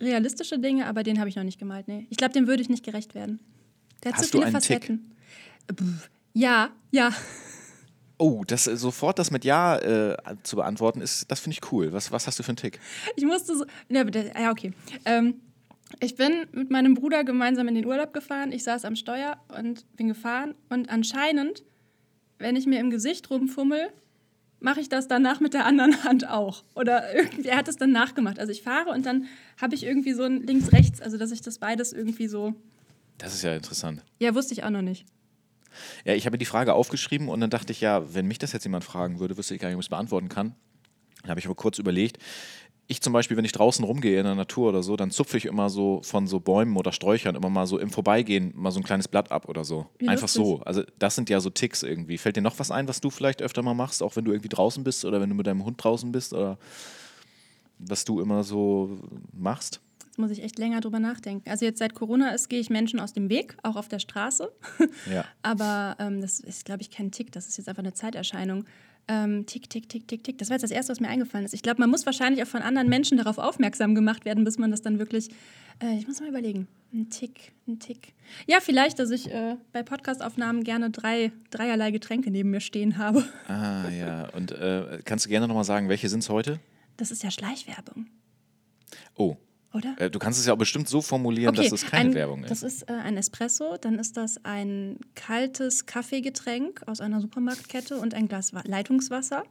[0.00, 1.86] realistische Dinge, aber den habe ich noch nicht gemalt.
[1.88, 2.06] Nee.
[2.10, 3.38] Ich glaube, dem würde ich nicht gerecht werden.
[4.02, 4.50] Der hat Hast zu du viele?
[4.52, 5.14] Facetten.
[5.72, 7.12] Pff, Ja, ja.
[8.18, 11.92] Oh, das äh, sofort das mit Ja äh, zu beantworten, ist, das finde ich cool.
[11.92, 12.78] Was, was hast du für einen Tick?
[13.16, 13.64] Ich musste so.
[13.88, 14.72] Ja, aber der- ja okay.
[15.04, 15.40] Ähm,
[16.00, 18.50] ich bin mit meinem Bruder gemeinsam in den Urlaub gefahren.
[18.52, 20.54] Ich saß am Steuer und bin gefahren.
[20.68, 21.62] Und anscheinend,
[22.38, 23.92] wenn ich mir im Gesicht rumfummel,
[24.62, 26.64] mache ich das danach mit der anderen Hand auch.
[26.74, 28.38] Oder irgendwie, er hat es dann nachgemacht.
[28.38, 29.26] Also ich fahre und dann
[29.60, 32.54] habe ich irgendwie so ein links-rechts, also dass ich das beides irgendwie so.
[33.18, 34.02] Das ist ja interessant.
[34.18, 35.04] Ja, wusste ich auch noch nicht.
[36.04, 38.52] Ja, ich habe mir die Frage aufgeschrieben und dann dachte ich, ja, wenn mich das
[38.52, 40.54] jetzt jemand fragen würde, wüsste ich gar nicht, ob ich es beantworten kann.
[41.22, 42.18] Dann habe ich aber kurz überlegt.
[42.92, 45.46] Ich zum Beispiel, wenn ich draußen rumgehe in der Natur oder so, dann zupfe ich
[45.46, 48.82] immer so von so Bäumen oder Sträuchern immer mal so im Vorbeigehen mal so ein
[48.82, 49.86] kleines Blatt ab oder so.
[49.98, 50.44] Wie Einfach lustig.
[50.44, 50.60] so.
[50.60, 52.18] Also das sind ja so Ticks irgendwie.
[52.18, 54.50] Fällt dir noch was ein, was du vielleicht öfter mal machst, auch wenn du irgendwie
[54.50, 56.58] draußen bist oder wenn du mit deinem Hund draußen bist oder
[57.78, 58.98] was du immer so
[59.32, 59.80] machst?
[60.04, 61.48] Jetzt muss ich echt länger drüber nachdenken.
[61.48, 64.52] Also jetzt seit Corona ist, gehe ich Menschen aus dem Weg, auch auf der Straße.
[65.10, 65.24] Ja.
[65.40, 67.32] Aber ähm, das ist, glaube ich, kein Tick.
[67.32, 68.66] Das ist jetzt einfach eine Zeiterscheinung.
[69.08, 70.38] Ähm, tick, tick, tick, tick, tick.
[70.38, 71.54] Das war jetzt das Erste, was mir eingefallen ist.
[71.54, 74.70] Ich glaube, man muss wahrscheinlich auch von anderen Menschen darauf aufmerksam gemacht werden, bis man
[74.70, 75.28] das dann wirklich.
[75.82, 76.68] Äh, ich muss mal überlegen.
[76.92, 78.12] Ein Tick, ein Tick.
[78.46, 83.24] Ja, vielleicht, dass ich äh, bei Podcastaufnahmen gerne drei, dreierlei Getränke neben mir stehen habe.
[83.48, 84.28] Ah, ja.
[84.30, 86.60] Und äh, kannst du gerne nochmal sagen, welche sind es heute?
[86.96, 88.06] Das ist ja Schleichwerbung,
[89.16, 89.36] Oh,
[89.72, 89.94] oder?
[89.98, 92.62] äh, du kannst es ja auch bestimmt so formulieren, dass es keine ein, Werbung Das
[92.62, 92.82] ist.
[92.82, 98.28] ist äh, ein Espresso, dann ist das ein kaltes Kaffeegetränk aus einer Supermarktkette und ein
[98.28, 99.44] Glas Wa- Leitungswasser.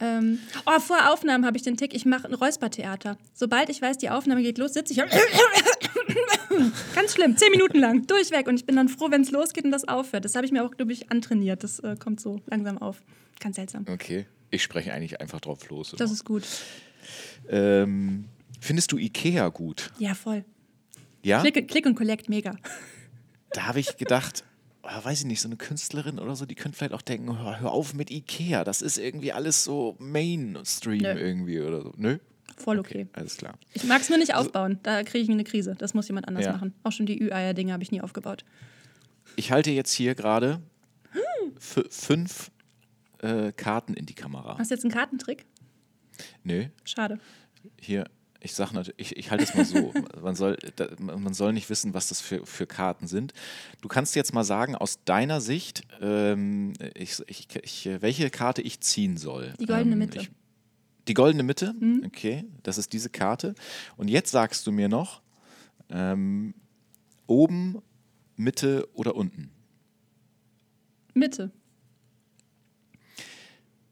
[0.00, 3.16] Ähm, oh, vor Aufnahmen habe ich den Tick, ich mache ein Räuspertheater.
[3.34, 4.98] Sobald ich weiß, die Aufnahme geht los, sitze ich
[6.94, 8.46] ganz schlimm, zehn Minuten lang, durchweg.
[8.48, 10.24] Und ich bin dann froh, wenn es losgeht und das aufhört.
[10.24, 11.62] Das habe ich mir auch, glaube ich, antrainiert.
[11.62, 13.02] Das äh, kommt so langsam auf.
[13.40, 13.84] Ganz seltsam.
[13.88, 14.26] Okay.
[14.50, 15.94] Ich spreche eigentlich einfach drauf los.
[15.96, 16.42] Das ist gut.
[17.48, 18.24] ähm,
[18.62, 19.92] findest du Ikea gut?
[19.98, 20.44] Ja, voll.
[21.22, 21.40] Ja?
[21.40, 22.56] Click, Click und Collect, mega.
[23.52, 24.44] Da habe ich gedacht,
[24.82, 27.60] ah, weiß ich nicht, so eine Künstlerin oder so, die könnte vielleicht auch denken, hör,
[27.60, 31.12] hör auf mit Ikea, das ist irgendwie alles so Mainstream Nö.
[31.12, 31.92] irgendwie oder so.
[31.96, 32.18] Nö?
[32.56, 33.06] Voll okay.
[33.12, 33.58] Alles klar.
[33.72, 34.78] Ich mag es nur nicht aufbauen.
[34.82, 35.74] Da kriege ich eine Krise.
[35.78, 36.52] Das muss jemand anders Ja.
[36.52, 36.74] machen.
[36.82, 38.44] Auch schon die Ü-Eier-Dinge habe ich nie aufgebaut.
[39.36, 40.60] Ich halte jetzt hier gerade
[41.56, 42.50] f- fünf
[43.18, 44.58] äh, Karten in die Kamera.
[44.58, 45.46] Hast du jetzt einen Kartentrick?
[46.44, 47.18] Nö, Schade.
[47.80, 48.04] hier,
[48.42, 49.92] ich sage natürlich, ich, ich halte es mal so.
[50.22, 53.32] man, soll, da, man soll nicht wissen, was das für, für Karten sind.
[53.80, 58.80] Du kannst jetzt mal sagen, aus deiner Sicht, ähm, ich, ich, ich, welche Karte ich
[58.80, 59.54] ziehen soll.
[59.60, 60.18] Die goldene ähm, Mitte.
[60.18, 60.30] Ich,
[61.08, 61.74] die goldene Mitte?
[61.78, 62.02] Mhm.
[62.06, 63.54] Okay, das ist diese Karte.
[63.96, 65.22] Und jetzt sagst du mir noch,
[65.88, 66.54] ähm,
[67.26, 67.80] oben,
[68.36, 69.50] Mitte oder unten.
[71.14, 71.50] Mitte.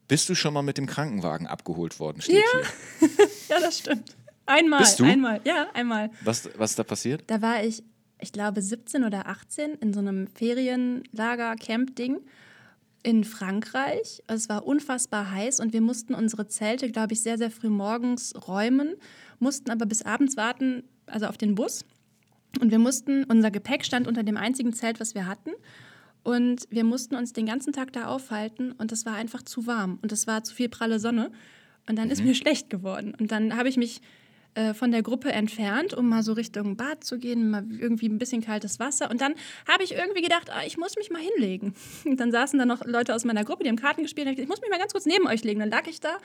[0.07, 2.21] Bist du schon mal mit dem Krankenwagen abgeholt worden?
[2.21, 2.67] Steht Ja.
[2.99, 3.09] hier.
[3.49, 4.15] Ja, das stimmt.
[4.45, 4.79] Einmal.
[4.79, 5.05] Bist du?
[5.05, 5.41] Einmal.
[5.43, 6.11] Ja, einmal.
[6.23, 7.23] Was, was ist da passiert?
[7.27, 7.83] Da war ich,
[8.19, 12.21] ich glaube, 17 oder 18 in so einem Ferienlager-Camp-Ding
[13.03, 14.23] in Frankreich.
[14.27, 18.33] Es war unfassbar heiß und wir mussten unsere Zelte, glaube ich, sehr, sehr früh morgens
[18.47, 18.95] räumen,
[19.39, 21.85] mussten aber bis abends warten, also auf den Bus.
[22.59, 25.51] Und wir mussten, unser Gepäck stand unter dem einzigen Zelt, was wir hatten.
[26.23, 29.97] Und wir mussten uns den ganzen Tag da aufhalten und es war einfach zu warm
[30.03, 31.31] und es war zu viel pralle Sonne.
[31.89, 33.15] Und dann ist mir schlecht geworden.
[33.19, 34.01] Und dann habe ich mich
[34.53, 38.17] äh, von der Gruppe entfernt, um mal so Richtung Bad zu gehen, mal irgendwie ein
[38.17, 39.09] bisschen kaltes Wasser.
[39.09, 39.33] Und dann
[39.65, 41.73] habe ich irgendwie gedacht, ah, ich muss mich mal hinlegen.
[42.05, 44.27] Und dann saßen da noch Leute aus meiner Gruppe, die haben Karten gespielt.
[44.27, 45.61] Und ich, ich muss mich mal ganz kurz neben euch legen.
[45.61, 46.17] Dann lag ich da.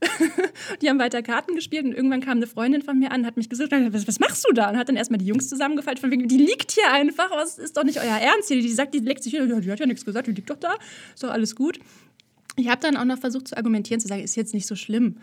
[0.82, 3.50] die haben weiter Karten gespielt und irgendwann kam eine Freundin von mir an, hat mich
[3.50, 4.70] gesagt, was, was machst du da?
[4.70, 7.76] Und hat dann erstmal die Jungs zusammengefaltet, von wegen, die liegt hier einfach, was ist
[7.76, 8.60] doch nicht euer Ernst hier?
[8.60, 10.74] Die sagt, die legt sich hier, die hat ja nichts gesagt, die liegt doch da,
[11.14, 11.78] ist doch alles gut.
[12.56, 15.16] Ich habe dann auch noch versucht zu argumentieren, zu sagen, ist jetzt nicht so schlimm.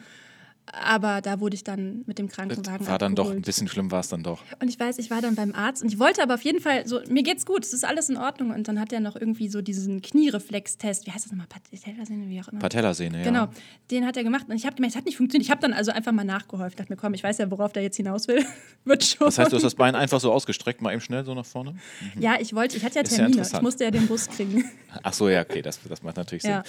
[0.74, 3.34] Aber da wurde ich dann mit dem Krankenwagen War dann abgeholt.
[3.34, 4.44] doch, ein bisschen schlimm war es dann doch.
[4.62, 6.86] Und ich weiß, ich war dann beim Arzt und ich wollte aber auf jeden Fall
[6.86, 8.52] so, mir geht's gut, es ist alles in Ordnung.
[8.52, 12.42] Und dann hat er noch irgendwie so diesen Kniereflextest, wie heißt das nochmal, Patellasehne, wie
[12.42, 12.60] auch immer.
[12.60, 13.24] Patellasehne, ja.
[13.24, 13.48] Genau,
[13.92, 15.46] den hat er gemacht und ich habe gemerkt, es hat nicht funktioniert.
[15.46, 16.72] Ich habe dann also einfach mal nachgeholfen.
[16.72, 18.46] Ich dachte mir, komm, ich weiß ja, worauf der jetzt hinaus will.
[18.84, 19.28] Wird schon.
[19.28, 21.76] Das heißt, du hast das Bein einfach so ausgestreckt, mal eben schnell so nach vorne?
[22.20, 23.42] ja, ich wollte, ich hatte ja Ist ja Termine.
[23.42, 24.66] ich musste ja den Bus kriegen.
[25.04, 26.52] Ach so, ja, okay, das, das macht natürlich Sinn.
[26.52, 26.64] Ja.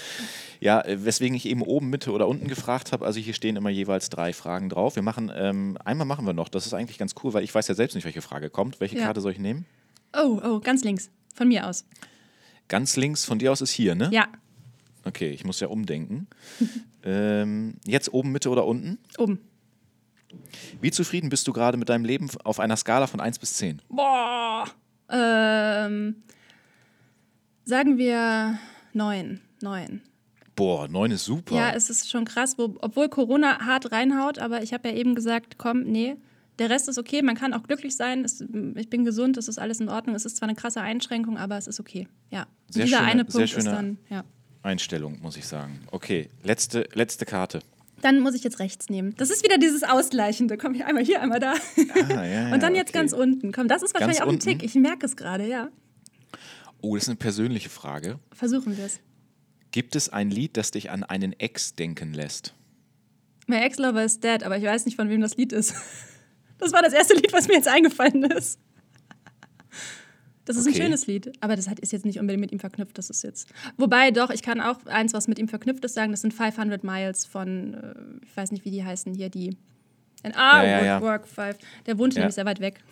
[0.61, 3.71] Ja, äh, weswegen ich eben oben, Mitte oder unten gefragt habe, also hier stehen immer
[3.71, 4.95] jeweils drei Fragen drauf.
[4.97, 7.67] Wir machen, ähm, einmal machen wir noch, das ist eigentlich ganz cool, weil ich weiß
[7.69, 8.81] ja selbst nicht, welche Frage kommt.
[8.81, 9.05] Welche Ja.
[9.05, 9.67] Karte soll ich nehmen?
[10.17, 11.11] Oh, oh, ganz links.
[11.35, 11.85] Von mir aus.
[12.69, 14.11] Ganz links von dir aus ist hier, ne?
[14.13, 14.29] Ja,
[15.05, 16.27] Okay, ich muss ja umdenken.
[17.03, 18.99] ähm, jetzt oben, Mitte oder unten?
[19.17, 19.41] oben.
[20.83, 23.81] Wie zufrieden bist du gerade mit deinem Leben auf einer Skala von 1 bis 10?
[23.89, 24.67] Boah.
[25.09, 26.17] Ähm,
[27.65, 28.59] sagen wir
[28.93, 29.41] neun.
[29.63, 30.03] Neun.
[30.59, 31.55] Boah, 9 ist super.
[31.55, 35.15] Ja, es ist schon krass, wo, obwohl Corona hart reinhaut, aber ich habe ja eben
[35.15, 36.17] gesagt, komm, nee,
[36.59, 38.45] der Rest ist okay, man kann auch glücklich sein, es,
[38.75, 41.57] ich bin gesund, es ist alles in Ordnung, es ist zwar eine krasse Einschränkung, aber
[41.59, 42.09] es ist okay.
[42.31, 42.49] Ja.
[42.71, 44.25] Sehr dieser schöne- eine sehr Punkt ist schöne- dann, ja.
[44.65, 45.79] Einstellung, muss ich sagen.
[45.93, 47.61] Okay, letzte, letzte Karte.
[48.03, 49.15] Dann muss ich jetzt rechts nehmen.
[49.17, 50.57] Das ist wieder dieses Ausgleichende.
[50.57, 51.55] Komm, hier einmal hier, einmal da.
[52.17, 52.99] Ah, ja, Und dann jetzt okay.
[52.99, 53.53] ganz unten.
[53.53, 54.45] Komm, das ist wahrscheinlich Ganz auch ein unten?
[54.59, 54.65] Tick.
[54.65, 55.69] Ich merke es gerade, ja.
[56.81, 58.19] Oh, das ist eine persönliche Frage.
[58.33, 59.01] Versuchen wir es.
[59.79, 62.53] Gibt es ein Lied, das dich an einen Ex denken lässt?
[63.47, 65.73] My Ex-Lover is dead, aber ich weiß nicht, von wem das Lied ist.
[66.59, 68.59] Das war das erste Lied, was mir jetzt eingefallen ist.
[70.45, 70.75] Das ist Okay.
[70.75, 72.99] ein schönes Lied, aber das ist jetzt nicht unbedingt mit ihm verknüpft.
[72.99, 73.49] Das ist jetzt.
[73.77, 76.11] Wobei, doch, ich kann auch eins, was mit ihm verknüpft ist, sagen.
[76.11, 77.95] Das sind 500 Miles von, äh,
[78.27, 79.57] ich weiß nicht, wie die heißen hier, die.
[80.25, 81.01] An Ja, ah, ja, Would ja.
[81.03, 81.59] Work Five.
[81.87, 82.23] Der wohnte Ja.
[82.23, 82.83] nämlich sehr weit weg.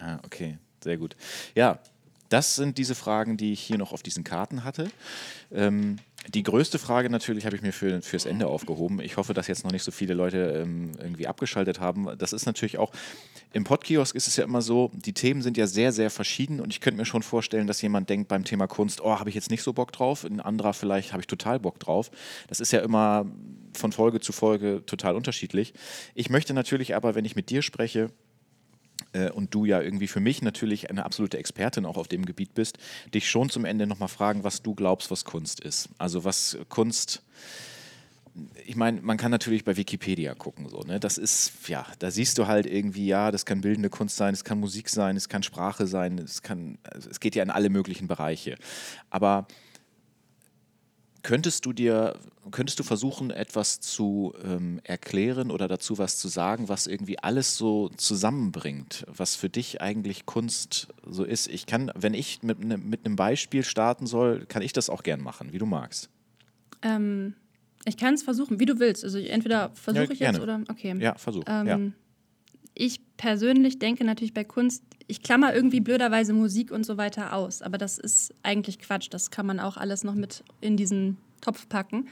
[0.00, 1.14] Ah, okay, sehr gut.
[1.54, 1.78] Ja,
[2.28, 4.90] das sind diese Fragen, die ich hier noch auf diesen Karten hatte.
[5.52, 9.00] Ähm, die größte Frage natürlich habe ich mir für, fürs Ende aufgehoben.
[9.00, 12.08] Ich hoffe, dass jetzt noch nicht so viele Leute ähm, irgendwie abgeschaltet haben.
[12.18, 12.92] Das ist natürlich auch,
[13.52, 16.70] im Podkiosk ist es ja immer so, die Themen sind ja sehr, sehr verschieden und
[16.70, 19.50] ich könnte mir schon vorstellen, dass jemand denkt beim Thema Kunst, oh, habe ich jetzt
[19.50, 22.10] nicht so Bock drauf, ein anderer vielleicht habe ich total Bock drauf.
[22.48, 23.24] Das ist ja immer
[23.72, 25.72] von Folge zu Folge total unterschiedlich.
[26.14, 28.10] Ich möchte natürlich aber, wenn ich mit dir spreche,
[29.12, 32.54] äh, und du ja irgendwie für mich natürlich eine absolute Expertin auch auf dem Gebiet
[32.54, 32.78] bist,
[33.14, 35.88] dich schon zum Ende nochmal fragen, was du glaubst, was Kunst ist.
[35.98, 37.22] Also was Kunst,
[38.66, 41.00] ich meine, man kann natürlich bei Wikipedia gucken, so, ne?
[41.00, 44.44] Das ist, ja, da siehst du halt irgendwie, ja, das kann bildende Kunst sein, es
[44.44, 47.70] kann Musik sein, es kann Sprache sein, es kann, also es geht ja in alle
[47.70, 48.56] möglichen Bereiche.
[49.10, 49.46] Aber
[51.22, 52.16] Könntest du dir,
[52.50, 57.56] könntest du versuchen, etwas zu ähm, erklären oder dazu was zu sagen, was irgendwie alles
[57.56, 61.48] so zusammenbringt, was für dich eigentlich Kunst so ist?
[61.48, 65.02] Ich kann, wenn ich mit, ne, mit einem Beispiel starten soll, kann ich das auch
[65.02, 66.08] gern machen, wie du magst.
[66.82, 67.34] Ähm,
[67.84, 69.04] ich kann es versuchen, wie du willst.
[69.04, 70.62] Also entweder versuche Ja, ich jetzt oder.
[70.68, 70.94] Okay.
[70.98, 71.44] Ja, versuch.
[71.46, 71.78] Ähm, ja.
[72.74, 77.60] Ich persönlich denke natürlich bei Kunst, ich klammer irgendwie blöderweise Musik und so weiter aus,
[77.60, 79.08] aber das ist eigentlich Quatsch.
[79.10, 82.08] Das kann man auch alles noch mit in diesen Topf packen.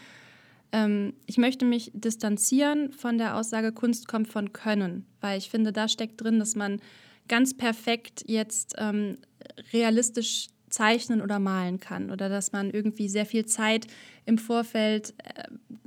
[0.73, 5.73] Ähm, ich möchte mich distanzieren von der Aussage, Kunst kommt von Können, weil ich finde,
[5.73, 6.81] da steckt drin, dass man
[7.29, 9.19] ganz perfekt jetzt ähm,
[9.73, 13.87] realistisch zeichnen oder malen kann oder dass man irgendwie sehr viel Zeit
[14.27, 15.45] im Vorfeld äh,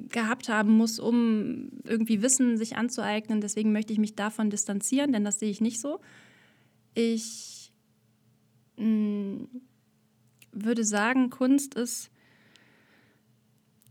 [0.09, 3.39] gehabt haben muss, um irgendwie Wissen sich anzueignen.
[3.39, 5.99] Deswegen möchte ich mich davon distanzieren, denn das sehe ich nicht so.
[6.95, 7.71] Ich
[8.77, 9.47] mh,
[10.51, 12.09] würde sagen, Kunst ist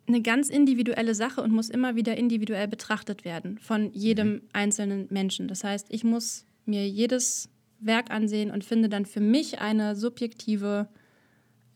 [0.08, 5.46] eine ganz individuelle Sache und muss immer wieder individuell betrachtet werden von jedem einzelnen Menschen.
[5.46, 10.88] Das heißt, ich muss mir jedes Werk ansehen und finde dann für mich eine subjektive,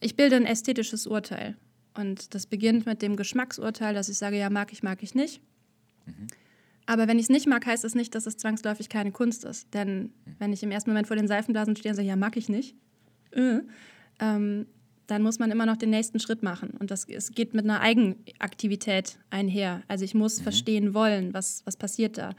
[0.00, 1.56] ich bilde ein ästhetisches Urteil.
[1.94, 5.40] Und das beginnt mit dem Geschmacksurteil, dass ich sage, ja, mag ich, mag ich nicht.
[6.86, 9.72] Aber wenn ich es nicht mag, heißt das nicht, dass es zwangsläufig keine Kunst ist.
[9.74, 12.48] Denn wenn ich im ersten Moment vor den Seifenblasen stehe und sage, ja, mag ich
[12.48, 12.74] nicht,
[13.32, 13.60] äh,
[14.20, 14.66] ähm,
[15.06, 16.70] dann muss man immer noch den nächsten Schritt machen.
[16.78, 19.82] Und das es geht mit einer Eigenaktivität einher.
[19.88, 22.34] Also ich muss verstehen wollen, was, was passiert da.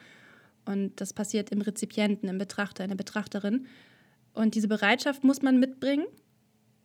[0.66, 3.68] Und das passiert im Rezipienten, im Betrachter, in der Betrachterin.
[4.34, 6.06] Und diese Bereitschaft muss man mitbringen,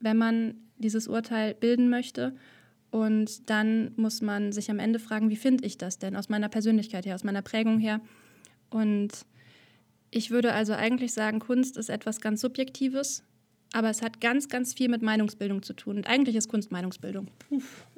[0.00, 2.34] wenn man dieses Urteil bilden möchte.
[2.90, 6.48] Und dann muss man sich am Ende fragen, wie finde ich das denn aus meiner
[6.48, 8.00] Persönlichkeit her, aus meiner Prägung her.
[8.70, 9.10] Und
[10.10, 13.22] ich würde also eigentlich sagen, Kunst ist etwas ganz Subjektives,
[13.72, 15.98] aber es hat ganz, ganz viel mit Meinungsbildung zu tun.
[15.98, 17.28] Und eigentlich ist Kunst Meinungsbildung.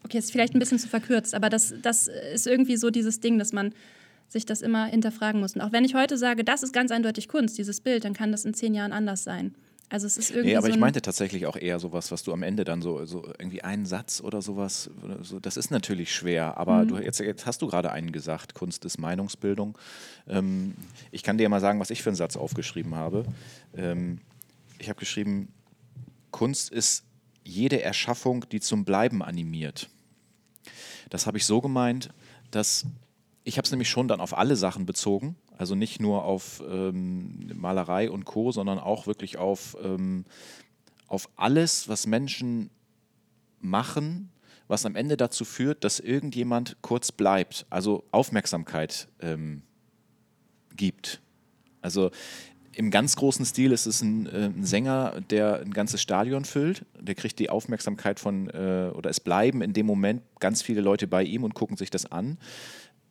[0.02, 3.38] Okay, ist vielleicht ein bisschen zu verkürzt, aber das, das ist irgendwie so dieses Ding,
[3.38, 3.72] dass man
[4.30, 5.54] sich das immer hinterfragen muss.
[5.54, 8.30] Und auch wenn ich heute sage, das ist ganz eindeutig Kunst, dieses Bild, dann kann
[8.30, 9.54] das in zehn Jahren anders sein.
[9.88, 10.50] Also es ist irgendwie.
[10.50, 13.04] Nee, aber so ich meinte tatsächlich auch eher sowas, was du am Ende dann so,
[13.06, 14.88] so irgendwie einen Satz oder sowas,
[15.22, 16.88] so, das ist natürlich schwer, aber mhm.
[16.88, 19.76] du, jetzt, jetzt, hast du gerade einen gesagt, Kunst ist Meinungsbildung.
[20.28, 20.74] Ähm,
[21.10, 23.24] ich kann dir mal sagen, was ich für einen Satz aufgeschrieben habe.
[23.76, 24.20] Ähm,
[24.78, 25.48] ich habe geschrieben,
[26.30, 27.02] Kunst ist
[27.42, 29.88] jede Erschaffung, die zum Bleiben animiert.
[31.08, 32.10] Das habe ich so gemeint,
[32.52, 32.86] dass
[33.50, 37.50] ich habe es nämlich schon dann auf alle Sachen bezogen, also nicht nur auf ähm,
[37.56, 40.24] Malerei und Co., sondern auch wirklich auf, ähm,
[41.08, 42.70] auf alles, was Menschen
[43.58, 44.30] machen,
[44.68, 49.62] was am Ende dazu führt, dass irgendjemand kurz bleibt, also Aufmerksamkeit ähm,
[50.76, 51.20] gibt.
[51.82, 52.12] Also
[52.72, 56.86] im ganz großen Stil ist es ein, äh, ein, Sänger, der ein ganzes Stadion füllt.
[57.00, 61.08] Der kriegt die Aufmerksamkeit von, äh, oder es bleiben in dem Moment ganz viele Leute
[61.08, 62.38] bei ihm und gucken sich das an.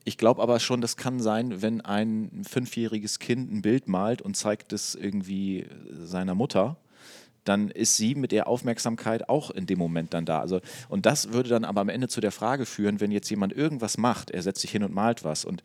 [0.04, 4.36] Ich glaube aber schon, das kann sein, wenn ein fünfjähriges Kind ein Bild malt und
[4.36, 6.76] zeigt es irgendwie seiner Mutter,
[7.44, 10.40] dann ist sie mit der Aufmerksamkeit auch in dem Moment dann da.
[10.40, 13.52] Also, und das würde dann aber am Ende zu der Frage führen, wenn jetzt jemand
[13.52, 15.62] irgendwas macht, er setzt sich hin und malt was und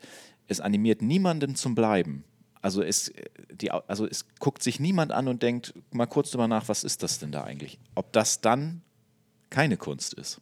[0.48, 2.24] es animiert niemanden zum Bleiben,
[2.66, 3.12] also es,
[3.52, 7.00] die, also es guckt sich niemand an und denkt mal kurz drüber nach, was ist
[7.04, 7.78] das denn da eigentlich?
[7.94, 8.82] Ob das dann
[9.50, 10.40] keine Kunst ist.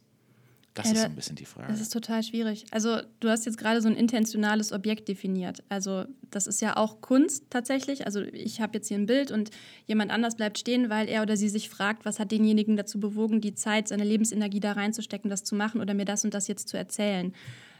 [0.75, 1.71] Das ja, ist so ein bisschen die Frage.
[1.71, 2.65] Das ist total schwierig.
[2.71, 5.63] Also du hast jetzt gerade so ein intentionales Objekt definiert.
[5.69, 8.05] Also das ist ja auch Kunst tatsächlich.
[8.05, 9.51] Also ich habe jetzt hier ein Bild und
[9.85, 13.39] jemand anders bleibt stehen, weil er oder sie sich fragt, was hat denjenigen dazu bewogen,
[13.39, 16.67] die Zeit, seine Lebensenergie da reinzustecken, das zu machen oder mir das und das jetzt
[16.67, 17.33] zu erzählen.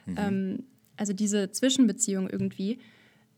[0.05, 0.15] Mhm.
[0.17, 0.63] Ähm,
[0.95, 2.79] also diese Zwischenbeziehung irgendwie.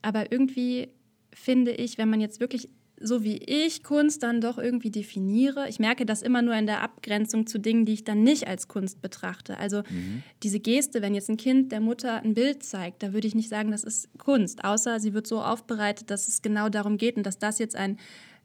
[0.03, 0.89] Aber irgendwie
[1.33, 2.69] finde ich, wenn man jetzt wirklich
[2.99, 5.67] so wie ich Kunst dann doch irgendwie definiere.
[5.69, 8.67] Ich merke das immer nur in der Abgrenzung zu Dingen, die ich dann nicht als
[8.67, 9.57] Kunst betrachte.
[9.57, 10.23] Also mhm.
[10.43, 13.49] diese Geste, wenn jetzt ein Kind der Mutter ein Bild zeigt, da würde ich nicht
[13.49, 17.23] sagen, das ist Kunst, außer sie wird so aufbereitet, dass es genau darum geht und
[17.23, 17.97] dass das jetzt ein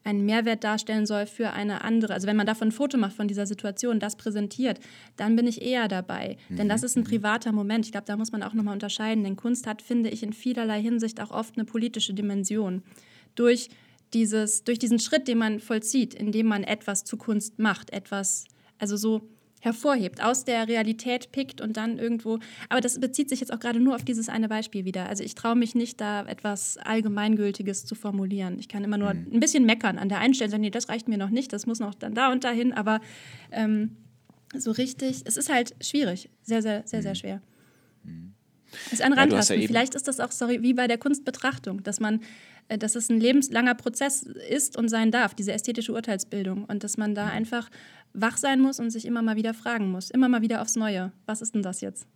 [0.03, 2.13] einen Mehrwert darstellen soll für eine andere.
[2.13, 4.79] Also wenn man davon ein Foto macht von dieser Situation, das präsentiert,
[5.15, 6.37] dann bin ich eher dabei.
[6.49, 6.57] Mhm.
[6.57, 7.07] Denn das ist ein mhm.
[7.07, 7.85] privater Moment.
[7.85, 9.23] Ich glaube, da muss man auch nochmal unterscheiden.
[9.23, 12.83] Denn Kunst hat, finde ich, in vielerlei Hinsicht auch oft eine politische Dimension.
[13.35, 13.69] Durch,
[14.13, 18.45] dieses, durch diesen Schritt, den man vollzieht, indem man etwas zu Kunst macht, etwas,
[18.79, 19.29] also so
[19.61, 22.39] hervorhebt, aus der Realität pickt und dann irgendwo.
[22.67, 25.07] Aber das bezieht sich jetzt auch gerade nur auf dieses eine Beispiel wieder.
[25.07, 28.59] Also ich traue mich nicht, da etwas Allgemeingültiges zu formulieren.
[28.59, 29.27] Ich kann immer nur mhm.
[29.31, 31.65] ein bisschen meckern an der einen Stelle, sagen, nee, das reicht mir noch nicht, das
[31.65, 32.99] muss noch dann da und dahin, aber
[33.51, 33.95] ähm,
[34.53, 37.15] so richtig, es ist halt schwierig, sehr, sehr, sehr, sehr mhm.
[37.15, 37.41] schwer.
[38.03, 38.33] Mhm.
[38.85, 39.61] Das ist ein Rantasten.
[39.61, 42.21] Ja, Vielleicht ist das auch, sorry, wie bei der Kunstbetrachtung, dass man,
[42.69, 46.65] dass es ein lebenslanger Prozess ist und sein darf, diese ästhetische Urteilsbildung.
[46.65, 47.31] Und dass man da mhm.
[47.31, 47.69] einfach
[48.13, 51.11] wach sein muss und sich immer mal wieder fragen muss, immer mal wieder aufs Neue.
[51.25, 52.07] Was ist denn das jetzt?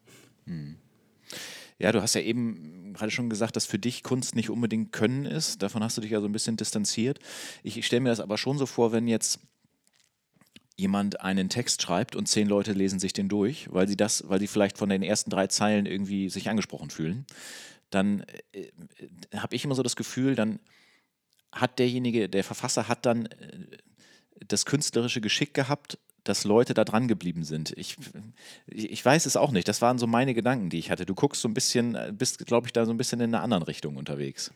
[0.45, 0.75] Hm.
[1.79, 5.25] Ja, du hast ja eben gerade schon gesagt, dass für dich Kunst nicht unbedingt Können
[5.25, 5.61] ist.
[5.61, 7.19] Davon hast du dich ja so ein bisschen distanziert.
[7.63, 9.39] Ich, ich stelle mir das aber schon so vor, wenn jetzt
[10.75, 14.39] jemand einen Text schreibt und zehn Leute lesen sich den durch, weil sie das, weil
[14.39, 17.25] sie vielleicht von den ersten drei Zeilen irgendwie sich angesprochen fühlen,
[17.89, 18.23] dann
[18.53, 18.71] äh, äh
[19.37, 20.59] habe ich immer so das Gefühl, dann
[21.51, 23.77] hat derjenige, der Verfasser hat dann äh,
[24.47, 27.73] das künstlerische Geschick gehabt, dass Leute da dran geblieben sind.
[27.77, 27.97] Ich,
[28.67, 29.67] ich weiß es auch nicht.
[29.67, 31.05] Das waren so meine Gedanken, die ich hatte.
[31.05, 33.63] Du guckst so ein bisschen, bist, glaube ich, da so ein bisschen in einer anderen
[33.63, 34.51] Richtung unterwegs.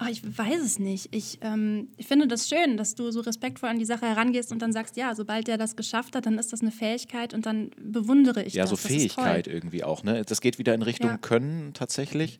[0.00, 1.08] Oh, ich weiß es nicht.
[1.12, 4.62] Ich, ähm, ich finde das schön, dass du so respektvoll an die Sache herangehst und
[4.62, 7.70] dann sagst, ja, sobald der das geschafft hat, dann ist das eine Fähigkeit und dann
[7.80, 8.70] bewundere ich ja, das.
[8.70, 10.04] Ja, so Fähigkeit irgendwie auch.
[10.04, 10.22] Ne?
[10.24, 11.18] Das geht wieder in Richtung ja.
[11.18, 12.38] Können tatsächlich.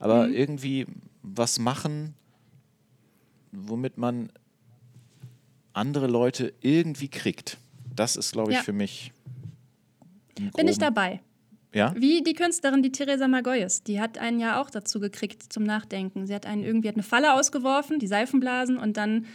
[0.00, 0.34] Aber mhm.
[0.34, 0.86] irgendwie
[1.22, 2.14] was machen,
[3.52, 4.32] womit man
[5.72, 7.58] andere Leute irgendwie kriegt.
[7.94, 8.64] Das ist, glaube ich, ja.
[8.64, 9.12] für mich.
[10.56, 11.20] Bin ich dabei.
[11.72, 11.94] Ja?
[11.96, 16.26] Wie die Künstlerin, die Theresa Margoyes, die hat einen ja auch dazu gekriegt zum Nachdenken.
[16.26, 19.26] Sie hat einen irgendwie hat eine Falle ausgeworfen, die Seifenblasen und dann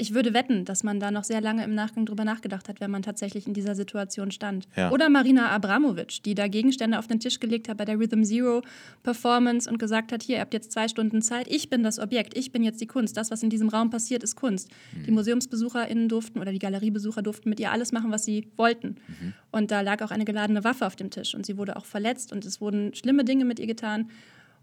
[0.00, 2.90] ich würde wetten, dass man da noch sehr lange im Nachgang drüber nachgedacht hat, wenn
[2.90, 4.66] man tatsächlich in dieser Situation stand.
[4.74, 4.90] Ja.
[4.92, 8.62] Oder Marina Abramovic, die da Gegenstände auf den Tisch gelegt hat bei der Rhythm Zero
[9.02, 12.34] Performance und gesagt hat, hier, ihr habt jetzt zwei Stunden Zeit, ich bin das Objekt,
[12.36, 13.16] ich bin jetzt die Kunst.
[13.18, 14.70] Das, was in diesem Raum passiert, ist Kunst.
[14.96, 15.04] Mhm.
[15.04, 18.96] Die MuseumsbesucherInnen durften oder die Galeriebesucher durften mit ihr alles machen, was sie wollten.
[19.06, 19.34] Mhm.
[19.50, 22.32] Und da lag auch eine geladene Waffe auf dem Tisch und sie wurde auch verletzt
[22.32, 24.10] und es wurden schlimme Dinge mit ihr getan.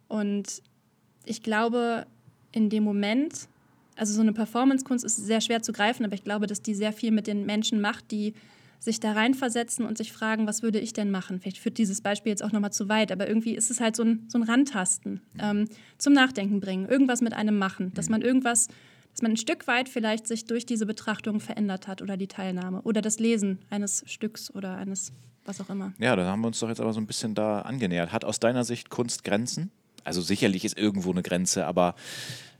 [0.08, 0.64] Und
[1.26, 2.08] ich glaube,
[2.52, 3.48] in dem Moment
[3.98, 6.94] also so eine Performance-Kunst ist sehr schwer zu greifen, aber ich glaube, dass die sehr
[6.94, 8.34] viel mit den Menschen macht, die
[8.80, 11.40] sich da reinversetzen und sich fragen, was würde ich denn machen?
[11.40, 14.04] Vielleicht führt dieses Beispiel jetzt auch nochmal zu weit, aber irgendwie ist es halt so
[14.04, 15.68] ein, so ein Randtasten ähm,
[15.98, 18.68] zum Nachdenken bringen, irgendwas mit einem machen, dass man irgendwas,
[19.12, 22.82] dass man ein Stück weit vielleicht sich durch diese Betrachtung verändert hat oder die Teilnahme
[22.84, 25.12] oder das Lesen eines Stücks oder eines
[25.44, 25.94] was auch immer.
[25.98, 28.12] Ja, da haben wir uns doch jetzt aber so ein bisschen da angenähert.
[28.12, 29.72] Hat aus deiner Sicht Kunst Grenzen?
[30.04, 31.96] Also sicherlich ist irgendwo eine Grenze, aber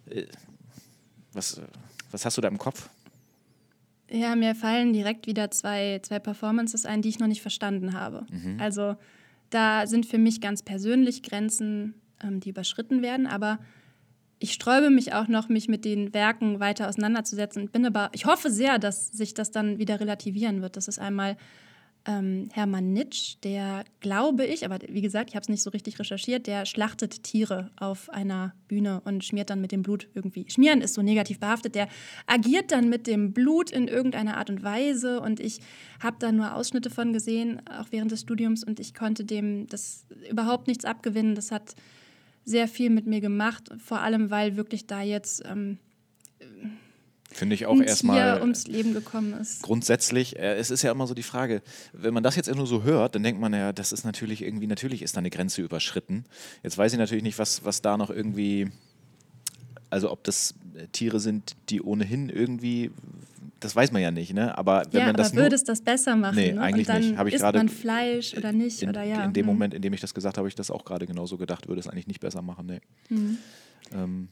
[0.10, 0.24] äh,
[1.38, 1.62] was,
[2.12, 2.90] was hast du da im Kopf?
[4.10, 8.26] Ja, mir fallen direkt wieder zwei, zwei Performances ein, die ich noch nicht verstanden habe.
[8.32, 8.60] Mhm.
[8.60, 8.96] Also
[9.50, 13.60] da sind für mich ganz persönlich Grenzen, ähm, die überschritten werden, aber
[14.40, 17.70] ich sträube mich auch noch, mich mit den Werken weiter auseinanderzusetzen.
[17.70, 20.78] Bin aber, ich hoffe sehr, dass sich das dann wieder relativieren wird.
[20.78, 21.38] Das ist einmal
[22.08, 26.00] ähm, Hermann Nitsch, der, glaube ich, aber wie gesagt, ich habe es nicht so richtig
[26.00, 30.50] recherchiert, der schlachtet Tiere auf einer Bühne und schmiert dann mit dem Blut irgendwie.
[30.50, 31.76] Schmieren ist so negativ behaftet.
[31.76, 31.90] Der
[32.26, 35.60] agiert dann mit dem Blut in irgendeiner Art und Weise und ich
[36.02, 40.06] habe da nur Ausschnitte von gesehen, auch während des Studiums und ich konnte dem das
[40.30, 41.36] überhaupt nichts abgewinnen.
[41.36, 41.76] Das hat
[42.46, 45.78] sehr viel mit mir gemacht, vor allem weil wirklich da jetzt ähm,
[47.38, 49.62] Finde ich auch erstmal ums Leben gekommen ist.
[49.62, 51.62] Grundsätzlich, äh, es ist ja immer so die Frage,
[51.94, 54.66] wenn man das jetzt nur so hört, dann denkt man ja, das ist natürlich irgendwie,
[54.66, 56.26] natürlich ist da eine Grenze überschritten.
[56.64, 58.72] Jetzt weiß ich natürlich nicht, was, was da noch irgendwie,
[59.92, 62.90] also ob das äh, Tiere sind, die ohnehin irgendwie
[63.60, 64.56] das weiß man ja nicht, ne?
[64.58, 66.36] Aber wenn ja, man das aber würde es das besser machen?
[66.36, 66.62] Nee, ne?
[66.62, 67.18] eigentlich nicht.
[67.18, 69.26] Habe ich gerade man Fleisch oder nicht in, oder ja.
[69.26, 69.54] In dem hm.
[69.54, 71.80] Moment, in dem ich das gesagt habe, habe ich das auch gerade genauso gedacht, würde
[71.80, 72.82] es eigentlich nicht besser machen, nee.
[73.08, 73.38] Hm.
[73.94, 74.28] Ähm,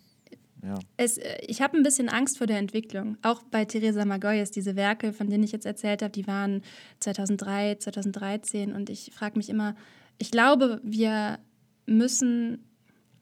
[0.66, 0.80] ja.
[0.98, 3.18] Es, äh, ich habe ein bisschen Angst vor der Entwicklung.
[3.22, 6.62] Auch bei Theresa Magoyes, diese Werke, von denen ich jetzt erzählt habe, die waren
[7.00, 9.76] 2003, 2013 und ich frage mich immer,
[10.18, 11.40] ich glaube, wir
[11.86, 12.64] müssen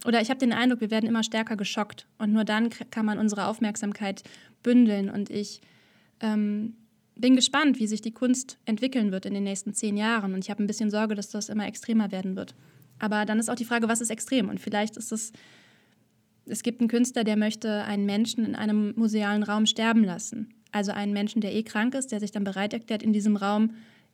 [0.06, 3.20] oder ich habe den Eindruck, wir werden immer stärker geschockt und nur dann kann man
[3.20, 4.24] unsere Aufmerksamkeit
[4.62, 5.62] bündeln und ich
[6.20, 6.76] ähm,
[7.16, 10.50] bin gespannt, wie sich die Kunst entwickeln wird in den nächsten zehn Jahren und ich
[10.50, 12.56] habe ein bisschen Sorge, dass das immer extremer werden wird.
[13.00, 15.32] Aber dann ist auch die Frage, was ist extrem und vielleicht ist es
[16.46, 20.54] es gibt einen Künstler, der möchte einen Menschen in einem musealen Raum sterben lassen.
[20.72, 23.72] Also einen Menschen, der eh krank ist, der sich dann bereit erklärt, in diesem Raum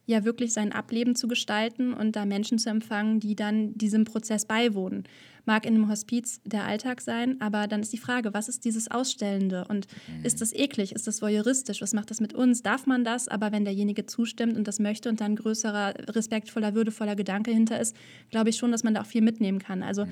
[0.10, 4.46] ja wirklich sein Ableben zu gestalten und da Menschen zu empfangen, die dann diesem Prozess
[4.46, 5.04] beiwohnen.
[5.46, 8.90] Mag in einem Hospiz der Alltag sein, aber dann ist die Frage, was ist dieses
[8.90, 10.26] Ausstellende und mhm.
[10.26, 12.64] ist das eklig, ist das voyeuristisch, was macht das mit uns?
[12.64, 13.28] Darf man das?
[13.28, 17.96] Aber wenn derjenige zustimmt und das möchte und dann größerer, respektvoller, würdevoller Gedanke hinter ist,
[18.32, 19.84] glaube ich schon, dass man da auch viel mitnehmen kann.
[19.84, 20.12] Also mhm.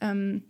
[0.00, 0.42] ähm,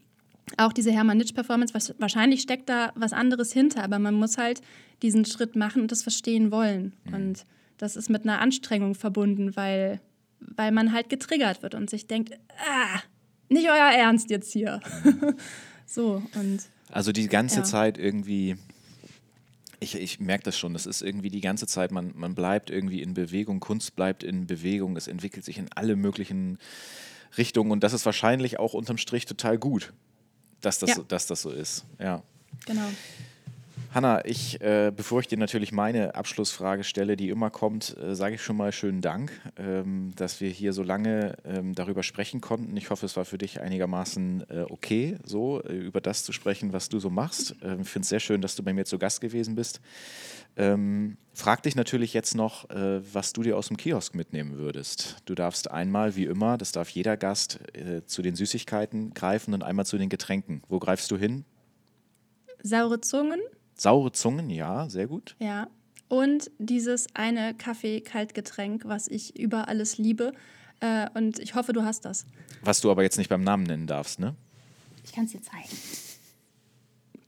[0.59, 4.61] auch diese Hermann Nitsch-Performance, wahrscheinlich steckt da was anderes hinter, aber man muss halt
[5.03, 6.93] diesen Schritt machen und das verstehen wollen.
[7.05, 7.15] Mhm.
[7.15, 7.47] Und
[7.79, 10.01] das ist mit einer Anstrengung verbunden, weil,
[10.41, 13.01] weil man halt getriggert wird und sich denkt, ah,
[13.49, 14.81] nicht euer Ernst jetzt hier.
[15.87, 16.61] so und.
[16.91, 17.65] Also die ganze ja.
[17.65, 18.57] Zeit irgendwie.
[19.79, 23.03] Ich, ich merke das schon, das ist irgendwie die ganze Zeit, man, man bleibt irgendwie
[23.03, 26.57] in Bewegung, Kunst bleibt in Bewegung, es entwickelt sich in alle möglichen
[27.37, 29.93] Richtungen und das ist wahrscheinlich auch unterm Strich total gut
[30.67, 30.97] dass das, ja.
[30.97, 31.85] so, dass das so ist.
[32.01, 32.23] Ja.
[32.67, 32.89] Genau.
[33.93, 38.35] Hanna, ich, äh, bevor ich dir natürlich meine Abschlussfrage stelle, die immer kommt, äh, sage
[38.37, 42.77] ich schon mal schönen Dank, ähm, dass wir hier so lange ähm, darüber sprechen konnten.
[42.77, 46.73] Ich hoffe, es war für dich einigermaßen äh, okay, so äh, über das zu sprechen,
[46.73, 47.55] was du so machst.
[47.63, 49.81] Ähm, ich finde es sehr schön, dass du bei mir zu Gast gewesen bist.
[50.57, 55.17] Ähm, frag dich natürlich jetzt noch, äh, was du dir aus dem Kiosk mitnehmen würdest.
[55.27, 59.63] Du darfst einmal, wie immer, das darf jeder Gast, äh, zu den Süßigkeiten greifen und
[59.63, 60.63] einmal zu den Getränken.
[60.69, 61.45] Wo greifst du hin?
[62.63, 63.41] Saure Zungen.
[63.77, 65.37] Saure Zungen, ja, sehr gut.
[65.39, 65.69] Ja.
[66.09, 70.33] Und dieses eine Kaffee-Kaltgetränk, was ich über alles liebe.
[70.81, 72.27] Äh, und ich hoffe, du hast das.
[72.63, 74.35] Was du aber jetzt nicht beim Namen nennen darfst, ne?
[75.05, 75.69] Ich kann es dir zeigen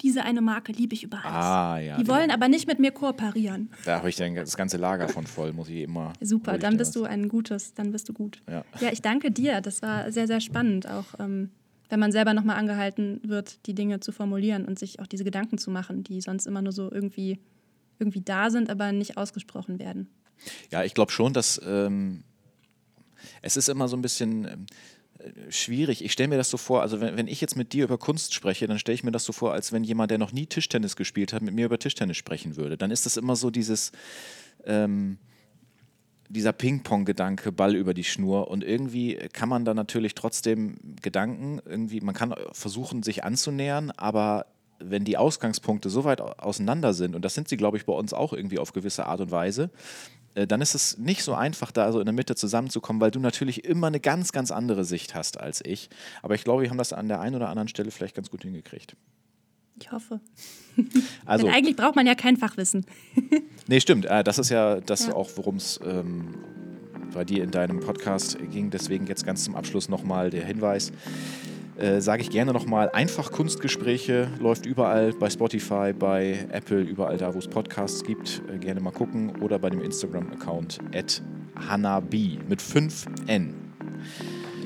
[0.03, 1.35] diese eine Marke liebe ich über alles.
[1.35, 1.97] Ah, ja.
[1.97, 3.71] Die wollen aber nicht mit mir kooperieren.
[3.85, 6.13] Da habe ich dann das ganze Lager von voll, muss ich immer.
[6.21, 8.41] Super, dann bist du ein gutes, dann bist du gut.
[8.49, 9.61] Ja, ja ich danke dir.
[9.61, 11.51] Das war sehr, sehr spannend, auch ähm,
[11.89, 15.59] wenn man selber nochmal angehalten wird, die Dinge zu formulieren und sich auch diese Gedanken
[15.59, 17.39] zu machen, die sonst immer nur so irgendwie,
[17.99, 20.09] irgendwie da sind, aber nicht ausgesprochen werden.
[20.71, 22.23] Ja, ich glaube schon, dass ähm,
[23.43, 24.45] es ist immer so ein bisschen.
[24.47, 24.67] Ähm,
[25.49, 26.05] schwierig.
[26.05, 28.35] Ich stelle mir das so vor, also wenn, wenn ich jetzt mit dir über Kunst
[28.35, 30.97] spreche, dann stelle ich mir das so vor, als wenn jemand, der noch nie Tischtennis
[30.97, 32.77] gespielt hat, mit mir über Tischtennis sprechen würde.
[32.77, 33.93] Dann ist das immer so dieses,
[34.65, 35.19] ähm,
[36.29, 38.49] dieser Ping-Pong-Gedanke, Ball über die Schnur.
[38.49, 44.47] Und irgendwie kann man da natürlich trotzdem Gedanken, irgendwie, man kann versuchen, sich anzunähern, aber
[44.81, 48.13] wenn die Ausgangspunkte so weit auseinander sind, und das sind sie, glaube ich, bei uns
[48.13, 49.71] auch irgendwie auf gewisse Art und Weise,
[50.35, 53.19] äh, dann ist es nicht so einfach, da so in der Mitte zusammenzukommen, weil du
[53.19, 55.91] natürlich immer eine ganz, ganz andere Sicht hast als ich.
[56.23, 58.43] Aber ich glaube, wir haben das an der einen oder anderen Stelle vielleicht ganz gut
[58.43, 58.97] hingekriegt.
[59.81, 60.21] Ich hoffe.
[61.27, 62.87] Also, Denn eigentlich braucht man ja kein Fachwissen.
[63.67, 64.07] nee, stimmt.
[64.07, 65.15] Äh, das ist ja das ja.
[65.15, 66.35] auch, worum es ähm,
[67.13, 68.71] bei dir in deinem Podcast ging.
[68.71, 70.93] Deswegen jetzt ganz zum Abschluss nochmal der Hinweis
[71.79, 77.35] äh, sage ich gerne nochmal, einfach Kunstgespräche läuft überall bei Spotify, bei Apple, überall da,
[77.35, 78.43] wo es Podcasts gibt.
[78.53, 81.23] Äh, gerne mal gucken oder bei dem Instagram-Account at
[81.69, 83.55] hanabi mit 5 N.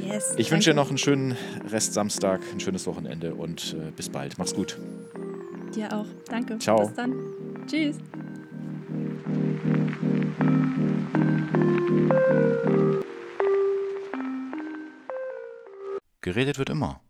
[0.03, 1.37] Yes, ich wünsche dir noch einen schönen
[1.71, 4.39] Rest Samstag, ein schönes Wochenende und äh, bis bald.
[4.39, 4.79] Mach's gut.
[5.75, 6.07] Dir auch.
[6.29, 6.59] Danke.
[6.59, 6.87] Ciao.
[6.87, 7.15] Bis dann.
[7.67, 7.97] Tschüss.
[16.21, 17.01] Geredet wird immer.